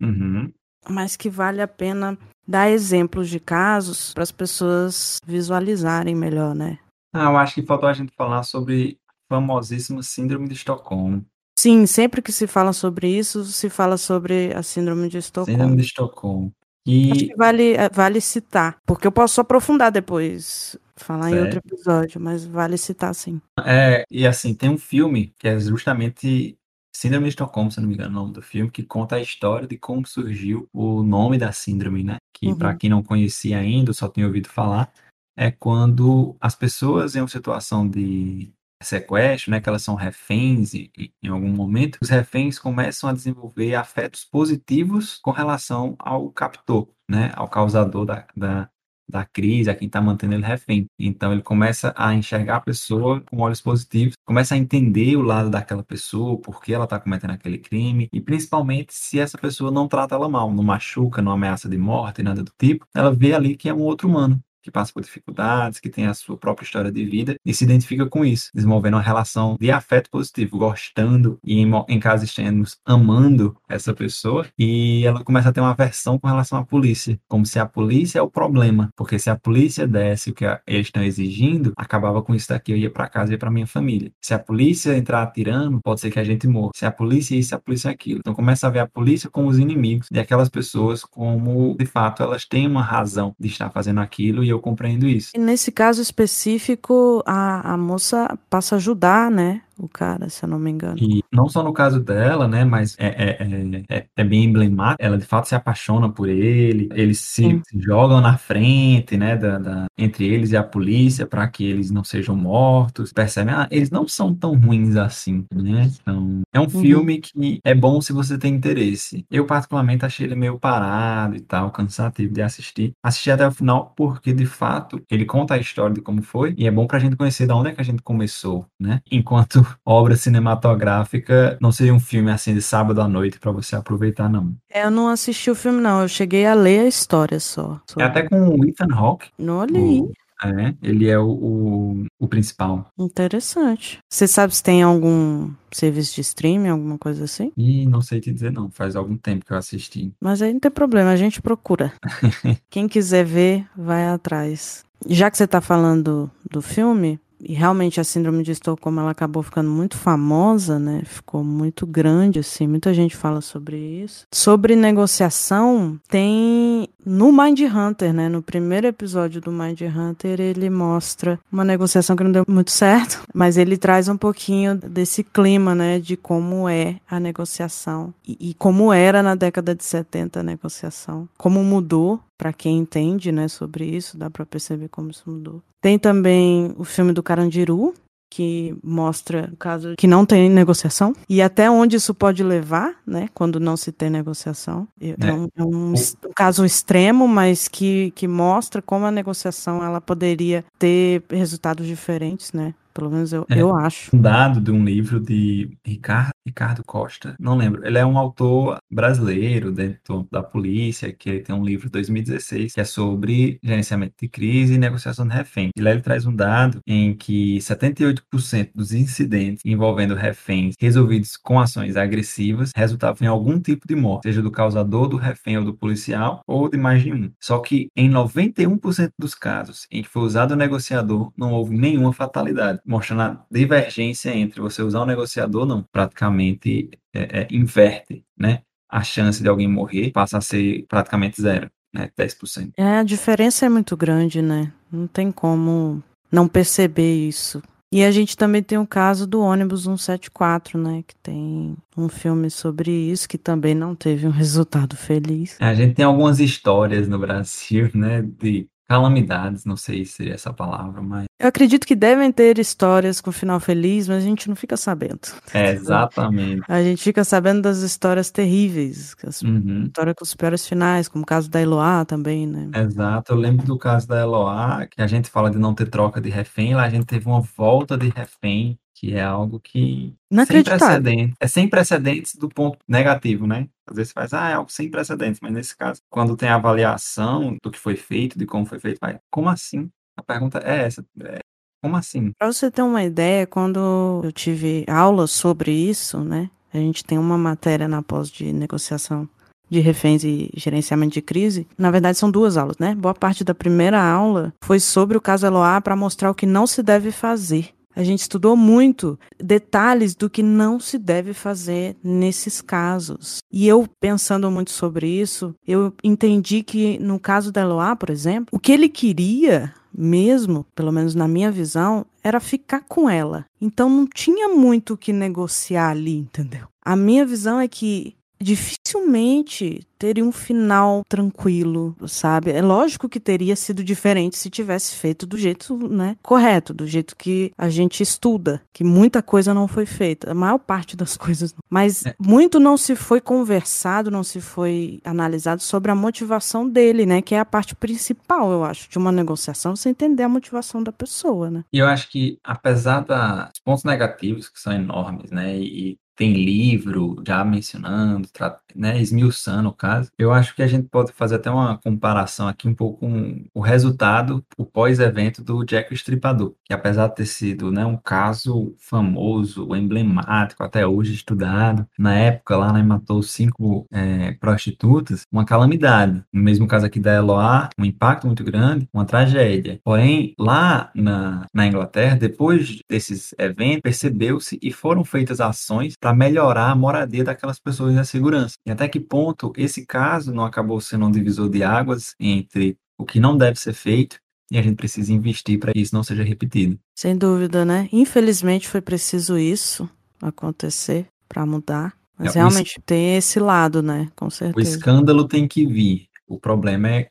uhum. 0.01 0.51
mas 0.89 1.17
que 1.17 1.29
vale 1.29 1.61
a 1.61 1.69
pena 1.69 2.17
dar 2.47 2.71
exemplos 2.71 3.29
de 3.29 3.39
casos 3.39 4.15
para 4.15 4.23
as 4.23 4.33
pessoas 4.33 5.19
visualizarem 5.27 6.15
melhor, 6.15 6.55
né? 6.55 6.79
Ah, 7.13 7.25
eu 7.25 7.37
acho 7.37 7.57
que 7.57 7.63
faltou 7.63 7.89
a 7.89 7.93
gente 7.93 8.13
falar 8.17 8.43
sobre 8.43 8.99
a 9.09 9.35
famosíssima 9.35 10.03
Síndrome 10.03 10.49
de 10.49 10.55
Estocolmo. 10.55 11.27
Sim, 11.59 11.87
sempre 11.87 12.23
que 12.23 12.31
se 12.31 12.47
fala 12.47 12.73
sobre 12.73 13.09
isso, 13.09 13.45
se 13.45 13.69
fala 13.69 13.97
sobre 13.99 14.55
a 14.55 14.63
Síndrome 14.63 15.09
de 15.09 15.19
Estocolmo. 15.19 15.59
Síndrome 15.59 15.77
de 15.77 15.83
Estocolmo. 15.83 16.53
E... 16.89 17.13
Acho 17.13 17.27
que 17.27 17.37
vale, 17.37 17.75
é, 17.75 17.89
vale 17.91 18.19
citar, 18.19 18.79
porque 18.87 19.07
eu 19.07 19.13
posso 19.13 19.43
aprofundar 19.43 19.93
depois, 19.93 20.75
falar 20.97 21.29
certo. 21.29 21.37
em 21.37 21.45
outro 21.45 21.59
episódio, 21.59 22.21
mas 22.21 22.47
vale 22.47 22.79
citar 22.79 23.15
sim. 23.15 23.43
É, 23.63 24.05
e 24.11 24.27
assim, 24.27 24.55
tem 24.55 24.71
um 24.71 24.79
filme 24.79 25.35
que 25.39 25.47
é 25.47 25.61
justamente 25.61 26.57
Síndrome 26.91 27.25
de 27.25 27.29
Estocolmo, 27.29 27.71
se 27.71 27.81
não 27.81 27.87
me 27.87 27.95
engano, 27.95 28.09
é 28.09 28.13
o 28.13 28.23
nome 28.23 28.33
do 28.33 28.43
filme, 28.43 28.71
que 28.71 28.83
conta 28.83 29.17
a 29.17 29.21
história 29.21 29.69
de 29.69 29.77
como 29.77 30.07
surgiu 30.07 30.67
o 30.73 31.03
nome 31.03 31.37
da 31.37 31.53
síndrome, 31.53 32.03
né? 32.03 32.17
Que 32.33 32.49
uhum. 32.49 32.57
para 32.57 32.75
quem 32.75 32.89
não 32.89 33.03
conhecia 33.03 33.59
ainda, 33.59 33.93
só 33.93 34.09
tinha 34.09 34.27
ouvido 34.27 34.49
falar, 34.49 34.91
é 35.37 35.51
quando 35.51 36.35
as 36.41 36.57
pessoas 36.57 37.15
em 37.15 37.21
uma 37.21 37.29
situação 37.29 37.89
de 37.89 38.51
sequestro, 38.83 39.51
né, 39.51 39.61
que 39.61 39.69
elas 39.69 39.83
são 39.83 39.95
reféns 39.95 40.75
e, 40.75 40.91
e, 40.97 41.13
em 41.23 41.29
algum 41.29 41.49
momento, 41.49 41.99
os 42.01 42.09
reféns 42.09 42.59
começam 42.59 43.09
a 43.11 43.13
desenvolver 43.13 43.75
afetos 43.75 44.25
positivos 44.25 45.19
com 45.19 45.31
relação 45.31 45.97
ao 45.99 46.31
captor, 46.31 46.89
né, 47.09 47.33
ao 47.35 47.49
causador 47.49 48.05
da, 48.05 48.27
da, 48.37 48.71
da 49.09 49.25
crise, 49.25 49.71
a 49.71 49.75
quem 49.75 49.87
está 49.87 50.01
mantendo 50.01 50.35
ele 50.35 50.45
refém. 50.45 50.87
Então 50.99 51.33
ele 51.33 51.43
começa 51.43 51.93
a 51.97 52.15
enxergar 52.15 52.57
a 52.57 52.61
pessoa 52.61 53.21
com 53.23 53.39
olhos 53.41 53.61
positivos, 53.61 54.15
começa 54.25 54.55
a 54.55 54.59
entender 54.59 55.17
o 55.17 55.23
lado 55.23 55.51
daquela 55.51 55.83
pessoa, 55.83 56.41
por 56.41 56.63
que 56.63 56.73
ela 56.73 56.85
está 56.85 57.01
cometendo 57.01 57.33
aquele 57.33 57.59
crime, 57.59 58.09
e 58.13 58.21
principalmente 58.21 58.93
se 58.95 59.19
essa 59.19 59.39
pessoa 59.39 59.71
não 59.71 59.89
trata 59.89 60.15
ela 60.15 60.29
mal, 60.29 60.53
não 60.53 60.63
machuca, 60.63 61.23
não 61.23 61.33
ameaça 61.33 61.69
de 61.69 61.79
morte, 61.79 62.23
nada 62.23 62.43
do 62.43 62.53
tipo, 62.59 62.87
ela 62.95 63.13
vê 63.13 63.35
ali 63.35 63.57
que 63.57 63.69
é 63.69 63.75
um 63.75 63.81
outro 63.81 64.09
humano 64.09 64.41
que 64.63 64.71
passa 64.71 64.93
por 64.93 65.03
dificuldades, 65.03 65.81
que 65.81 65.89
tem 65.89 66.07
a 66.07 66.15
sua 66.15 66.37
própria 66.37 66.65
história 66.65 66.91
de 66.91 67.05
vida 67.05 67.37
e 67.45 67.55
se 67.55 67.65
identifica 67.65 68.07
com 68.07 68.25
isso, 68.25 68.51
desenvolvendo 68.55 68.95
uma 68.95 69.03
relação 69.03 69.57
de 69.61 69.71
afeto 69.71 70.11
positivo, 70.11 70.59
gostando 70.59 71.39
e 71.45 71.61
em, 71.61 71.71
em 71.89 72.01
casos 72.01 72.29
extremos 72.29 72.77
amando 72.85 73.57
essa 73.69 73.95
pessoa 73.95 74.47
e 74.59 75.05
ela 75.05 75.25
começa 75.25 75.49
a 75.49 75.53
ter 75.53 75.61
uma 75.61 75.71
aversão 75.71 76.19
com 76.19 76.27
relação 76.27 76.59
à 76.59 76.65
polícia, 76.65 77.19
como 77.29 77.47
se 77.47 77.59
a 77.59 77.67
polícia 77.67 78.19
é 78.19 78.23
o 78.23 78.31
problema, 78.31 78.91
porque 78.97 79.19
se 79.19 79.31
a 79.31 79.37
polícia 79.37 79.87
desse 79.87 80.31
o 80.31 80.35
que 80.35 80.45
eles 80.67 80.87
estão 80.87 81.03
exigindo, 81.03 81.73
acabava 81.77 82.23
com 82.23 82.35
isso 82.35 82.49
daqui, 82.49 82.73
eu 82.73 82.77
ia 82.77 82.91
para 82.91 83.09
casa 83.09 83.33
e 83.33 83.35
ia 83.35 83.39
para 83.39 83.51
minha 83.51 83.67
família. 83.67 84.13
Se 84.21 84.35
a 84.35 84.39
polícia 84.39 84.97
entrar 84.97 85.23
atirando, 85.23 85.81
pode 85.83 86.01
ser 86.01 86.11
que 86.11 86.19
a 86.19 86.25
gente 86.25 86.47
morra. 86.47 86.71
Se 86.75 86.87
a 86.87 86.91
polícia 86.91 87.37
isso, 87.37 87.55
a 87.55 87.59
polícia 87.59 87.91
aquilo. 87.91 88.21
Então 88.21 88.35
começa 88.35 88.67
a 88.67 88.71
ver 88.71 88.81
a 88.81 88.87
polícia 88.87 89.31
como 89.31 89.49
os 89.49 89.59
inimigos 89.59 90.09
e 90.11 90.19
aquelas 90.19 90.49
pessoas 90.49 91.05
como, 91.05 91.77
de 91.79 91.87
fato, 91.87 92.23
elas 92.23 92.45
têm 92.45 92.67
uma 92.67 92.83
razão 92.83 93.35
de 93.39 93.49
estar 93.49 93.71
fazendo 93.71 94.01
aquilo 94.01 94.45
e 94.49 94.51
eu 94.51 94.59
compreendo 94.59 95.07
isso. 95.07 95.31
E 95.35 95.39
nesse 95.39 95.71
caso 95.71 96.01
específico, 96.01 97.23
a, 97.27 97.75
a 97.75 97.77
moça 97.77 98.37
passa 98.49 98.75
a 98.75 98.79
ajudar, 98.79 99.31
né? 99.31 99.61
O 99.79 99.89
cara, 99.89 100.29
se 100.29 100.45
eu 100.45 100.49
não 100.49 100.59
me 100.59 100.71
engano. 100.71 100.99
E 100.99 101.23
não 101.33 101.49
só 101.49 101.63
no 101.63 101.73
caso 101.73 102.01
dela, 102.01 102.49
né, 102.49 102.65
mas 102.65 102.97
é, 102.99 103.07
é, 103.07 103.87
é, 103.89 104.07
é 104.17 104.25
bem 104.25 104.45
emblemático, 104.45 105.03
ela 105.03 105.17
de 105.17 105.25
fato 105.25 105.47
se 105.47 105.55
apaixona 105.55 106.11
por 106.11 106.29
ele, 106.29 106.89
eles 106.93 107.21
se, 107.21 107.63
jogam 107.77 108.21
na 108.21 108.37
frente, 108.37 109.17
né, 109.17 109.37
da, 109.37 109.59
da, 109.59 109.87
entre 109.97 110.27
eles 110.27 110.51
e 110.51 110.57
a 110.57 110.65
polícia 110.65 111.27
para 111.27 111.47
que 111.47 111.65
eles 111.65 111.91
não 111.91 112.03
sejam 112.03 112.35
mortos, 112.35 113.13
percebem, 113.13 113.55
ah, 113.55 113.69
eles 113.71 113.91
não 113.91 114.09
são 114.09 114.35
tão 114.35 114.59
ruins 114.59 114.97
assim, 114.97 115.45
né, 115.55 115.89
então 116.01 116.43
é 116.53 116.59
um 116.59 116.65
uhum. 116.65 116.69
filme 116.69 117.19
que 117.19 117.61
é 117.65 117.75
bom 117.75 118.01
se 118.01 118.13
você 118.13 118.37
tem 118.37 118.55
interesse. 118.55 119.25
Eu 119.31 119.47
particularmente 119.47 120.05
achei 120.05 120.27
ele 120.27 120.35
meio 120.35 120.59
parado 120.59 121.37
e 121.37 121.41
tal, 121.41 121.71
cansativo 121.71 122.33
de 122.33 122.43
assistir. 122.43 122.93
Assisti 123.03 123.31
até 123.31 123.47
o 123.47 123.53
final 123.53 123.93
porque, 123.97 124.33
de 124.33 124.47
fato, 124.47 125.01
ele 125.11 125.25
conta 125.25 125.55
a 125.55 125.59
história 125.59 125.95
de 125.95 126.01
como 126.01 126.23
foi 126.23 126.55
e 126.59 126.67
é 126.67 126.71
bom 126.71 126.87
pra 126.87 126.99
gente 126.99 127.17
conhecer 127.17 127.47
de 127.47 127.53
onde 127.53 127.71
é 127.71 127.73
que 127.75 127.81
a 127.81 127.85
gente 127.85 128.03
começou, 128.03 128.67
né, 128.81 129.01
enquanto 129.11 129.68
obra 129.85 130.17
cinematográfica 130.17 131.59
não 131.61 131.73
seria 131.73 131.95
um 131.95 132.01
filme 132.01 132.31
assim 132.31 132.55
de 132.55 132.63
sábado 132.63 133.01
à 133.01 133.09
noite 133.09 133.39
para 133.39 133.53
você 133.53 133.77
aproveitar, 133.77 134.29
não. 134.29 134.55
É, 134.71 134.85
eu 134.85 134.91
não 134.91 135.09
assisti 135.09 135.51
o 135.51 135.55
filme, 135.55 135.81
não. 135.81 136.03
Eu 136.03 136.09
cheguei 136.09 136.47
a 136.47 136.55
ler 136.55 136.81
a 136.81 136.89
história 136.89 137.41
só. 137.41 137.81
É 137.99 138.05
até 138.05 138.23
com 138.23 138.49
o 138.49 138.65
Ethan 138.65 138.93
Hawke. 138.93 139.29
Não 139.39 139.59
olhei. 139.59 140.05
É, 140.45 140.73
ele 140.83 141.09
é 141.09 141.19
o, 141.19 141.29
o, 141.29 142.07
o, 142.19 142.29
principal. 142.29 142.87
Interessante. 142.97 143.99
Você 144.09 144.29
sabe 144.29 144.55
se 144.55 144.63
tem 144.63 144.83
algum 144.83 145.51
serviço 145.73 146.15
de 146.15 146.21
streaming, 146.21 146.69
alguma 146.69 146.97
coisa 146.97 147.25
assim? 147.25 147.53
Ih, 147.57 147.87
não 147.87 148.01
sei 148.01 148.21
te 148.21 148.33
dizer 148.33 148.53
não, 148.53 148.71
faz 148.71 148.95
algum 148.95 149.17
tempo 149.17 149.45
que 149.45 149.53
eu 149.53 149.57
assisti. 149.57 150.13
Mas 150.21 150.41
aí 150.41 150.53
não 150.53 150.61
tem 150.61 150.71
problema, 150.71 151.11
a 151.11 151.17
gente 151.17 151.43
procura. 151.43 151.93
Quem 152.71 152.87
quiser 152.87 153.25
ver, 153.25 153.67
vai 153.77 154.07
atrás. 154.07 154.85
Já 155.07 155.31
que 155.31 155.37
você 155.37 155.47
tá 155.47 155.61
falando 155.61 156.31
do 156.49 156.63
filme, 156.63 157.19
e 157.41 157.55
realmente 157.55 158.01
a 158.01 158.05
síndrome 158.05 158.43
de 158.43 158.53
Estocolmo 158.53 159.01
ela 159.01 159.11
acabou 159.11 159.43
ficando 159.43 159.71
muito 159.71 159.97
famosa, 159.97 160.79
né? 160.79 161.03
Ficou 161.05 161.45
muito 161.45 161.87
grande 161.87 162.39
assim, 162.39 162.67
muita 162.67 162.93
gente 162.93 163.17
fala 163.17 163.41
sobre 163.41 163.77
isso. 163.77 164.27
Sobre 164.33 164.75
negociação, 164.75 165.99
tem 166.09 166.89
no 167.05 167.33
Mind 167.33 167.61
Hunter, 167.61 168.13
né? 168.13 168.29
No 168.29 168.43
primeiro 168.43 168.87
episódio 168.87 169.41
do 169.41 169.53
Mind 169.53 169.81
Hunter, 169.81 170.41
ele 170.41 170.69
mostra 170.69 171.39
uma 171.51 171.65
negociação 171.65 172.17
que 172.17 172.25
não 172.25 172.33
deu 172.33 172.45
muito 172.47 172.71
certo, 172.71 173.23
mas 173.33 173.57
ele 173.57 173.77
traz 173.77 174.09
um 174.09 174.17
pouquinho 174.17 174.77
desse 174.77 175.23
clima, 175.23 175.75
né, 175.75 175.99
de 175.99 176.17
como 176.17 176.69
é 176.69 176.97
a 177.09 177.19
negociação 177.19 178.13
e, 178.27 178.51
e 178.51 178.55
como 178.55 178.93
era 178.93 179.23
na 179.23 179.35
década 179.35 179.75
de 179.75 179.85
70 179.85 180.41
a 180.41 180.43
negociação, 180.43 181.29
como 181.37 181.63
mudou 181.63 182.21
para 182.37 182.53
quem 182.53 182.79
entende, 182.79 183.33
né, 183.33 183.49
sobre 183.49 183.85
isso, 183.85 184.17
dá 184.17 184.31
para 184.31 184.47
perceber 184.47 184.89
como 184.89 185.11
isso 185.11 185.25
mudou. 185.27 185.63
Tem 185.81 185.99
também 185.99 186.75
o 186.77 186.85
filme 186.85 187.13
do 187.13 187.23
Carandiru, 187.23 187.95
que 188.31 188.77
mostra 188.83 189.51
o 189.53 189.57
caso 189.57 189.95
que 189.97 190.07
não 190.07 190.25
tem 190.25 190.51
negociação. 190.51 191.15
E 191.29 191.41
até 191.41 191.71
onde 191.71 191.97
isso 191.97 192.15
pode 192.15 192.43
levar, 192.43 192.97
né, 193.07 193.29
quando 193.35 193.59
não 193.59 193.77
se 193.77 193.91
tem 193.91 194.11
negociação. 194.11 194.87
É, 195.01 195.15
é 195.19 195.33
um, 195.33 195.49
é 195.57 195.63
um, 195.63 195.93
um, 195.93 196.33
caso 196.35 196.65
extremo, 196.65 197.27
mas 197.27 197.69
que, 197.69 198.13
que 198.13 198.29
mostra 198.29 198.83
como 198.83 199.07
a 199.07 199.11
negociação 199.11 199.83
ela 199.83 200.01
poderia 200.01 200.65
ter 200.79 201.23
resultados 201.31 201.87
diferentes, 201.87 202.53
né, 202.53 202.75
Pelo 202.95 203.11
menos 203.11 203.33
eu, 203.33 203.47
É. 203.49 203.61
eu 203.61 203.75
acho. 203.75 204.15
Um 204.15 204.21
dado 204.21 204.61
de 204.61 204.71
um 204.71 204.85
livro 204.85 205.21
de 205.21 205.71
Ricardo, 205.85 206.31
Ricardo 206.47 206.83
Costa, 206.85 207.35
não 207.39 207.57
lembro. 207.57 207.87
Ele 207.87 207.99
é 207.99 208.05
um 208.05 208.19
autor 208.19 208.79
brasileiro 208.91 209.71
dentro 209.71 210.27
da 210.31 210.43
polícia, 210.43 211.13
que 211.13 211.29
ele 211.29 211.41
tem 211.41 211.55
um 211.55 211.65
livro 211.65 211.87
de 211.87 211.93
2016 211.93 212.73
que 212.75 212.81
é 212.81 212.85
sobre 212.85 213.59
gerenciamento 213.63 214.15
de 214.21 214.29
crise 214.29 214.75
e 214.75 214.79
negociação 214.79 215.27
de 215.27 215.35
refém. 215.35 215.71
E 215.77 215.81
lá 215.81 215.91
ele 215.91 216.01
traz 216.01 216.27
um 216.27 216.35
dado 216.35 216.81
em 216.87 217.15
que 217.15 217.59
78% 217.59 218.71
dos 218.75 218.93
incidentes 218.93 219.63
envolvendo 219.65 220.15
reféns 220.15 220.75
resolvidos 220.79 221.37
com 221.37 221.61
ações 221.61 221.97
agressivas 221.97 222.73
resultavam 222.75 223.27
em 223.27 223.31
algum 223.31 223.61
tipo 223.61 223.87
de 223.87 223.95
morte, 223.95 224.25
seja 224.25 224.43
do 224.43 224.51
causador, 224.51 225.09
do 225.09 225.17
refém 225.17 225.59
ou 225.59 225.65
do 225.65 225.75
policial, 225.75 226.41
ou 226.47 226.69
de 226.69 226.77
mais 226.79 227.03
de 227.03 227.13
um. 227.13 227.31
Só 227.41 227.59
que 227.59 227.89
em 227.97 228.11
91% 228.11 229.11
dos 229.19 229.35
casos 229.35 229.87
em 229.91 230.03
que 230.03 230.09
foi 230.09 230.23
usado 230.23 230.53
o 230.53 230.57
negociador, 230.57 231.33
não 231.37 231.53
houve 231.53 231.77
nenhuma 231.77 232.13
fatalidade, 232.13 232.81
mostrando 232.89 233.21
a 233.21 233.45
divergência 233.51 234.35
entre 234.35 234.61
você 234.63 234.83
usar 234.83 235.03
o 235.03 235.07
negociador 235.07 235.67
não. 235.67 235.85
Praticamente 235.93 236.89
é, 237.15 237.41
é, 237.41 237.49
inverte, 237.51 238.25
né? 238.37 238.63
A 238.91 239.05
chance 239.05 239.43
de 239.43 239.49
alguém 239.49 239.69
morrer 239.69 240.11
passa 240.11 240.39
a 240.39 240.41
ser 240.41 240.87
praticamente 240.89 241.41
zero, 241.41 241.71
né? 241.95 242.11
10%. 242.19 242.73
É, 242.79 242.99
a 242.99 243.03
diferença 243.03 243.67
é 243.67 243.69
muito 243.69 243.95
grande, 243.95 244.41
né? 244.41 244.73
Não 244.91 245.07
tem 245.07 245.31
como 245.31 246.03
não 246.33 246.49
perceber 246.49 247.29
isso. 247.29 247.63
E 247.93 248.05
a 248.05 248.11
gente 248.11 248.37
também 248.37 248.63
tem 248.63 248.77
o 248.77 248.87
caso 248.87 249.27
do 249.27 249.41
ônibus 249.41 249.85
174, 249.85 250.79
né? 250.79 251.03
Que 251.07 251.15
tem 251.17 251.77
um 251.97 252.09
filme 252.09 252.51
sobre 252.51 252.91
isso, 252.91 253.29
que 253.29 253.39
também 253.39 253.75
não 253.75 253.95
teve 253.95 254.27
um 254.27 254.31
resultado 254.33 254.97
feliz. 254.97 255.57
A 255.61 255.75
gente 255.75 255.95
tem 255.95 256.05
algumas 256.05 256.41
histórias 256.41 257.07
no 257.07 257.19
Brasil, 257.19 257.91
né? 257.95 258.23
De 258.23 258.67
calamidades, 258.89 259.65
não 259.65 259.77
sei 259.77 260.05
se 260.05 260.13
seria 260.15 260.35
essa 260.35 260.53
palavra, 260.53 261.03
mas. 261.03 261.27
Eu 261.39 261.47
acredito 261.49 261.87
que 261.87 261.95
devem 261.95 262.33
ter 262.33 262.59
histórias 262.59 263.21
com 263.21 263.31
final 263.31 263.61
feliz, 263.61 264.09
mas 264.09 264.19
a 264.19 264.27
gente 264.27 264.49
não 264.49 264.57
fica 264.57 264.77
sabendo. 264.77 265.21
É, 265.55 265.71
exatamente. 265.73 266.63
A 266.69 266.83
gente 266.83 267.03
fica 267.03 267.23
sabendo 267.23 267.63
das 267.63 267.79
histórias 267.79 268.31
terríveis, 268.31 269.15
as 269.25 269.43
Uhum. 269.43 269.85
histórias 269.87 270.15
com 270.17 270.25
os 270.25 270.35
piores 270.35 270.67
finais, 270.67 271.07
como 271.07 271.23
o 271.23 271.27
caso 271.27 271.49
da 271.51 271.61
Eloá 271.61 272.05
também, 272.05 272.47
né? 272.47 272.71
Exato, 272.75 273.33
eu 273.33 273.37
lembro 273.37 273.65
do 273.65 273.79
caso 273.79 274.09
da 274.09 274.19
Eloá, 274.21 274.87
que 274.87 275.01
a 275.01 275.07
gente 275.07 275.29
fala 275.31 275.51
de 275.51 275.59
não 275.59 275.75
ter 275.75 275.89
troca 275.89 276.21
de 276.21 276.31
refém, 276.31 276.75
lá 276.75 276.85
a 276.85 276.91
gente 276.91 277.07
teve 277.07 277.27
uma 277.29 277.41
volta 277.41 277.97
de 277.97 278.09
refém, 278.09 278.79
que 278.99 279.15
é 279.15 279.23
algo 279.23 279.61
que 279.61 280.13
sem 280.45 280.65
precedentes. 280.65 281.37
É 281.39 281.47
sem 281.47 281.69
precedentes 281.69 282.35
do 282.35 282.49
ponto 282.49 282.79
negativo, 282.89 283.47
né? 283.47 283.69
Às 283.89 283.97
vezes 283.97 284.13
faz, 284.13 284.35
ah, 284.35 284.49
é 284.49 284.55
algo 284.55 284.73
sem 284.73 284.91
precedentes, 284.91 285.41
mas 285.41 285.53
nesse 285.53 285.77
caso, 285.77 286.01
quando 286.11 286.37
tem 286.37 286.49
a 286.49 286.57
avaliação 286.57 287.57
do 287.63 287.71
que 287.71 287.79
foi 287.79 287.95
feito, 287.95 288.37
de 288.37 288.45
como 288.45 288.67
foi 288.67 288.81
feito, 288.81 288.99
vai, 289.01 289.21
como 289.31 289.49
assim? 289.49 289.89
A 290.17 290.23
pergunta 290.23 290.59
é 290.65 290.85
essa, 290.85 291.05
é, 291.21 291.39
como 291.81 291.97
assim? 291.97 292.33
Para 292.37 292.53
você 292.53 292.73
ter 292.73 292.83
uma 292.83 293.05
ideia, 293.05 293.47
quando 293.47 294.21
eu 294.25 294.33
tive 294.33 294.85
aula 294.89 295.29
sobre 295.29 295.71
isso, 295.71 296.19
né? 296.19 296.51
A 296.75 296.79
gente 296.79 297.05
tem 297.05 297.19
uma 297.19 297.39
matéria 297.39 297.87
na 297.87 298.03
pós 298.03 298.29
de 298.29 298.53
negociação 298.53 299.29
de 299.71 299.81
reféns 299.81 300.25
e 300.25 300.51
gerenciamento 300.55 301.15
de 301.15 301.23
crise. 301.23 301.69
Na 301.77 301.91
verdade, 301.91 302.19
são 302.19 302.31
duas 302.31 302.57
aulas, 302.57 302.79
né? 302.79 302.95
Boa 302.95 303.15
parte 303.15 303.45
da 303.45 303.55
primeira 303.55 304.03
aula 304.03 304.53
foi 304.65 304.81
sobre 304.81 305.17
o 305.17 305.21
caso 305.21 305.47
Eloá 305.47 305.81
para 305.81 305.95
mostrar 305.95 306.31
o 306.31 306.35
que 306.35 306.47
não 306.47 306.67
se 306.67 306.83
deve 306.83 307.13
fazer. 307.13 307.78
A 307.99 308.05
gente 308.05 308.21
estudou 308.21 308.57
muito 308.57 309.19
detalhes 309.43 310.15
do 310.15 310.31
que 310.31 310.41
não 310.41 310.79
se 310.79 310.97
deve 310.97 311.35
fazer 311.35 311.97
nesses 312.01 312.63
casos. 312.63 313.39
E 313.51 313.67
eu, 313.67 313.89
pensando 313.99 314.49
muito 314.53 314.71
sobre 314.71 315.09
isso, 315.09 315.53
eu 315.67 315.93
entendi 316.05 316.63
que 316.63 316.97
no 317.01 317.19
caso 317.19 317.51
da 317.51 317.63
Eloá, 317.63 317.97
por 317.97 318.09
exemplo, 318.09 318.47
o 318.53 318.61
que 318.61 318.71
ele 318.71 318.89
queria 318.89 319.75
mesmo, 319.93 320.65
pelo 320.77 320.93
menos 320.93 321.17
na 321.17 321.27
minha 321.27 321.51
visão, 321.51 322.07
era 322.23 322.39
ficar 322.39 322.85
com 322.89 323.11
ela. 323.11 323.45
Então 323.61 323.91
não 323.91 324.07
tinha 324.07 324.49
muito 324.49 324.95
o 324.95 324.97
que 324.97 325.13
negociar 325.13 325.91
ali, 325.91 326.19
entendeu? 326.19 326.69
A 326.81 326.95
minha 326.95 327.27
visão 327.27 327.59
é 327.59 327.67
que 327.67 328.15
dificilmente 328.41 329.81
teria 329.99 330.25
um 330.25 330.31
final 330.31 331.05
tranquilo, 331.09 331.97
sabe? 332.07 332.53
É 332.53 332.63
lógico 332.63 333.09
que 333.09 333.19
teria 333.19 333.57
sido 333.57 333.83
diferente 333.83 334.39
se 334.39 334.49
tivesse 334.49 334.95
feito 334.95 335.27
do 335.27 335.37
jeito, 335.37 335.77
né, 335.89 336.17
correto, 336.23 336.73
do 336.73 336.87
jeito 336.87 337.17
que 337.17 337.53
a 337.59 337.69
gente 337.69 338.01
estuda, 338.03 338.63
que 338.73 338.85
muita 338.85 339.21
coisa 339.23 339.53
não 339.53 339.67
foi 339.67 339.87
feita, 339.87 340.31
a 340.31 340.35
maior 340.35 340.59
parte 340.59 340.97
das 340.97 341.17
coisas, 341.19 341.53
não. 341.53 341.61
mas 341.69 342.07
É. 342.07 342.15
muito 342.19 342.61
não 342.61 342.77
se 342.77 342.95
foi 342.95 343.21
conversado, 343.21 344.11
não 344.11 344.23
se 344.23 344.41
foi 344.41 345.01
analisado 345.05 345.61
sobre 345.61 345.91
a 345.91 345.95
motivação 345.97 346.69
dele, 346.69 347.05
né, 347.05 347.21
que 347.21 347.35
é 347.35 347.41
a 347.41 347.45
parte 347.45 347.75
principal, 347.75 348.53
eu 348.53 348.65
acho, 348.65 348.89
de 348.89 348.99
uma 348.99 349.11
negociação, 349.11 349.75
você 349.75 349.89
entender 349.89 350.23
a 350.23 350.29
motivação 350.29 350.83
da 350.83 350.93
pessoa, 350.93 351.51
né? 351.51 351.65
E 351.73 351.79
eu 351.79 351.87
acho 351.87 352.09
que, 352.09 352.39
apesar 352.45 353.01
dos 353.01 353.59
pontos 353.65 353.83
negativos, 353.83 354.49
que 354.49 354.61
são 354.61 354.73
enormes, 354.73 355.31
né, 355.31 355.59
e 355.59 355.99
tem 356.19 356.33
livro 356.33 357.23
já 357.25 357.45
mencionando, 357.45 358.29
né, 358.75 359.01
esmiuçando 359.01 359.69
o 359.69 359.73
caso, 359.73 360.11
eu 360.19 360.33
acho 360.33 360.55
que 360.55 360.63
a 360.63 360.67
gente 360.67 360.89
pode 360.89 361.13
fazer 361.13 361.37
até 361.37 361.49
uma 361.49 361.79
comparação 361.79 362.49
aqui 362.49 362.69
um 362.69 362.75
pouco 362.75 363.01
com 363.01 363.45
o 363.55 363.61
resultado, 363.61 364.45
o 364.57 364.67
pós-evento 364.67 365.45
do 365.45 365.65
Jack 365.65 365.93
o 365.93 365.95
Estripador, 365.95 366.55
que 366.65 366.75
apesar 366.75 367.07
de 367.07 367.15
ter 367.15 367.27
sido, 367.27 367.71
né, 367.71 367.87
um 367.87 367.97
caso 367.97 368.75
famoso, 368.79 369.75
emblemático, 369.77 370.65
até 370.65 370.85
hoje 370.85 371.15
estudado, 371.15 371.87
na 371.97 372.15
época 372.19 372.57
lá, 372.57 372.73
né, 372.73 372.83
matou 372.83 373.23
cinco 373.23 373.87
é, 373.93 374.33
prostitutas, 374.33 375.23
uma 375.31 375.45
calamidade. 375.45 376.21
No 376.33 376.43
mesmo 376.43 376.67
caso 376.67 376.85
aqui 376.85 376.99
da 376.99 377.15
Eloá, 377.15 377.69
um 377.79 377.85
impacto 377.85 378.27
muito 378.27 378.43
grande, 378.43 378.89
uma 378.93 379.05
tragédia. 379.05 379.81
Porém, 379.85 380.35
lá 380.37 380.91
na, 380.95 381.47
na 381.55 381.67
Inglaterra, 381.67 382.17
depois 382.17 382.81
desses 382.89 383.33
eventos, 383.39 383.83
percebeu-se 383.83 384.59
e 384.61 384.73
foram 384.73 385.05
feitas 385.05 385.41
ações 385.41 385.95
melhorar 386.15 386.71
a 386.71 386.75
moradia 386.77 387.25
daquelas 387.25 387.59
pessoas 387.59 387.95
e 387.95 387.99
a 387.99 388.05
segurança. 388.05 388.57
E 388.67 388.71
até 388.71 388.89
que 388.89 389.01
ponto 389.01 389.53
esse 389.57 389.85
caso 389.87 390.33
não 390.33 390.45
acabou 390.45 390.81
sendo 390.81 391.07
um 391.07 391.11
divisor 391.11 391.49
de 391.49 391.63
águas 391.63 392.15
entre 392.19 392.77
o 392.99 393.05
que 393.05 393.21
não 393.21 393.37
deve 393.37 393.59
ser 393.59 393.73
feito 393.73 394.19
e 394.51 394.59
a 394.59 394.63
gente 394.63 394.77
precisa 394.77 395.13
investir 395.13 395.59
para 395.59 395.73
que 395.73 395.79
isso 395.81 395.95
não 395.95 396.03
seja 396.03 396.23
repetido. 396.23 396.79
Sem 396.97 397.17
dúvida, 397.17 397.65
né? 397.65 397.89
Infelizmente 397.93 398.69
foi 398.69 398.81
preciso 398.81 399.39
isso 399.39 399.89
acontecer 400.21 401.07
para 401.29 401.45
mudar. 401.47 401.95
Mas 402.19 402.29
É, 402.29 402.31
o 402.31 402.35
realmente 402.43 402.81
tem 402.85 403.17
esse 403.17 403.39
lado, 403.39 403.83
né? 403.83 404.11
Com 404.17 404.27
O 404.27 404.31
certeza. 404.31 404.69
escândalo 404.71 405.29
tem 405.29 405.47
que 405.47 405.67
vir. 405.67 406.09
O 406.27 406.39
problema 406.39 406.89
é 406.89 407.09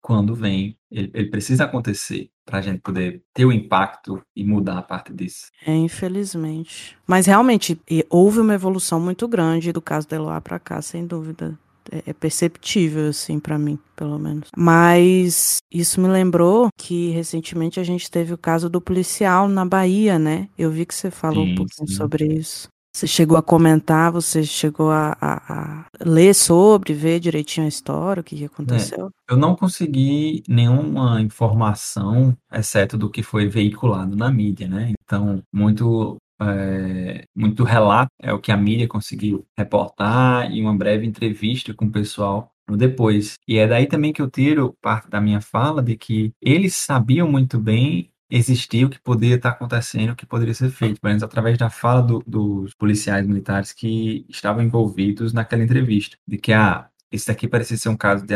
quando 0.00 0.34
vem. 0.34 0.75
Ele, 0.90 1.10
ele 1.14 1.30
precisa 1.30 1.64
acontecer 1.64 2.30
para 2.44 2.58
a 2.58 2.62
gente 2.62 2.80
poder 2.80 3.22
ter 3.34 3.44
o 3.44 3.52
impacto 3.52 4.22
e 4.34 4.44
mudar 4.44 4.78
a 4.78 4.82
parte 4.82 5.12
disso. 5.12 5.46
É, 5.66 5.74
infelizmente. 5.74 6.96
Mas 7.06 7.26
realmente 7.26 7.78
houve 8.08 8.40
uma 8.40 8.54
evolução 8.54 9.00
muito 9.00 9.26
grande 9.26 9.72
do 9.72 9.82
caso 9.82 10.08
da 10.08 10.16
Eloá 10.16 10.40
para 10.40 10.58
cá, 10.58 10.80
sem 10.80 11.06
dúvida. 11.06 11.58
É, 11.90 12.10
é 12.10 12.12
perceptível, 12.12 13.08
assim, 13.08 13.38
para 13.38 13.58
mim, 13.58 13.78
pelo 13.94 14.18
menos. 14.18 14.48
Mas 14.56 15.58
isso 15.72 16.00
me 16.00 16.08
lembrou 16.08 16.68
que 16.76 17.10
recentemente 17.10 17.80
a 17.80 17.84
gente 17.84 18.10
teve 18.10 18.32
o 18.32 18.38
caso 18.38 18.68
do 18.68 18.80
policial 18.80 19.48
na 19.48 19.64
Bahia, 19.64 20.18
né? 20.18 20.48
Eu 20.58 20.70
vi 20.70 20.86
que 20.86 20.94
você 20.94 21.10
falou 21.10 21.44
um 21.44 21.48
Sim, 21.48 21.54
pouquinho 21.54 21.88
sim. 21.88 21.94
sobre 21.94 22.26
isso. 22.26 22.68
Você 22.96 23.06
chegou 23.06 23.36
a 23.36 23.42
comentar, 23.42 24.10
você 24.10 24.42
chegou 24.42 24.90
a, 24.90 25.14
a- 25.20 25.42
a 25.52 25.84
ler 26.02 26.32
sobre, 26.34 26.94
ver 26.94 27.20
direitinho 27.20 27.66
a 27.66 27.68
história, 27.68 28.22
o 28.22 28.24
que, 28.24 28.34
que 28.34 28.44
aconteceu? 28.46 29.10
Eu 29.28 29.36
não 29.36 29.54
consegui 29.54 30.42
nenhuma 30.48 31.20
informação, 31.20 32.34
exceto 32.50 32.96
do 32.96 33.10
que 33.10 33.22
foi 33.22 33.48
veiculado 33.48 34.16
na 34.16 34.30
mídia, 34.30 34.66
né? 34.66 34.94
Então, 35.04 35.42
muito, 35.52 36.16
é, 36.40 37.24
muito 37.36 37.64
relato 37.64 38.08
é 38.18 38.32
o 38.32 38.40
que 38.40 38.50
a 38.50 38.56
mídia 38.56 38.88
conseguiu 38.88 39.44
reportar 39.58 40.50
e 40.50 40.62
uma 40.62 40.74
breve 40.74 41.06
entrevista 41.06 41.74
com 41.74 41.84
o 41.84 41.92
pessoal 41.92 42.50
no 42.66 42.78
depois. 42.78 43.34
E 43.46 43.58
é 43.58 43.68
daí 43.68 43.86
também 43.86 44.10
que 44.10 44.22
eu 44.22 44.30
tiro 44.30 44.72
parte 44.80 45.10
da 45.10 45.20
minha 45.20 45.42
fala 45.42 45.82
de 45.82 45.98
que 45.98 46.32
eles 46.40 46.74
sabiam 46.74 47.30
muito 47.30 47.58
bem 47.60 48.08
existir 48.30 48.84
o 48.84 48.90
que 48.90 48.98
poderia 49.00 49.36
estar 49.36 49.50
acontecendo, 49.50 50.10
o 50.10 50.16
que 50.16 50.26
poderia 50.26 50.54
ser 50.54 50.70
feito, 50.70 51.00
pelo 51.00 51.10
menos 51.10 51.22
através 51.22 51.56
da 51.56 51.70
fala 51.70 52.02
do- 52.02 52.22
dos 52.26 52.74
policiais 52.74 53.26
militares 53.26 53.72
que 53.72 54.26
estavam 54.28 54.62
envolvidos 54.62 55.32
naquela 55.32 55.62
entrevista, 55.62 56.16
de 56.26 56.36
que 56.38 56.52
ah, 56.52 56.88
esse 57.10 57.26
daqui 57.28 57.46
parecia 57.46 57.76
ser 57.76 57.88
um 57.88 57.96
caso 57.96 58.26
de, 58.26 58.34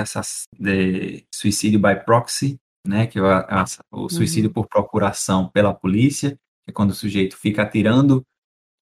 de 0.59 1.25
suicídio 1.35 1.81
by 1.81 2.05
proxy, 2.05 2.59
né, 2.87 3.07
que 3.07 3.19
é 3.19 3.23
o, 3.91 4.09
suicídio 4.09 4.51
por 4.51 4.67
procuração 4.67 5.49
pela 5.49 5.75
polícia, 5.75 6.31
que 6.65 6.71
é 6.71 6.73
quando 6.73 6.91
o 6.91 6.95
sujeito 6.95 7.37
fica 7.37 7.63
atirando 7.63 8.25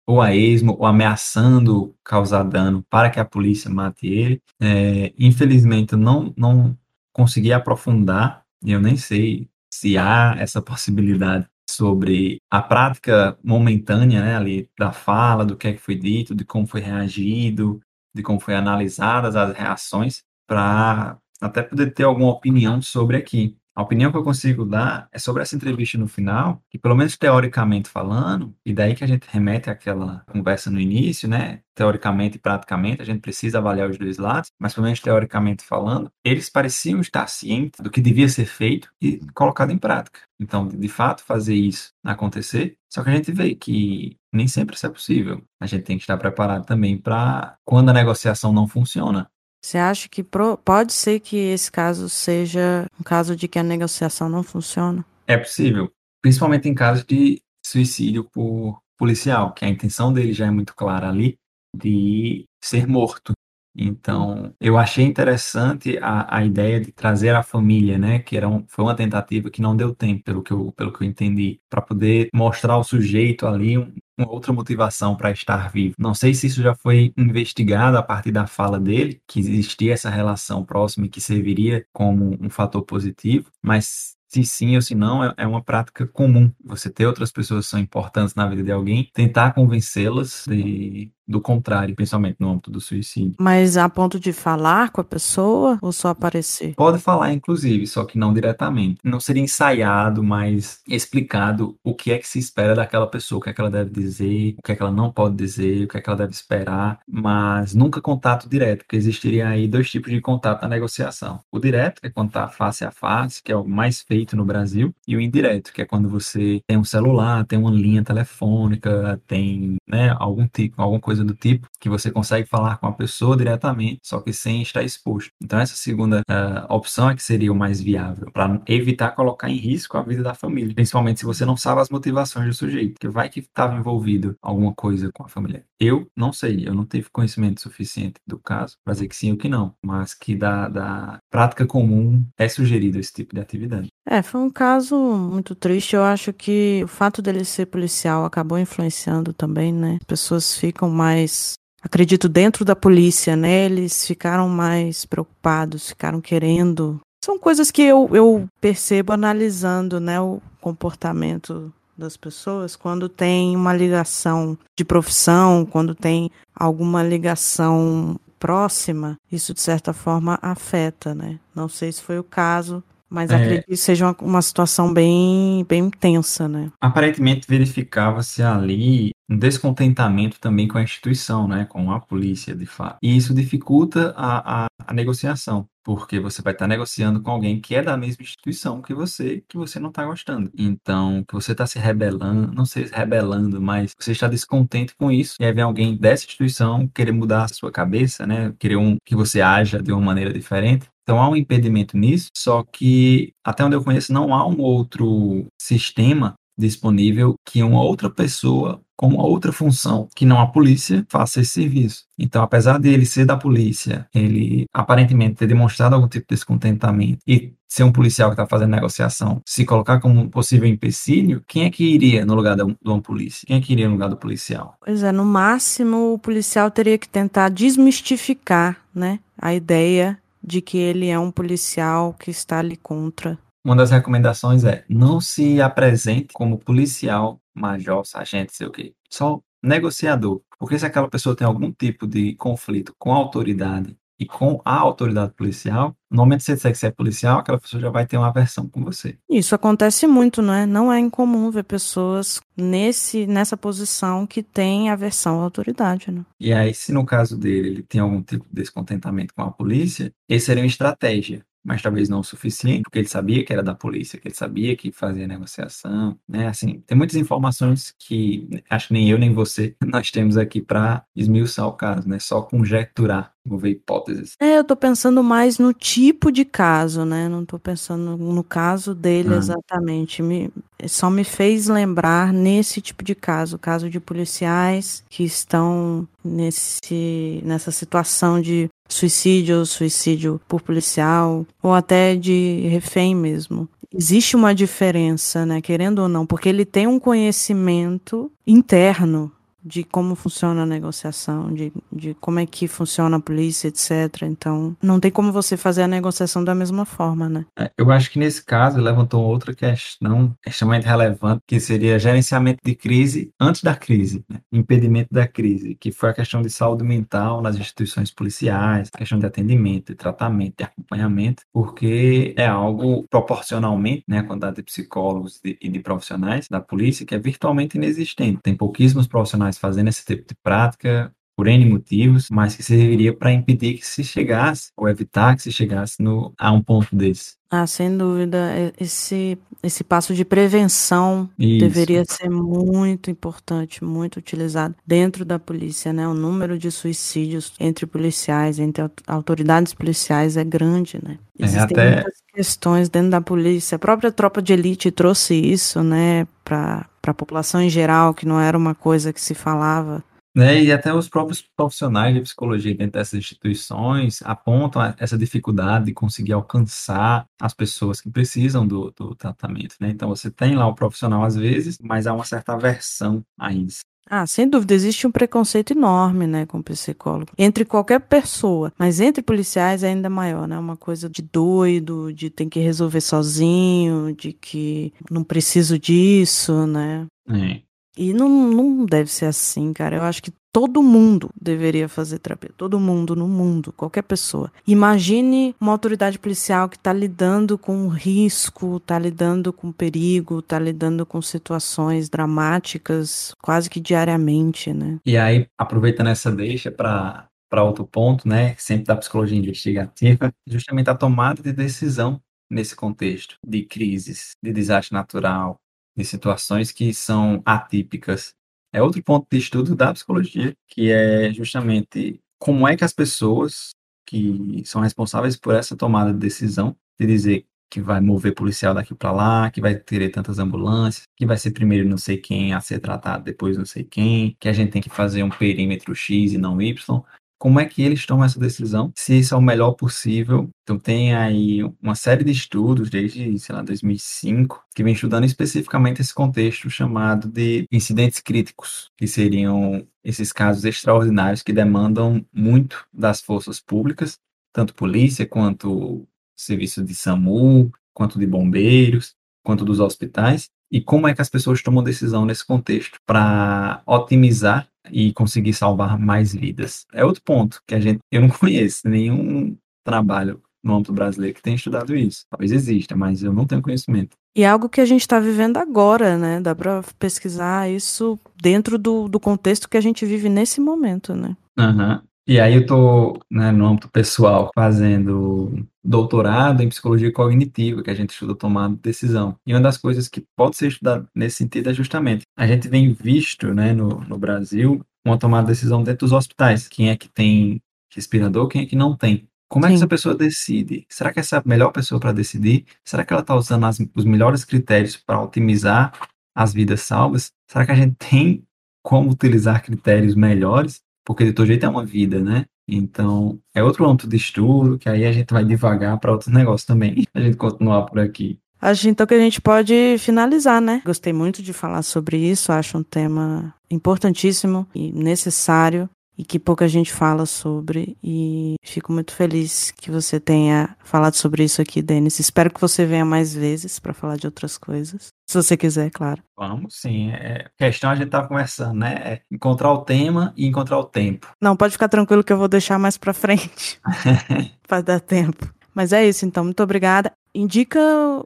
ou 0.07 0.23
a 0.23 0.35
esmo 0.35 0.77
ou 0.79 0.87
ameaçando 0.87 1.95
causar 2.03 2.43
dano 2.43 2.83
para 2.89 3.11
que 3.11 3.21
a 3.21 3.25
polícia 3.25 3.71
mate 3.71 4.07
ele. 4.07 4.43
É, 4.61 5.13
infelizmente, 5.19 5.93
eu 5.93 5.99
não, 5.99 6.33
não 6.37 6.79
consegui 7.13 7.53
aprofundar, 7.53 8.43
e 8.65 8.73
eu 8.73 8.81
nem 8.81 8.97
sei 8.97 9.49
se 9.73 9.99
há 9.99 10.35
essa 10.39 10.62
possibilidade 10.62 11.47
sobre 11.69 12.39
a 12.51 12.62
prática 12.62 13.39
momentânea 13.45 14.23
né, 14.23 14.37
ali 14.37 14.71
da 14.79 14.91
fala, 14.91 15.45
do 15.45 15.57
que 15.57 15.69
é 15.69 15.73
que 15.75 15.81
foi 15.81 15.95
dito, 15.95 16.35
de 16.35 16.45
como 16.45 16.66
foi 16.66 16.81
reagido, 16.81 17.81
de 18.14 18.23
como 18.23 18.41
foi 18.41 18.55
analisadas 18.55 19.37
as 19.37 19.55
reações, 19.55 20.23
para 20.47 21.19
até 21.41 21.62
poder 21.62 21.93
ter 21.93 22.05
alguma 22.05 22.31
opinião 22.31 22.81
sobre 22.81 23.16
aqui. 23.16 23.57
A 23.79 23.83
opinião 23.83 24.11
que 24.11 24.18
eu 24.18 24.24
consigo 24.24 24.64
dar 24.64 25.09
é 25.12 25.20
sobre 25.20 25.41
essa 25.41 25.55
entrevista 25.55 25.97
no 25.97 26.09
final, 26.09 26.61
que 26.68 26.76
pelo 26.76 26.97
menos 26.97 27.16
teoricamente 27.16 27.89
falando, 27.89 28.53
e 28.66 28.74
daí 28.74 28.93
que 28.97 29.05
a 29.05 29.07
gente 29.07 29.29
remete 29.31 29.70
àquela 29.70 30.24
conversa 30.26 30.68
no 30.68 30.81
início, 30.81 31.29
né? 31.29 31.61
Teoricamente 31.76 32.39
e 32.39 32.41
praticamente, 32.41 33.01
a 33.01 33.05
gente 33.05 33.20
precisa 33.20 33.59
avaliar 33.59 33.89
os 33.89 33.97
dois 33.97 34.18
lados, 34.18 34.51
mas 34.59 34.74
pelo 34.74 34.85
menos 34.85 34.99
teoricamente 34.99 35.62
falando, 35.62 36.11
eles 36.24 36.51
pareciam 36.51 37.01
estar 37.01 37.29
cientes 37.29 37.79
do 37.79 37.89
que 37.89 38.01
devia 38.01 38.29
ser 38.29 38.47
feito 38.47 38.91
e 39.01 39.20
colocado 39.33 39.70
em 39.70 39.79
prática. 39.79 40.22
Então, 40.41 40.66
de 40.66 40.89
fato, 40.89 41.22
fazer 41.22 41.55
isso 41.55 41.93
acontecer, 42.05 42.76
só 42.93 43.05
que 43.05 43.11
a 43.11 43.14
gente 43.14 43.31
vê 43.31 43.55
que 43.55 44.16
nem 44.33 44.49
sempre 44.49 44.74
isso 44.74 44.87
é 44.87 44.91
possível. 44.91 45.41
A 45.61 45.66
gente 45.66 45.85
tem 45.85 45.97
que 45.97 46.03
estar 46.03 46.16
preparado 46.16 46.66
também 46.66 46.99
para 46.99 47.57
quando 47.64 47.91
a 47.91 47.93
negociação 47.93 48.53
não 48.53 48.66
funciona. 48.66 49.31
Você 49.63 49.79
acha 49.79 50.09
que 50.09 50.23
pro, 50.23 50.57
pode 50.57 50.93
ser 50.93 51.21
que 51.21 51.37
esse 51.37 51.71
caso 51.71 52.09
seja 52.09 52.87
um 52.99 53.03
caso 53.03 53.35
de 53.35 53.49
que 53.49 53.59
a 53.59 53.63
negociação 53.63 54.29
não 54.29 54.43
funciona? 54.43 55.05
É 55.27 55.37
possível, 55.37 55.91
principalmente 56.23 56.69
em 56.69 56.75
casos 56.75 57.05
de 57.05 57.43
suicídio 57.65 58.25
por 58.25 58.81
policial, 58.97 59.53
que 59.53 59.65
a 59.65 59.69
intenção 59.69 60.13
dele 60.13 60.33
já 60.33 60.47
é 60.47 60.51
muito 60.51 60.75
clara 60.75 61.09
ali 61.09 61.37
de 61.77 62.45
ser 62.63 62.87
morto. 62.87 63.33
Então, 63.77 64.53
eu 64.61 64.77
achei 64.77 65.05
interessante 65.05 65.99
a, 65.99 66.39
a 66.39 66.45
ideia 66.45 66.81
de 66.81 66.91
trazer 66.91 67.35
a 67.35 67.45
família, 67.45 67.97
né? 67.97 68.19
Que 68.19 68.37
era 68.37 68.49
um, 68.49 68.65
foi 68.67 68.85
uma 68.85 68.97
tentativa 68.97 69.51
que 69.51 69.63
não 69.63 69.77
deu 69.77 69.95
tempo, 69.95 70.25
pelo 70.25 70.43
que 70.43 70.51
eu, 70.53 70.73
pelo 70.73 70.93
que 70.93 71.05
eu 71.05 71.07
entendi, 71.07 71.61
para 71.71 71.81
poder 71.81 72.29
mostrar 72.35 72.73
ao 72.75 72.83
sujeito 72.83 73.47
ali 73.47 73.79
um, 73.79 73.93
uma 74.19 74.31
outra 74.31 74.53
motivação 74.53 75.16
para 75.16 75.31
estar 75.31 75.71
vivo. 75.71 75.95
Não 75.99 76.12
sei 76.14 76.35
se 76.35 76.49
isso 76.49 76.62
já 76.62 76.75
foi 76.75 77.12
investigado 77.16 77.97
a 77.97 78.03
partir 78.03 78.33
da 78.33 78.47
fala 78.47 78.81
dele, 78.81 79.23
que 79.27 79.39
existia 79.41 79.95
essa 79.95 80.11
relação 80.11 80.64
próxima 80.64 81.07
e 81.07 81.09
que 81.09 81.21
serviria 81.21 81.87
como 81.93 82.37
um 82.41 82.51
fator 82.51 82.83
positivo, 82.83 83.51
mas 83.62 84.16
se 84.29 84.45
sim 84.45 84.77
ou 84.77 84.83
se 84.83 84.95
não, 84.95 85.25
é, 85.25 85.35
é 85.39 85.47
uma 85.47 85.62
prática 85.62 86.07
comum. 86.07 86.53
Você 86.64 86.91
ter 86.91 87.07
outras 87.07 87.33
pessoas 87.33 87.64
que 87.64 87.71
são 87.71 87.81
importantes 87.81 88.35
na 88.35 88.47
vida 88.47 88.62
de 88.62 88.73
alguém, 88.73 89.09
tentar 89.14 89.55
convencê-las 89.55 90.45
de, 90.47 91.11
do 91.29 91.41
contrário, 91.41 91.95
principalmente 91.95 92.37
no 92.41 92.51
âmbito 92.51 92.70
do 92.70 92.81
suicídio. 92.81 93.35
Mas 93.39 93.76
a 93.76 93.89
ponto 93.89 94.18
de 94.18 94.33
falar 94.33 94.91
com 94.91 95.01
a 95.01 95.05
pessoa 95.05 95.79
ou 95.83 95.93
só 95.93 96.09
aparecer? 96.09 96.74
Pode 96.74 96.99
falar, 96.99 97.33
inclusive, 97.33 97.87
só 97.87 98.05
que 98.05 98.18
não 98.18 98.33
diretamente. 98.33 98.99
Não 99.05 99.20
seria 99.20 99.43
ensaiado, 99.43 100.22
mas 100.22 100.81
explicado 100.89 101.76
o 101.85 101.95
que 101.95 102.12
é 102.12 102.18
que 102.18 102.26
se 102.26 102.39
espera 102.39 102.74
daquela 102.74 103.07
pessoa, 103.07 103.39
o 103.39 103.43
que 103.43 103.51
é 103.51 103.53
que 103.53 103.61
ela 103.61 103.70
deve 103.70 103.91
dizer, 103.91 104.55
o 104.59 104.62
que 104.62 104.72
é 104.72 104.76
que 104.76 104.83
ela 104.83 104.93
não 104.93 105.12
pode 105.12 105.37
dizer, 105.37 105.85
o 105.85 105.89
que 105.89 105.99
é 105.99 106.01
que 106.01 106.09
ela 106.09 106.18
deve 106.18 106.33
esperar, 106.33 107.01
mas 107.07 107.74
nunca 107.74 108.01
contato 108.01 108.49
direto, 108.49 108.79
porque 108.85 108.97
existiria 108.97 109.49
aí 109.49 109.68
dois 109.68 109.91
tipos 109.91 110.11
de 110.11 110.20
contato 110.20 110.62
na 110.62 110.68
negociação. 110.68 111.41
O 111.53 111.59
direto, 111.59 112.01
que 112.01 112.07
é 112.07 112.11
contato 112.11 112.55
face 112.55 112.85
a 112.85 112.91
face, 112.91 113.43
que 113.43 113.53
é 113.53 113.57
o 113.57 113.66
mais 113.66 114.01
feito 114.01 114.37
no 114.37 114.45
Brasil, 114.45 114.95
e 115.07 115.16
o 115.16 115.20
indireto, 115.20 115.72
que 115.72 115.83
é 115.83 115.85
quando 115.85 116.09
você 116.09 116.61
tem 116.66 116.76
um 116.76 116.85
celular, 116.85 117.45
tem 117.45 117.59
uma 117.59 117.70
linha 117.70 118.03
telefônica, 118.03 119.20
tem 119.26 119.76
né, 119.87 120.14
algum 120.18 120.47
tipo, 120.47 120.81
alguma 120.81 121.01
coisa 121.01 121.18
coisa 121.19 121.25
do 121.25 121.35
tipo, 121.35 121.69
que 121.81 121.89
você 121.89 122.11
consegue 122.11 122.49
falar 122.49 122.79
com 122.79 122.87
a 122.87 122.93
pessoa 122.93 123.37
diretamente, 123.37 124.01
só 124.03 124.21
que 124.21 124.33
sem 124.33 124.62
estar 124.62 124.83
exposto. 124.83 125.31
Então, 125.43 125.59
essa 125.59 125.75
segunda 125.75 126.21
uh, 126.21 126.73
opção 126.73 127.11
é 127.11 127.14
que 127.14 127.23
seria 127.23 127.53
o 127.53 127.57
mais 127.57 127.81
viável, 127.81 128.31
para 128.33 128.61
evitar 128.66 129.12
colocar 129.12 129.49
em 129.51 129.57
risco 129.57 129.97
a 129.97 130.03
vida 130.03 130.23
da 130.23 130.35
família, 130.35 130.75
principalmente 130.75 131.21
se 131.21 131.27
você 131.27 131.45
não 131.45 131.57
sabe 131.57 131.81
as 131.81 131.91
motivações 131.91 132.47
do 132.47 132.55
sujeito, 132.55 132.99
que 133.01 133.09
vai 133.09 133.29
que 133.29 133.41
estava 133.41 133.77
envolvido 133.77 134.37
alguma 134.43 134.75
coisa 134.75 135.11
com 135.12 135.25
a 135.25 135.29
família. 135.29 135.64
Eu 135.81 136.09
não 136.16 136.33
sei, 136.33 136.66
eu 136.66 136.75
não 136.75 136.85
tive 136.85 137.09
conhecimento 137.11 137.61
suficiente 137.61 138.21
do 138.27 138.39
caso 138.39 138.77
para 138.85 138.95
dizer 138.95 139.09
que 139.09 139.16
sim 139.16 139.33
ou 139.33 139.37
que 139.37 139.49
não, 139.49 139.75
mas 139.85 140.14
que 140.14 140.35
da, 140.35 140.69
da 140.69 141.19
prática 141.31 141.66
comum 141.66 142.25
é 142.37 142.49
sugerido 142.49 142.99
esse 142.99 143.12
tipo 143.12 143.35
de 143.35 143.41
atividade. 143.41 143.89
É, 144.11 144.23
foi 144.23 144.41
um 144.41 144.49
caso 144.49 144.97
muito 144.97 145.55
triste. 145.55 145.95
Eu 145.95 146.03
acho 146.03 146.33
que 146.33 146.81
o 146.83 146.89
fato 146.89 147.21
dele 147.21 147.45
ser 147.45 147.67
policial 147.67 148.25
acabou 148.25 148.59
influenciando 148.59 149.35
também, 149.35 149.71
né? 149.71 149.99
As 150.01 150.07
pessoas 150.07 150.57
ficam 150.57 150.89
mais, 150.89 151.53
acredito, 151.83 152.27
dentro 152.27 152.65
da 152.65 152.75
polícia, 152.75 153.37
né? 153.37 153.67
Eles 153.67 154.07
ficaram 154.07 154.49
mais 154.49 155.05
preocupados, 155.05 155.91
ficaram 155.91 156.23
querendo. 156.23 156.99
São 157.23 157.39
coisas 157.39 157.71
que 157.71 157.83
eu, 157.83 158.09
eu 158.15 158.49
percebo 158.59 159.13
analisando, 159.13 160.01
né? 160.01 160.19
O 160.19 160.41
comportamento 160.59 161.71
das 161.97 162.17
pessoas 162.17 162.77
quando 162.77 163.11
tem 163.11 163.55
uma 163.55 163.75
ligação 163.75 164.57
de 164.75 164.85
profissão, 164.87 165.67
quando 165.67 165.95
tem 165.95 166.31
alguma 166.55 167.03
ligação 167.03 168.19
próxima, 168.39 169.19
isso 169.31 169.53
de 169.53 169.61
certa 169.61 169.93
forma 169.93 170.39
afeta, 170.41 171.15
né? 171.15 171.39
Não 171.55 171.69
sei 171.69 171.93
se 171.93 172.01
foi 172.01 172.19
o 172.19 172.25
caso 172.25 172.83
mas 173.09 173.31
é, 173.31 173.37
acredito 173.37 173.67
que 173.67 173.77
seja 173.77 174.07
uma, 174.07 174.17
uma, 174.21 174.43
situação 174.43 174.93
bem, 174.93 175.65
bem 175.69 175.89
tensa, 175.91 176.47
né? 176.47 176.71
Aparentemente 176.81 177.47
verificava-se 177.49 178.43
ali 178.43 179.13
um 179.31 179.37
descontentamento 179.37 180.39
também 180.41 180.69
com 180.69 180.79
a 180.79 180.83
instituição, 180.83 181.49
né? 181.49 181.65
Com 181.65 181.91
a 181.91 182.01
polícia, 182.01 182.55
de 182.55 182.67
fato. 182.67 182.99
E 183.03 183.17
isso 183.17 183.35
dificulta 183.35 184.15
a, 184.17 184.65
a, 184.65 184.67
a 184.87 184.93
negociação, 184.95 185.67
porque 185.83 186.21
você 186.21 186.43
vai 186.43 186.53
estar 186.53 186.67
negociando 186.67 187.23
com 187.23 187.31
alguém 187.31 187.61
que 187.61 187.75
é 187.75 187.83
da 187.83 187.97
mesma 187.97 188.23
instituição 188.23 188.81
que 188.83 188.95
você, 188.95 189.43
que 189.49 189.57
você 189.57 189.79
não 189.79 189.89
está 189.89 190.05
gostando. 190.05 190.51
Então, 190.57 191.25
que 191.27 191.35
você 191.35 191.53
está 191.53 191.67
se 191.67 191.79
rebelando, 191.79 192.53
não 192.55 192.65
sei 192.65 192.87
se 192.87 192.95
rebelando, 192.95 193.61
mas 193.61 193.93
você 193.99 194.13
está 194.13 194.29
descontente 194.29 194.95
com 194.97 195.11
isso, 195.11 195.37
e 195.41 195.45
aí 195.45 195.53
vem 195.53 195.65
alguém 195.65 195.97
dessa 195.97 196.25
instituição 196.25 196.89
querer 196.89 197.13
mudar 197.13 197.45
a 197.45 197.49
sua 197.49 197.71
cabeça, 197.71 198.27
né? 198.27 198.55
Querer 198.59 198.77
um, 198.77 198.97
que 199.05 199.15
você 199.17 199.41
haja 199.41 199.83
de 199.83 199.93
uma 199.93 200.01
maneira 200.01 200.33
diferente. 200.33 200.89
Então 201.09 201.23
há 201.23 201.31
um 201.31 201.37
impedimento 201.37 201.97
nisso, 201.97 202.29
só 202.37 202.63
que 202.63 203.33
até 203.43 203.65
onde 203.65 203.75
eu 203.75 203.83
conheço 203.83 204.13
não 204.13 204.35
há 204.35 204.47
um 204.47 204.61
outro 204.61 205.47
sistema 205.59 206.35
disponível 206.59 207.35
que 207.47 207.63
uma 207.63 207.83
outra 207.83 208.11
pessoa 208.11 208.79
com 208.95 209.07
uma 209.07 209.25
outra 209.25 209.51
função 209.51 210.07
que 210.15 210.27
não 210.27 210.39
a 210.39 210.47
polícia 210.49 211.07
faça 211.09 211.41
esse 211.41 211.53
serviço. 211.53 212.03
Então, 212.19 212.43
apesar 212.43 212.79
de 212.79 212.91
ele 212.91 213.07
ser 213.07 213.25
da 213.25 213.39
polícia, 213.39 214.07
ele 214.13 214.67
aparentemente 214.75 215.37
ter 215.37 215.47
demonstrado 215.47 215.95
algum 215.95 216.09
tipo 216.09 216.27
de 216.29 216.35
descontentamento 216.35 217.21
e 217.27 217.55
ser 217.67 217.85
um 217.85 217.93
policial 217.93 218.29
que 218.29 218.35
está 218.35 218.47
fazendo 218.47 218.73
negociação, 218.73 219.41
se 219.47 219.65
colocar 219.65 220.01
como 220.01 220.21
um 220.21 220.29
possível 220.29 220.69
empecilho, 220.69 221.43
quem 221.47 221.65
é 221.65 221.71
que 221.71 221.85
iria 221.85 222.27
no 222.27 222.35
lugar 222.35 222.55
de 222.55 222.65
uma 222.85 223.01
polícia? 223.01 223.47
Quem 223.47 223.57
é 223.57 223.61
que 223.63 223.73
iria 223.73 223.87
no 223.87 223.95
lugar 223.95 224.11
do 224.11 224.17
policial? 224.17 224.77
Pois 224.85 225.03
é, 225.03 225.11
no 225.11 225.25
máximo 225.25 226.13
o 226.13 226.19
policial 226.19 226.71
teria 226.71 226.99
que 226.99 227.09
tentar 227.09 227.49
desmistificar, 227.49 228.77
né, 228.95 229.21
a 229.41 229.55
ideia 229.55 230.19
de 230.49 230.62
que 230.62 230.78
ele 230.78 231.09
é 231.09 231.18
um 231.18 231.30
policial 231.30 232.14
que 232.14 232.30
está 232.30 232.59
ali 232.59 232.76
contra. 232.76 233.38
Uma 233.64 233.76
das 233.76 233.90
recomendações 233.90 234.64
é 234.64 234.84
não 234.88 235.20
se 235.20 235.61
apresente 235.61 236.28
como 236.32 236.59
policial, 236.59 237.40
major, 237.55 238.05
sargento, 238.05 238.53
sei 238.55 238.66
o 238.66 238.72
quê. 238.72 238.94
Só 239.11 239.40
negociador. 239.62 240.40
Porque 240.59 240.78
se 240.78 240.86
aquela 240.86 241.09
pessoa 241.09 241.36
tem 241.36 241.46
algum 241.46 241.70
tipo 241.70 242.07
de 242.07 242.34
conflito 242.34 242.94
com 242.99 243.12
a 243.12 243.16
autoridade 243.16 243.96
e 244.19 244.27
com 244.27 244.61
a 244.64 244.75
autoridade 244.75 245.33
policial, 245.33 245.95
no 246.11 246.19
momento 246.19 246.41
que 246.41 246.47
você 246.47 246.55
disser 246.55 246.73
que 246.73 246.79
você 246.79 246.87
é 246.87 246.91
policial, 246.91 247.39
aquela 247.39 247.59
pessoa 247.59 247.81
já 247.81 247.91
vai 247.91 248.07
ter 248.07 248.16
uma 248.16 248.29
aversão 248.29 248.66
com 248.66 248.83
você. 248.83 249.16
Isso 249.29 249.55
acontece 249.55 250.07
muito, 250.07 250.41
não 250.43 250.55
é? 250.55 250.66
Não 250.66 250.93
é 250.93 250.99
incomum 250.99 251.51
ver 251.51 251.64
pessoas 251.64 252.41
nesse, 252.57 253.27
nessa 253.27 253.57
posição 253.57 254.27
que 254.27 254.43
têm 254.43 254.91
aversão 254.91 255.41
à 255.41 255.45
autoridade, 255.45 256.11
né? 256.11 256.25
E 256.41 256.53
aí, 256.53 256.75
se 256.75 256.93
no 256.93 257.05
caso 257.05 257.37
dele 257.37 257.69
ele 257.69 257.83
tem 257.83 258.01
algum 258.01 258.23
tipo 258.23 258.45
de 258.45 258.55
descontentamento 258.55 259.35
com 259.35 259.43
a 259.43 259.51
polícia, 259.51 260.12
esse 260.29 260.47
seria 260.47 260.62
uma 260.62 260.69
estratégia 260.69 261.45
mas 261.69 261.83
talvez 261.83 262.09
não 262.09 262.21
o 262.21 262.25
suficiente, 262.25 262.85
porque 262.85 262.99
ele 262.99 263.09
sabia 263.09 263.45
que 263.45 263.53
era 263.53 263.62
da 263.62 263.75
polícia, 263.75 264.19
que 264.19 264.29
ele 264.29 264.35
sabia 264.35 264.75
que 264.75 264.91
fazia 264.91 265.27
negociação, 265.27 266.19
né? 266.27 266.47
Assim, 266.47 266.83
tem 266.87 266.97
muitas 266.97 267.16
informações 267.16 267.95
que 267.99 268.49
acho 268.71 268.89
que 268.89 268.95
nem 268.95 269.11
eu 269.11 269.19
nem 269.19 269.35
você 269.35 269.77
nós 269.85 270.11
temos 270.11 270.39
aqui 270.39 270.62
para 270.62 271.05
esmiuçar 271.14 271.66
o 271.66 271.75
caso, 271.75 272.09
né? 272.09 272.19
Só 272.19 272.41
conjecturar, 272.41 273.35
ver 273.57 273.70
hipóteses. 273.70 274.34
É, 274.40 274.59
eu 274.59 274.64
tô 274.64 274.76
pensando 274.76 275.22
mais 275.22 275.59
no 275.59 275.72
tipo 275.72 276.30
de 276.30 276.44
caso, 276.44 277.05
né? 277.05 277.28
Não 277.28 277.44
tô 277.44 277.59
pensando 277.59 278.16
no 278.16 278.44
caso 278.44 278.94
dele 278.94 279.34
ah. 279.34 279.38
exatamente. 279.38 280.22
Me, 280.22 280.51
só 280.86 281.09
me 281.09 281.24
fez 281.24 281.68
lembrar 281.68 282.32
nesse 282.32 282.80
tipo 282.80 283.03
de 283.03 283.14
caso, 283.14 283.59
caso 283.59 283.88
de 283.88 284.01
policiais 284.01 285.03
que 285.09 285.24
estão 285.24 286.07
nesse, 286.22 287.40
nessa 287.44 287.70
situação 287.70 288.40
de 288.40 288.68
suicídio 288.88 289.59
ou 289.59 289.66
suicídio 289.66 290.40
por 290.49 290.61
policial, 290.61 291.46
ou 291.62 291.72
até 291.72 292.16
de 292.16 292.66
refém 292.68 293.14
mesmo. 293.14 293.68
Existe 293.94 294.36
uma 294.36 294.55
diferença, 294.55 295.46
né, 295.46 295.62
querendo 295.62 296.01
ou 296.01 296.09
não, 296.09 296.26
porque 296.26 296.49
ele 296.49 296.64
tem 296.64 296.86
um 296.86 296.99
conhecimento 296.99 298.30
interno 298.46 299.32
de 299.65 299.85
como 299.85 300.15
funciona 300.15 300.63
a 300.63 300.67
negociação, 300.67 301.53
de, 301.53 301.73
de 301.93 302.15
como 302.15 302.39
é 302.39 302.47
que 302.47 302.69
funciona 302.69 303.17
a 303.17 303.21
polícia, 303.21 303.69
etc. 303.69 304.23
Então, 304.23 304.77
não 304.83 305.01
tem 305.01 305.11
como 305.11 305.33
você 305.33 305.57
fazer 305.57 305.83
a 305.83 305.89
negociação 305.89 306.45
da 306.45 306.55
mesma 306.55 306.85
forma, 306.85 307.29
né? 307.29 307.45
É, 307.59 307.71
eu 307.77 307.91
acho 307.91 308.11
que 308.11 308.19
nesse 308.19 308.45
caso 308.45 308.81
levantou 308.81 309.25
outra 309.25 309.55
questão 309.55 310.35
extremamente 310.47 310.87
relevante, 310.87 311.43
que 311.47 311.59
seria 311.61 311.99
gerenciamento 311.99 312.61
de 312.65 312.75
crise 312.75 313.33
antes 313.41 313.63
da 313.63 313.75
crise, 313.75 314.25
né? 314.29 314.41
impedimento 314.53 315.13
da 315.13 315.27
crise, 315.27 315.75
que 315.75 315.91
foi 315.91 316.11
a 316.11 316.15
questão 316.15 316.41
de 316.43 316.51
saúde 316.51 316.85
mental 316.85 317.43
nas 317.43 317.57
instituições 317.57 318.11
policiais, 318.11 318.91
questão 318.91 319.19
de 319.19 319.27
atendimento, 319.27 319.93
de 319.93 319.95
tratamento, 319.95 320.55
de 320.59 320.65
acompanhamento, 320.65 321.43
porque 321.53 322.35
é 322.37 322.47
algo 322.47 323.07
proporcionalmente, 323.09 324.05
né, 324.07 324.19
a 324.19 324.23
quantidade 324.23 324.57
de 324.57 324.63
psicólogos 324.63 325.41
e 325.45 325.59
de, 325.61 325.69
de 325.69 325.81
profissionais 325.81 326.49
da 326.49 326.61
polícia 326.61 327.05
que 327.05 327.15
é 327.15 327.19
virtualmente 327.19 327.77
inexistente. 327.77 328.41
Tem 328.43 328.57
pouquíssimos 328.57 329.07
profissionais 329.07 329.47
fazendo 329.57 329.88
esse 329.88 330.05
tipo 330.05 330.26
de 330.26 330.34
prática, 330.42 331.14
por 331.39 331.47
N 331.47 331.66
motivos, 331.66 332.28
mas 332.32 332.57
que 332.57 332.64
serviria 332.64 333.14
para 333.14 333.32
impedir 333.32 333.74
que 333.74 333.86
se 333.86 334.03
chegasse, 334.03 334.72
ou 334.76 334.89
evitar 334.89 335.36
que 335.36 335.43
se 335.45 335.53
chegasse 335.53 336.03
no, 336.03 336.32
a 336.36 336.51
um 336.51 336.61
ponto 336.61 336.97
desse. 336.97 337.36
Ah, 337.49 337.64
sem 337.64 337.97
dúvida. 337.97 338.72
Esse, 338.78 339.39
esse 339.62 339.84
passo 339.84 340.12
de 340.14 340.24
prevenção 340.24 341.30
Isso. 341.39 341.61
deveria 341.61 342.05
ser 342.05 342.28
muito 342.28 343.09
importante, 343.09 343.84
muito 343.84 344.16
utilizado 344.16 344.74
dentro 344.84 345.24
da 345.24 345.39
polícia, 345.39 345.93
né? 345.93 346.09
O 346.09 346.12
número 346.12 346.59
de 346.59 346.72
suicídios 346.72 347.53
entre 347.61 347.86
policiais, 347.86 348.59
entre 348.59 348.91
autoridades 349.07 349.72
policiais 349.72 350.36
é 350.36 350.43
grande, 350.43 350.99
né? 351.01 351.18
É, 351.39 351.45
Existem 351.45 351.76
é, 351.76 351.80
até... 351.82 351.95
muitas 351.95 352.22
questões 352.34 352.89
dentro 352.89 353.11
da 353.11 353.20
polícia. 353.20 353.76
A 353.76 353.78
própria 353.78 354.11
tropa 354.11 354.43
de 354.43 354.53
elite 354.53 354.91
trouxe 354.91 355.36
isso, 355.36 355.84
né, 355.84 356.26
para 356.45 356.84
a 357.07 357.14
população 357.14 357.62
em 357.62 357.70
geral, 357.70 358.12
que 358.12 358.26
não 358.26 358.41
era 358.41 358.59
uma 358.59 358.74
coisa 358.74 359.12
que 359.12 359.20
se 359.20 359.34
falava 359.34 360.03
né? 360.39 360.62
E 360.62 360.72
até 360.72 360.95
os 360.95 361.09
próprios 361.09 361.43
profissionais 361.57 362.14
de 362.14 362.20
psicologia 362.20 362.72
dentro 362.72 362.93
dessas 362.93 363.18
instituições 363.18 364.22
apontam 364.22 364.95
essa 364.97 365.18
dificuldade 365.18 365.86
de 365.86 365.93
conseguir 365.93 366.32
alcançar 366.32 367.26
as 367.41 367.53
pessoas 367.53 368.01
que 368.01 368.09
precisam 368.09 368.66
do, 368.66 368.93
do 368.97 369.16
tratamento, 369.16 369.74
né? 369.80 369.91
Então 369.91 370.09
você 370.09 370.30
tem 370.30 370.55
lá 370.55 370.66
o 370.68 370.74
profissional 370.74 371.24
às 371.24 371.34
vezes, 371.34 371.76
mas 371.82 372.07
há 372.07 372.14
uma 372.14 372.24
certa 372.24 372.53
aversão 372.53 373.22
a 373.36 373.53
isso. 373.53 373.80
Ah, 374.11 374.26
sem 374.26 374.49
dúvida, 374.49 374.72
existe 374.72 375.07
um 375.07 375.11
preconceito 375.11 375.72
enorme, 375.72 376.26
né, 376.26 376.47
com 376.47 376.59
o 376.59 376.62
psicólogo. 376.62 377.32
Entre 377.36 377.62
qualquer 377.64 378.01
pessoa, 378.01 378.72
mas 378.78 379.01
entre 379.01 379.22
policiais 379.22 379.82
é 379.82 379.89
ainda 379.89 380.09
maior, 380.09 380.49
né? 380.49 380.59
Uma 380.59 380.76
coisa 380.76 381.11
de 381.11 381.20
doido, 381.20 382.11
de 382.12 382.30
tem 382.30 382.49
que 382.49 382.61
resolver 382.61 383.03
sozinho, 383.03 384.14
de 384.14 384.32
que 384.32 384.95
não 385.11 385.22
preciso 385.22 385.78
disso, 385.78 386.66
né? 386.66 387.07
É. 387.28 387.68
E 387.99 388.12
não, 388.12 388.28
não 388.28 388.86
deve 388.86 389.11
ser 389.11 389.26
assim, 389.26 389.72
cara. 389.72 389.96
Eu 389.96 390.03
acho 390.03 390.22
que 390.22 390.32
todo 390.53 390.82
mundo 390.82 391.30
deveria 391.40 391.88
fazer 391.88 392.20
terapia. 392.20 392.51
Todo 392.57 392.78
mundo 392.78 393.16
no 393.16 393.26
mundo, 393.26 393.72
qualquer 393.72 394.03
pessoa. 394.03 394.53
Imagine 394.66 395.55
uma 395.61 395.72
autoridade 395.72 396.18
policial 396.18 396.68
que 396.68 396.76
está 396.76 396.92
lidando 396.92 397.59
com 397.59 397.88
risco, 397.88 398.76
está 398.76 398.99
lidando 398.99 399.53
com 399.53 399.72
perigo, 399.72 400.38
está 400.38 400.59
lidando 400.59 401.05
com 401.05 401.20
situações 401.20 402.09
dramáticas 402.09 403.34
quase 403.42 403.68
que 403.68 403.80
diariamente, 403.80 404.72
né? 404.72 405.01
E 405.05 405.16
aí, 405.16 405.49
aproveitando 405.59 406.09
essa 406.09 406.30
deixa 406.30 406.70
para 406.70 407.26
para 407.51 407.64
outro 407.64 407.86
ponto, 407.86 408.28
né, 408.28 408.55
sempre 408.59 408.84
da 408.84 408.94
psicologia 408.94 409.38
investigativa, 409.38 410.30
justamente 410.46 410.90
a 410.90 410.94
tomada 410.94 411.42
de 411.42 411.51
decisão 411.51 412.20
nesse 412.51 412.76
contexto 412.76 413.36
de 413.42 413.62
crises, 413.64 414.36
de 414.42 414.53
desastre 414.53 414.94
natural, 414.94 415.59
de 415.99 416.05
situações 416.05 416.70
que 416.70 416.94
são 416.94 417.42
atípicas. 417.44 418.34
É 418.72 418.80
outro 418.80 419.03
ponto 419.03 419.26
de 419.30 419.38
estudo 419.38 419.74
da 419.74 419.92
psicologia, 419.92 420.55
que 420.68 420.90
é 420.90 421.32
justamente 421.32 422.20
como 422.38 422.68
é 422.68 422.76
que 422.76 422.84
as 422.84 422.92
pessoas 422.92 423.70
que 424.07 424.62
são 424.64 424.80
responsáveis 424.80 425.36
por 425.36 425.55
essa 425.55 425.76
tomada 425.76 426.12
de 426.12 426.18
decisão, 426.18 426.76
de 426.99 427.07
dizer 427.07 427.46
que 427.70 427.80
vai 427.80 428.01
mover 428.01 428.34
policial 428.34 428.72
daqui 428.72 428.94
para 428.94 429.12
lá, 429.12 429.51
que 429.51 429.61
vai 429.61 429.74
ter 429.74 430.09
tantas 430.11 430.38
ambulâncias, 430.38 431.05
que 431.16 431.26
vai 431.26 431.36
ser 431.36 431.51
primeiro 431.51 431.86
não 431.86 431.99
sei 431.99 432.16
quem 432.16 432.55
a 432.55 432.61
ser 432.61 432.78
tratado, 432.78 433.24
depois 433.24 433.59
não 433.59 433.66
sei 433.66 433.84
quem, 433.84 434.34
que 434.40 434.49
a 434.49 434.53
gente 434.53 434.70
tem 434.70 434.80
que 434.80 434.88
fazer 434.88 435.22
um 435.22 435.28
perímetro 435.28 435.94
X 435.94 436.32
e 436.32 436.38
não 436.38 436.62
Y 436.62 437.05
como 437.39 437.61
é 437.61 437.64
que 437.64 437.82
eles 437.82 438.05
tomam 438.05 438.24
essa 438.24 438.39
decisão, 438.39 438.93
se 438.97 439.18
isso 439.18 439.34
é 439.34 439.39
o 439.39 439.43
melhor 439.43 439.72
possível. 439.72 440.51
Então 440.62 440.78
tem 440.78 441.14
aí 441.14 441.62
uma 441.80 441.95
série 441.95 442.24
de 442.24 442.32
estudos 442.32 442.91
desde, 442.91 443.39
sei 443.39 443.55
lá, 443.55 443.62
2005, 443.62 444.64
que 444.74 444.82
vem 444.82 444.93
estudando 444.93 445.24
especificamente 445.24 446.01
esse 446.01 446.12
contexto 446.12 446.68
chamado 446.68 447.28
de 447.28 447.66
incidentes 447.70 448.20
críticos, 448.20 448.91
que 448.97 449.07
seriam 449.07 449.86
esses 450.03 450.32
casos 450.32 450.64
extraordinários 450.64 451.43
que 451.43 451.53
demandam 451.53 452.24
muito 452.32 452.84
das 452.93 453.20
forças 453.20 453.61
públicas, 453.61 454.18
tanto 454.53 454.74
polícia 454.74 455.26
quanto 455.26 456.07
serviço 456.36 456.82
de 456.82 456.95
SAMU, 456.95 457.72
quanto 457.95 458.18
de 458.18 458.26
bombeiros, 458.26 459.14
quanto 459.43 459.64
dos 459.64 459.80
hospitais, 459.80 460.51
e 460.70 460.80
como 460.80 461.09
é 461.09 461.14
que 461.14 461.22
as 461.22 461.30
pessoas 461.30 461.62
tomam 461.62 461.82
decisão 461.82 462.26
nesse 462.26 462.45
contexto 462.45 462.99
para 463.07 463.82
otimizar 463.86 464.68
e 464.91 465.12
conseguir 465.12 465.53
salvar 465.53 465.99
mais 465.99 466.34
vidas. 466.34 466.86
É 466.93 467.05
outro 467.05 467.22
ponto 467.22 467.62
que 467.66 467.74
a 467.74 467.80
gente 467.80 468.01
eu 468.11 468.20
não 468.20 468.28
conheço 468.30 468.89
nenhum 468.89 469.57
trabalho 469.84 470.41
no 470.62 470.74
âmbito 470.74 470.93
brasileiro 470.93 471.34
que 471.34 471.43
tenha 471.43 471.57
estudado 471.57 471.97
isso. 471.97 472.24
Talvez 472.30 472.53
exista, 472.53 472.97
mas 472.97 473.22
eu 473.22 473.32
não 473.32 473.47
tenho 473.47 473.62
conhecimento. 473.62 474.16
E 474.36 474.43
é 474.43 474.47
algo 474.49 474.68
que 474.68 474.80
a 474.80 474.84
gente 474.84 475.01
está 475.01 475.18
vivendo 475.18 475.57
agora, 475.57 476.16
né? 476.16 476.41
Dá 476.41 476.55
para 476.55 476.82
pesquisar 476.99 477.70
isso 477.70 478.18
dentro 478.41 478.78
do, 478.78 479.09
do 479.09 479.18
contexto 479.18 479.68
que 479.68 479.76
a 479.76 479.80
gente 479.80 480.05
vive 480.05 480.28
nesse 480.28 480.61
momento, 480.61 481.14
né? 481.14 481.36
Uhum. 481.59 482.01
E 482.31 482.39
aí 482.39 482.57
eu 482.57 482.66
tô, 482.66 483.18
né, 483.31 483.51
no 483.51 483.66
âmbito 483.66 483.89
pessoal, 483.89 484.51
fazendo 484.55 485.66
doutorado 485.83 486.62
em 486.62 486.68
psicologia 486.68 487.11
cognitiva, 487.11 487.83
que 487.83 487.89
a 487.89 487.95
gente 487.95 488.11
estuda 488.11 488.35
tomada 488.35 488.74
de 488.74 488.83
decisão. 488.83 489.35
E 489.47 489.55
uma 489.55 489.62
das 489.62 489.79
coisas 489.79 490.09
que 490.09 490.22
pode 490.37 490.55
ser 490.55 490.68
estudada 490.68 491.09
nesse 491.14 491.37
sentido 491.39 491.70
é 491.70 491.72
justamente, 491.72 492.26
a 492.37 492.47
gente 492.47 492.68
vem 492.68 492.93
visto, 492.93 493.55
né, 493.55 493.72
no, 493.72 494.03
no 494.03 494.18
Brasil, 494.18 494.85
uma 495.07 495.18
tomada 495.18 495.47
de 495.47 495.53
decisão 495.53 495.83
dentro 495.83 496.01
dos 496.07 496.12
hospitais. 496.12 496.68
Quem 496.68 496.91
é 496.91 496.99
que 496.99 497.09
tem 497.09 497.62
respirador, 497.95 498.47
quem 498.47 498.61
é 498.61 498.66
que 498.66 498.76
não 498.76 498.95
tem. 498.95 499.26
Como 499.49 499.64
é 499.64 499.70
que 499.70 499.76
essa 499.76 499.89
pessoa 499.89 500.14
decide? 500.14 500.85
Será 500.91 501.11
que 501.11 501.20
essa 501.20 501.37
é 501.37 501.39
a 501.39 501.43
melhor 501.47 501.72
pessoa 501.72 501.99
para 501.99 502.12
decidir? 502.12 502.66
Será 502.85 503.07
que 503.07 503.12
ela 503.14 503.22
está 503.22 503.35
usando 503.35 503.64
as, 503.64 503.79
os 503.97 504.05
melhores 504.05 504.45
critérios 504.45 504.99
para 504.99 505.18
otimizar 505.18 505.95
as 506.35 506.53
vidas 506.53 506.83
salvas? 506.83 507.33
Será 507.51 507.64
que 507.64 507.72
a 507.72 507.74
gente 507.74 507.97
tem 507.97 508.45
como 508.83 509.11
utilizar 509.11 509.64
critérios 509.64 510.14
melhores? 510.14 510.83
Porque 511.09 511.25
de 511.25 511.33
todo 511.33 511.47
jeito 511.47 511.65
é 511.65 511.69
uma 511.71 511.87
vida, 511.87 512.21
né? 512.21 512.45
Então, 512.69 513.39
é 513.55 513.65
outro 513.65 513.89
âmbito 513.89 514.07
de 514.07 514.17
estudo, 514.19 514.77
que 514.77 514.91
aí 514.91 515.07
a 515.07 515.11
gente 515.11 515.33
vai 515.33 515.43
devagar 515.43 515.99
para 515.99 516.13
outros 516.13 516.31
negócios 516.31 516.67
também, 516.67 517.03
a 517.17 517.21
gente 517.23 517.39
continuar 517.39 517.87
por 517.87 517.99
aqui. 517.99 518.39
Acho 518.61 518.91
então 518.91 519.07
que 519.07 519.15
a 519.15 519.19
gente 519.19 519.41
pode 519.41 519.97
finalizar, 519.99 520.61
né? 520.61 520.83
Gostei 520.85 521.15
muito 521.15 521.43
de 521.43 521.55
falar 521.55 521.81
sobre 521.81 522.19
isso, 522.19 522.53
acho 522.53 522.77
um 522.77 522.83
tema 522.83 523.55
importantíssimo 523.71 524.67
e 524.75 524.93
necessário 524.93 525.89
e 526.19 526.25
que 526.25 526.39
pouca 526.39 526.66
gente 526.66 526.93
fala 526.93 527.25
sobre. 527.25 527.97
E 528.03 528.57
fico 528.64 528.93
muito 528.93 529.14
feliz 529.14 529.71
que 529.71 529.89
você 529.89 530.19
tenha 530.19 530.77
falado 530.83 531.14
sobre 531.14 531.45
isso 531.45 531.62
aqui, 531.62 531.81
Denis. 531.81 532.19
Espero 532.19 532.53
que 532.53 532.61
você 532.61 532.85
venha 532.85 533.05
mais 533.05 533.33
vezes 533.33 533.79
para 533.79 533.95
falar 533.95 534.16
de 534.16 534.27
outras 534.27 534.59
coisas. 534.59 535.12
Se 535.29 535.41
você 535.41 535.57
quiser, 535.57 535.91
claro. 535.91 536.21
Vamos 536.37 536.81
sim. 536.81 537.11
É, 537.12 537.49
questão 537.57 537.91
a 537.91 537.95
gente 537.95 538.11
tá 538.11 538.27
conversando, 538.27 538.81
né? 538.81 538.95
É 539.05 539.21
encontrar 539.31 539.73
o 539.73 539.85
tema 539.85 540.33
e 540.37 540.47
encontrar 540.47 540.79
o 540.79 540.85
tempo. 540.85 541.29
Não, 541.41 541.57
pode 541.57 541.73
ficar 541.73 541.89
tranquilo 541.89 542.25
que 542.25 542.33
eu 542.33 542.39
vou 542.39 542.49
deixar 542.49 542.79
mais 542.79 542.99
para 542.99 543.12
frente. 543.12 543.81
para 544.66 544.83
dar 544.83 545.01
tempo. 545.01 545.49
Mas 545.73 545.93
é 545.93 546.05
isso, 546.05 546.27
então. 546.27 546.43
Muito 546.43 546.61
obrigada. 546.61 547.12
Indica 547.35 547.81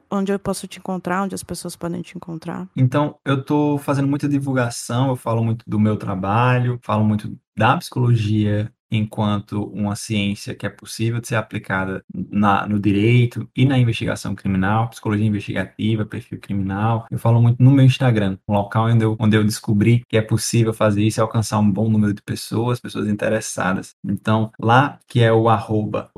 onde 0.09 0.31
eu 0.31 0.39
posso 0.39 0.67
te 0.67 0.79
encontrar, 0.79 1.23
onde 1.23 1.35
as 1.35 1.43
pessoas 1.43 1.75
podem 1.75 2.01
te 2.01 2.17
encontrar. 2.17 2.67
Então, 2.75 3.15
eu 3.25 3.39
estou 3.39 3.77
fazendo 3.77 4.07
muita 4.07 4.27
divulgação, 4.27 5.09
eu 5.09 5.15
falo 5.15 5.43
muito 5.43 5.63
do 5.67 5.79
meu 5.79 5.97
trabalho, 5.97 6.79
falo 6.81 7.03
muito 7.03 7.37
da 7.55 7.77
psicologia 7.77 8.71
enquanto 8.95 9.63
uma 9.73 9.95
ciência 9.95 10.55
que 10.55 10.65
é 10.65 10.69
possível 10.69 11.19
de 11.19 11.27
ser 11.27 11.35
aplicada 11.35 12.03
na, 12.13 12.67
no 12.67 12.79
direito 12.79 13.49
e 13.55 13.65
na 13.65 13.77
investigação 13.77 14.35
criminal, 14.35 14.89
psicologia 14.89 15.25
investigativa, 15.25 16.05
perfil 16.05 16.39
criminal. 16.39 17.05
Eu 17.09 17.17
falo 17.17 17.41
muito 17.41 17.61
no 17.61 17.71
meu 17.71 17.85
Instagram, 17.85 18.37
um 18.47 18.53
local 18.53 18.87
onde 18.87 19.03
eu, 19.03 19.15
onde 19.19 19.35
eu 19.35 19.43
descobri 19.43 20.03
que 20.07 20.17
é 20.17 20.21
possível 20.21 20.73
fazer 20.73 21.03
isso 21.03 21.19
e 21.19 21.21
alcançar 21.21 21.59
um 21.59 21.71
bom 21.71 21.89
número 21.89 22.13
de 22.13 22.21
pessoas, 22.21 22.79
pessoas 22.79 23.07
interessadas. 23.07 23.95
Então, 24.05 24.51
lá 24.59 24.99
que 25.07 25.21
é 25.21 25.31
o 25.31 25.49
arroba 25.49 26.09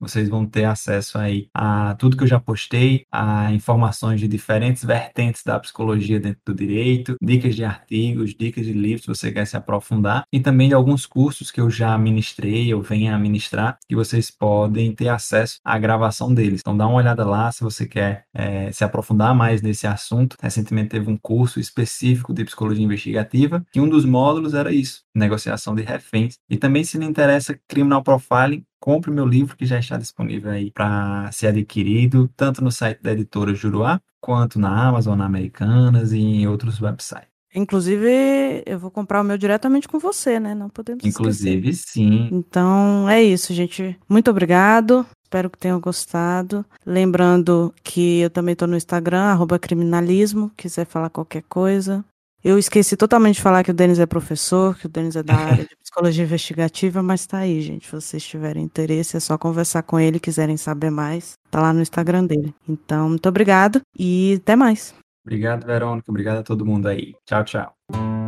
vocês 0.00 0.28
vão 0.28 0.46
ter 0.46 0.64
acesso 0.64 1.18
aí 1.18 1.48
a 1.54 1.94
tudo 1.98 2.16
que 2.16 2.24
eu 2.24 2.28
já 2.28 2.40
postei, 2.40 3.04
a 3.10 3.52
informações 3.52 4.20
de 4.20 4.28
diferentes 4.28 4.84
vertentes 4.84 5.42
da 5.44 5.58
psicologia 5.58 6.20
dentro 6.20 6.40
do 6.46 6.54
direito, 6.54 7.16
dicas 7.22 7.54
de 7.54 7.64
artigos, 7.64 8.34
dicas 8.34 8.66
de 8.66 8.72
livros 8.72 9.02
se 9.02 9.08
você 9.08 9.32
quer 9.32 9.46
se 9.46 9.56
aprofundar 9.56 10.24
e 10.32 10.40
também 10.40 10.68
de 10.68 10.74
alguns 10.84 11.06
cursos 11.06 11.50
que 11.50 11.60
eu 11.60 11.70
já 11.70 11.96
ministrei, 11.96 12.70
eu 12.70 12.82
venho 12.82 13.14
a 13.14 13.18
ministrar, 13.18 13.78
e 13.88 13.94
vocês 13.94 14.30
podem 14.30 14.94
ter 14.94 15.08
acesso 15.08 15.58
à 15.64 15.78
gravação 15.78 16.32
deles. 16.32 16.60
Então 16.60 16.76
dá 16.76 16.86
uma 16.86 16.98
olhada 16.98 17.24
lá 17.24 17.50
se 17.50 17.64
você 17.64 17.86
quer 17.86 18.26
é, 18.34 18.70
se 18.70 18.84
aprofundar 18.84 19.34
mais 19.34 19.62
nesse 19.62 19.86
assunto. 19.86 20.36
Recentemente 20.40 20.90
teve 20.90 21.10
um 21.10 21.16
curso 21.16 21.58
específico 21.58 22.34
de 22.34 22.44
psicologia 22.44 22.84
investigativa, 22.84 23.64
e 23.74 23.80
um 23.80 23.88
dos 23.88 24.04
módulos 24.04 24.52
era 24.52 24.72
isso, 24.72 25.02
negociação 25.14 25.74
de 25.74 25.82
reféns. 25.82 26.36
E 26.50 26.58
também 26.58 26.84
se 26.84 26.98
lhe 26.98 27.06
interessa 27.06 27.58
criminal 27.66 28.02
profiling, 28.02 28.62
compre 28.78 29.10
meu 29.10 29.26
livro 29.26 29.56
que 29.56 29.64
já 29.64 29.78
está 29.78 29.96
disponível 29.96 30.50
aí 30.50 30.70
para 30.70 31.32
ser 31.32 31.46
adquirido, 31.46 32.30
tanto 32.36 32.62
no 32.62 32.70
site 32.70 33.02
da 33.02 33.12
editora 33.12 33.54
Juruá, 33.54 33.98
quanto 34.20 34.58
na 34.58 34.88
Amazon, 34.88 35.16
na 35.16 35.24
Americanas 35.24 36.12
e 36.12 36.18
em 36.18 36.46
outros 36.46 36.80
websites. 36.80 37.33
Inclusive, 37.54 38.62
eu 38.66 38.78
vou 38.78 38.90
comprar 38.90 39.20
o 39.20 39.24
meu 39.24 39.38
diretamente 39.38 39.86
com 39.86 39.98
você, 39.98 40.40
né? 40.40 40.54
Não 40.54 40.68
podemos 40.68 41.04
Inclusive, 41.04 41.70
esquecer. 41.70 41.92
sim. 41.92 42.28
Então, 42.32 43.08
é 43.08 43.22
isso, 43.22 43.54
gente. 43.54 43.96
Muito 44.08 44.30
obrigado. 44.30 45.06
Espero 45.22 45.48
que 45.48 45.58
tenham 45.58 45.80
gostado. 45.80 46.64
Lembrando 46.84 47.72
que 47.82 48.20
eu 48.20 48.30
também 48.30 48.52
estou 48.52 48.68
no 48.68 48.76
Instagram, 48.76 49.22
arroba 49.22 49.58
criminalismo, 49.58 50.50
quiser 50.56 50.86
falar 50.86 51.10
qualquer 51.10 51.42
coisa. 51.48 52.04
Eu 52.42 52.58
esqueci 52.58 52.94
totalmente 52.94 53.36
de 53.36 53.40
falar 53.40 53.64
que 53.64 53.70
o 53.70 53.74
Denis 53.74 53.98
é 53.98 54.04
professor, 54.04 54.76
que 54.76 54.84
o 54.84 54.88
Denis 54.88 55.16
é 55.16 55.22
da 55.22 55.34
área 55.34 55.64
de 55.64 55.76
psicologia 55.76 56.24
investigativa, 56.24 57.02
mas 57.02 57.24
tá 57.24 57.38
aí, 57.38 57.62
gente. 57.62 57.86
Se 57.86 57.92
vocês 57.92 58.22
tiverem 58.22 58.62
interesse, 58.62 59.16
é 59.16 59.20
só 59.20 59.38
conversar 59.38 59.82
com 59.82 59.98
ele, 59.98 60.20
quiserem 60.20 60.56
saber 60.56 60.90
mais, 60.90 61.32
tá 61.50 61.60
lá 61.60 61.72
no 61.72 61.80
Instagram 61.80 62.26
dele. 62.26 62.54
Então, 62.68 63.08
muito 63.08 63.26
obrigado 63.28 63.80
e 63.98 64.38
até 64.42 64.54
mais. 64.54 64.94
Obrigado, 65.24 65.66
Verônica. 65.66 66.10
Obrigado 66.10 66.38
a 66.38 66.42
todo 66.42 66.66
mundo 66.66 66.88
aí. 66.88 67.14
Tchau, 67.24 67.44
tchau. 67.44 68.23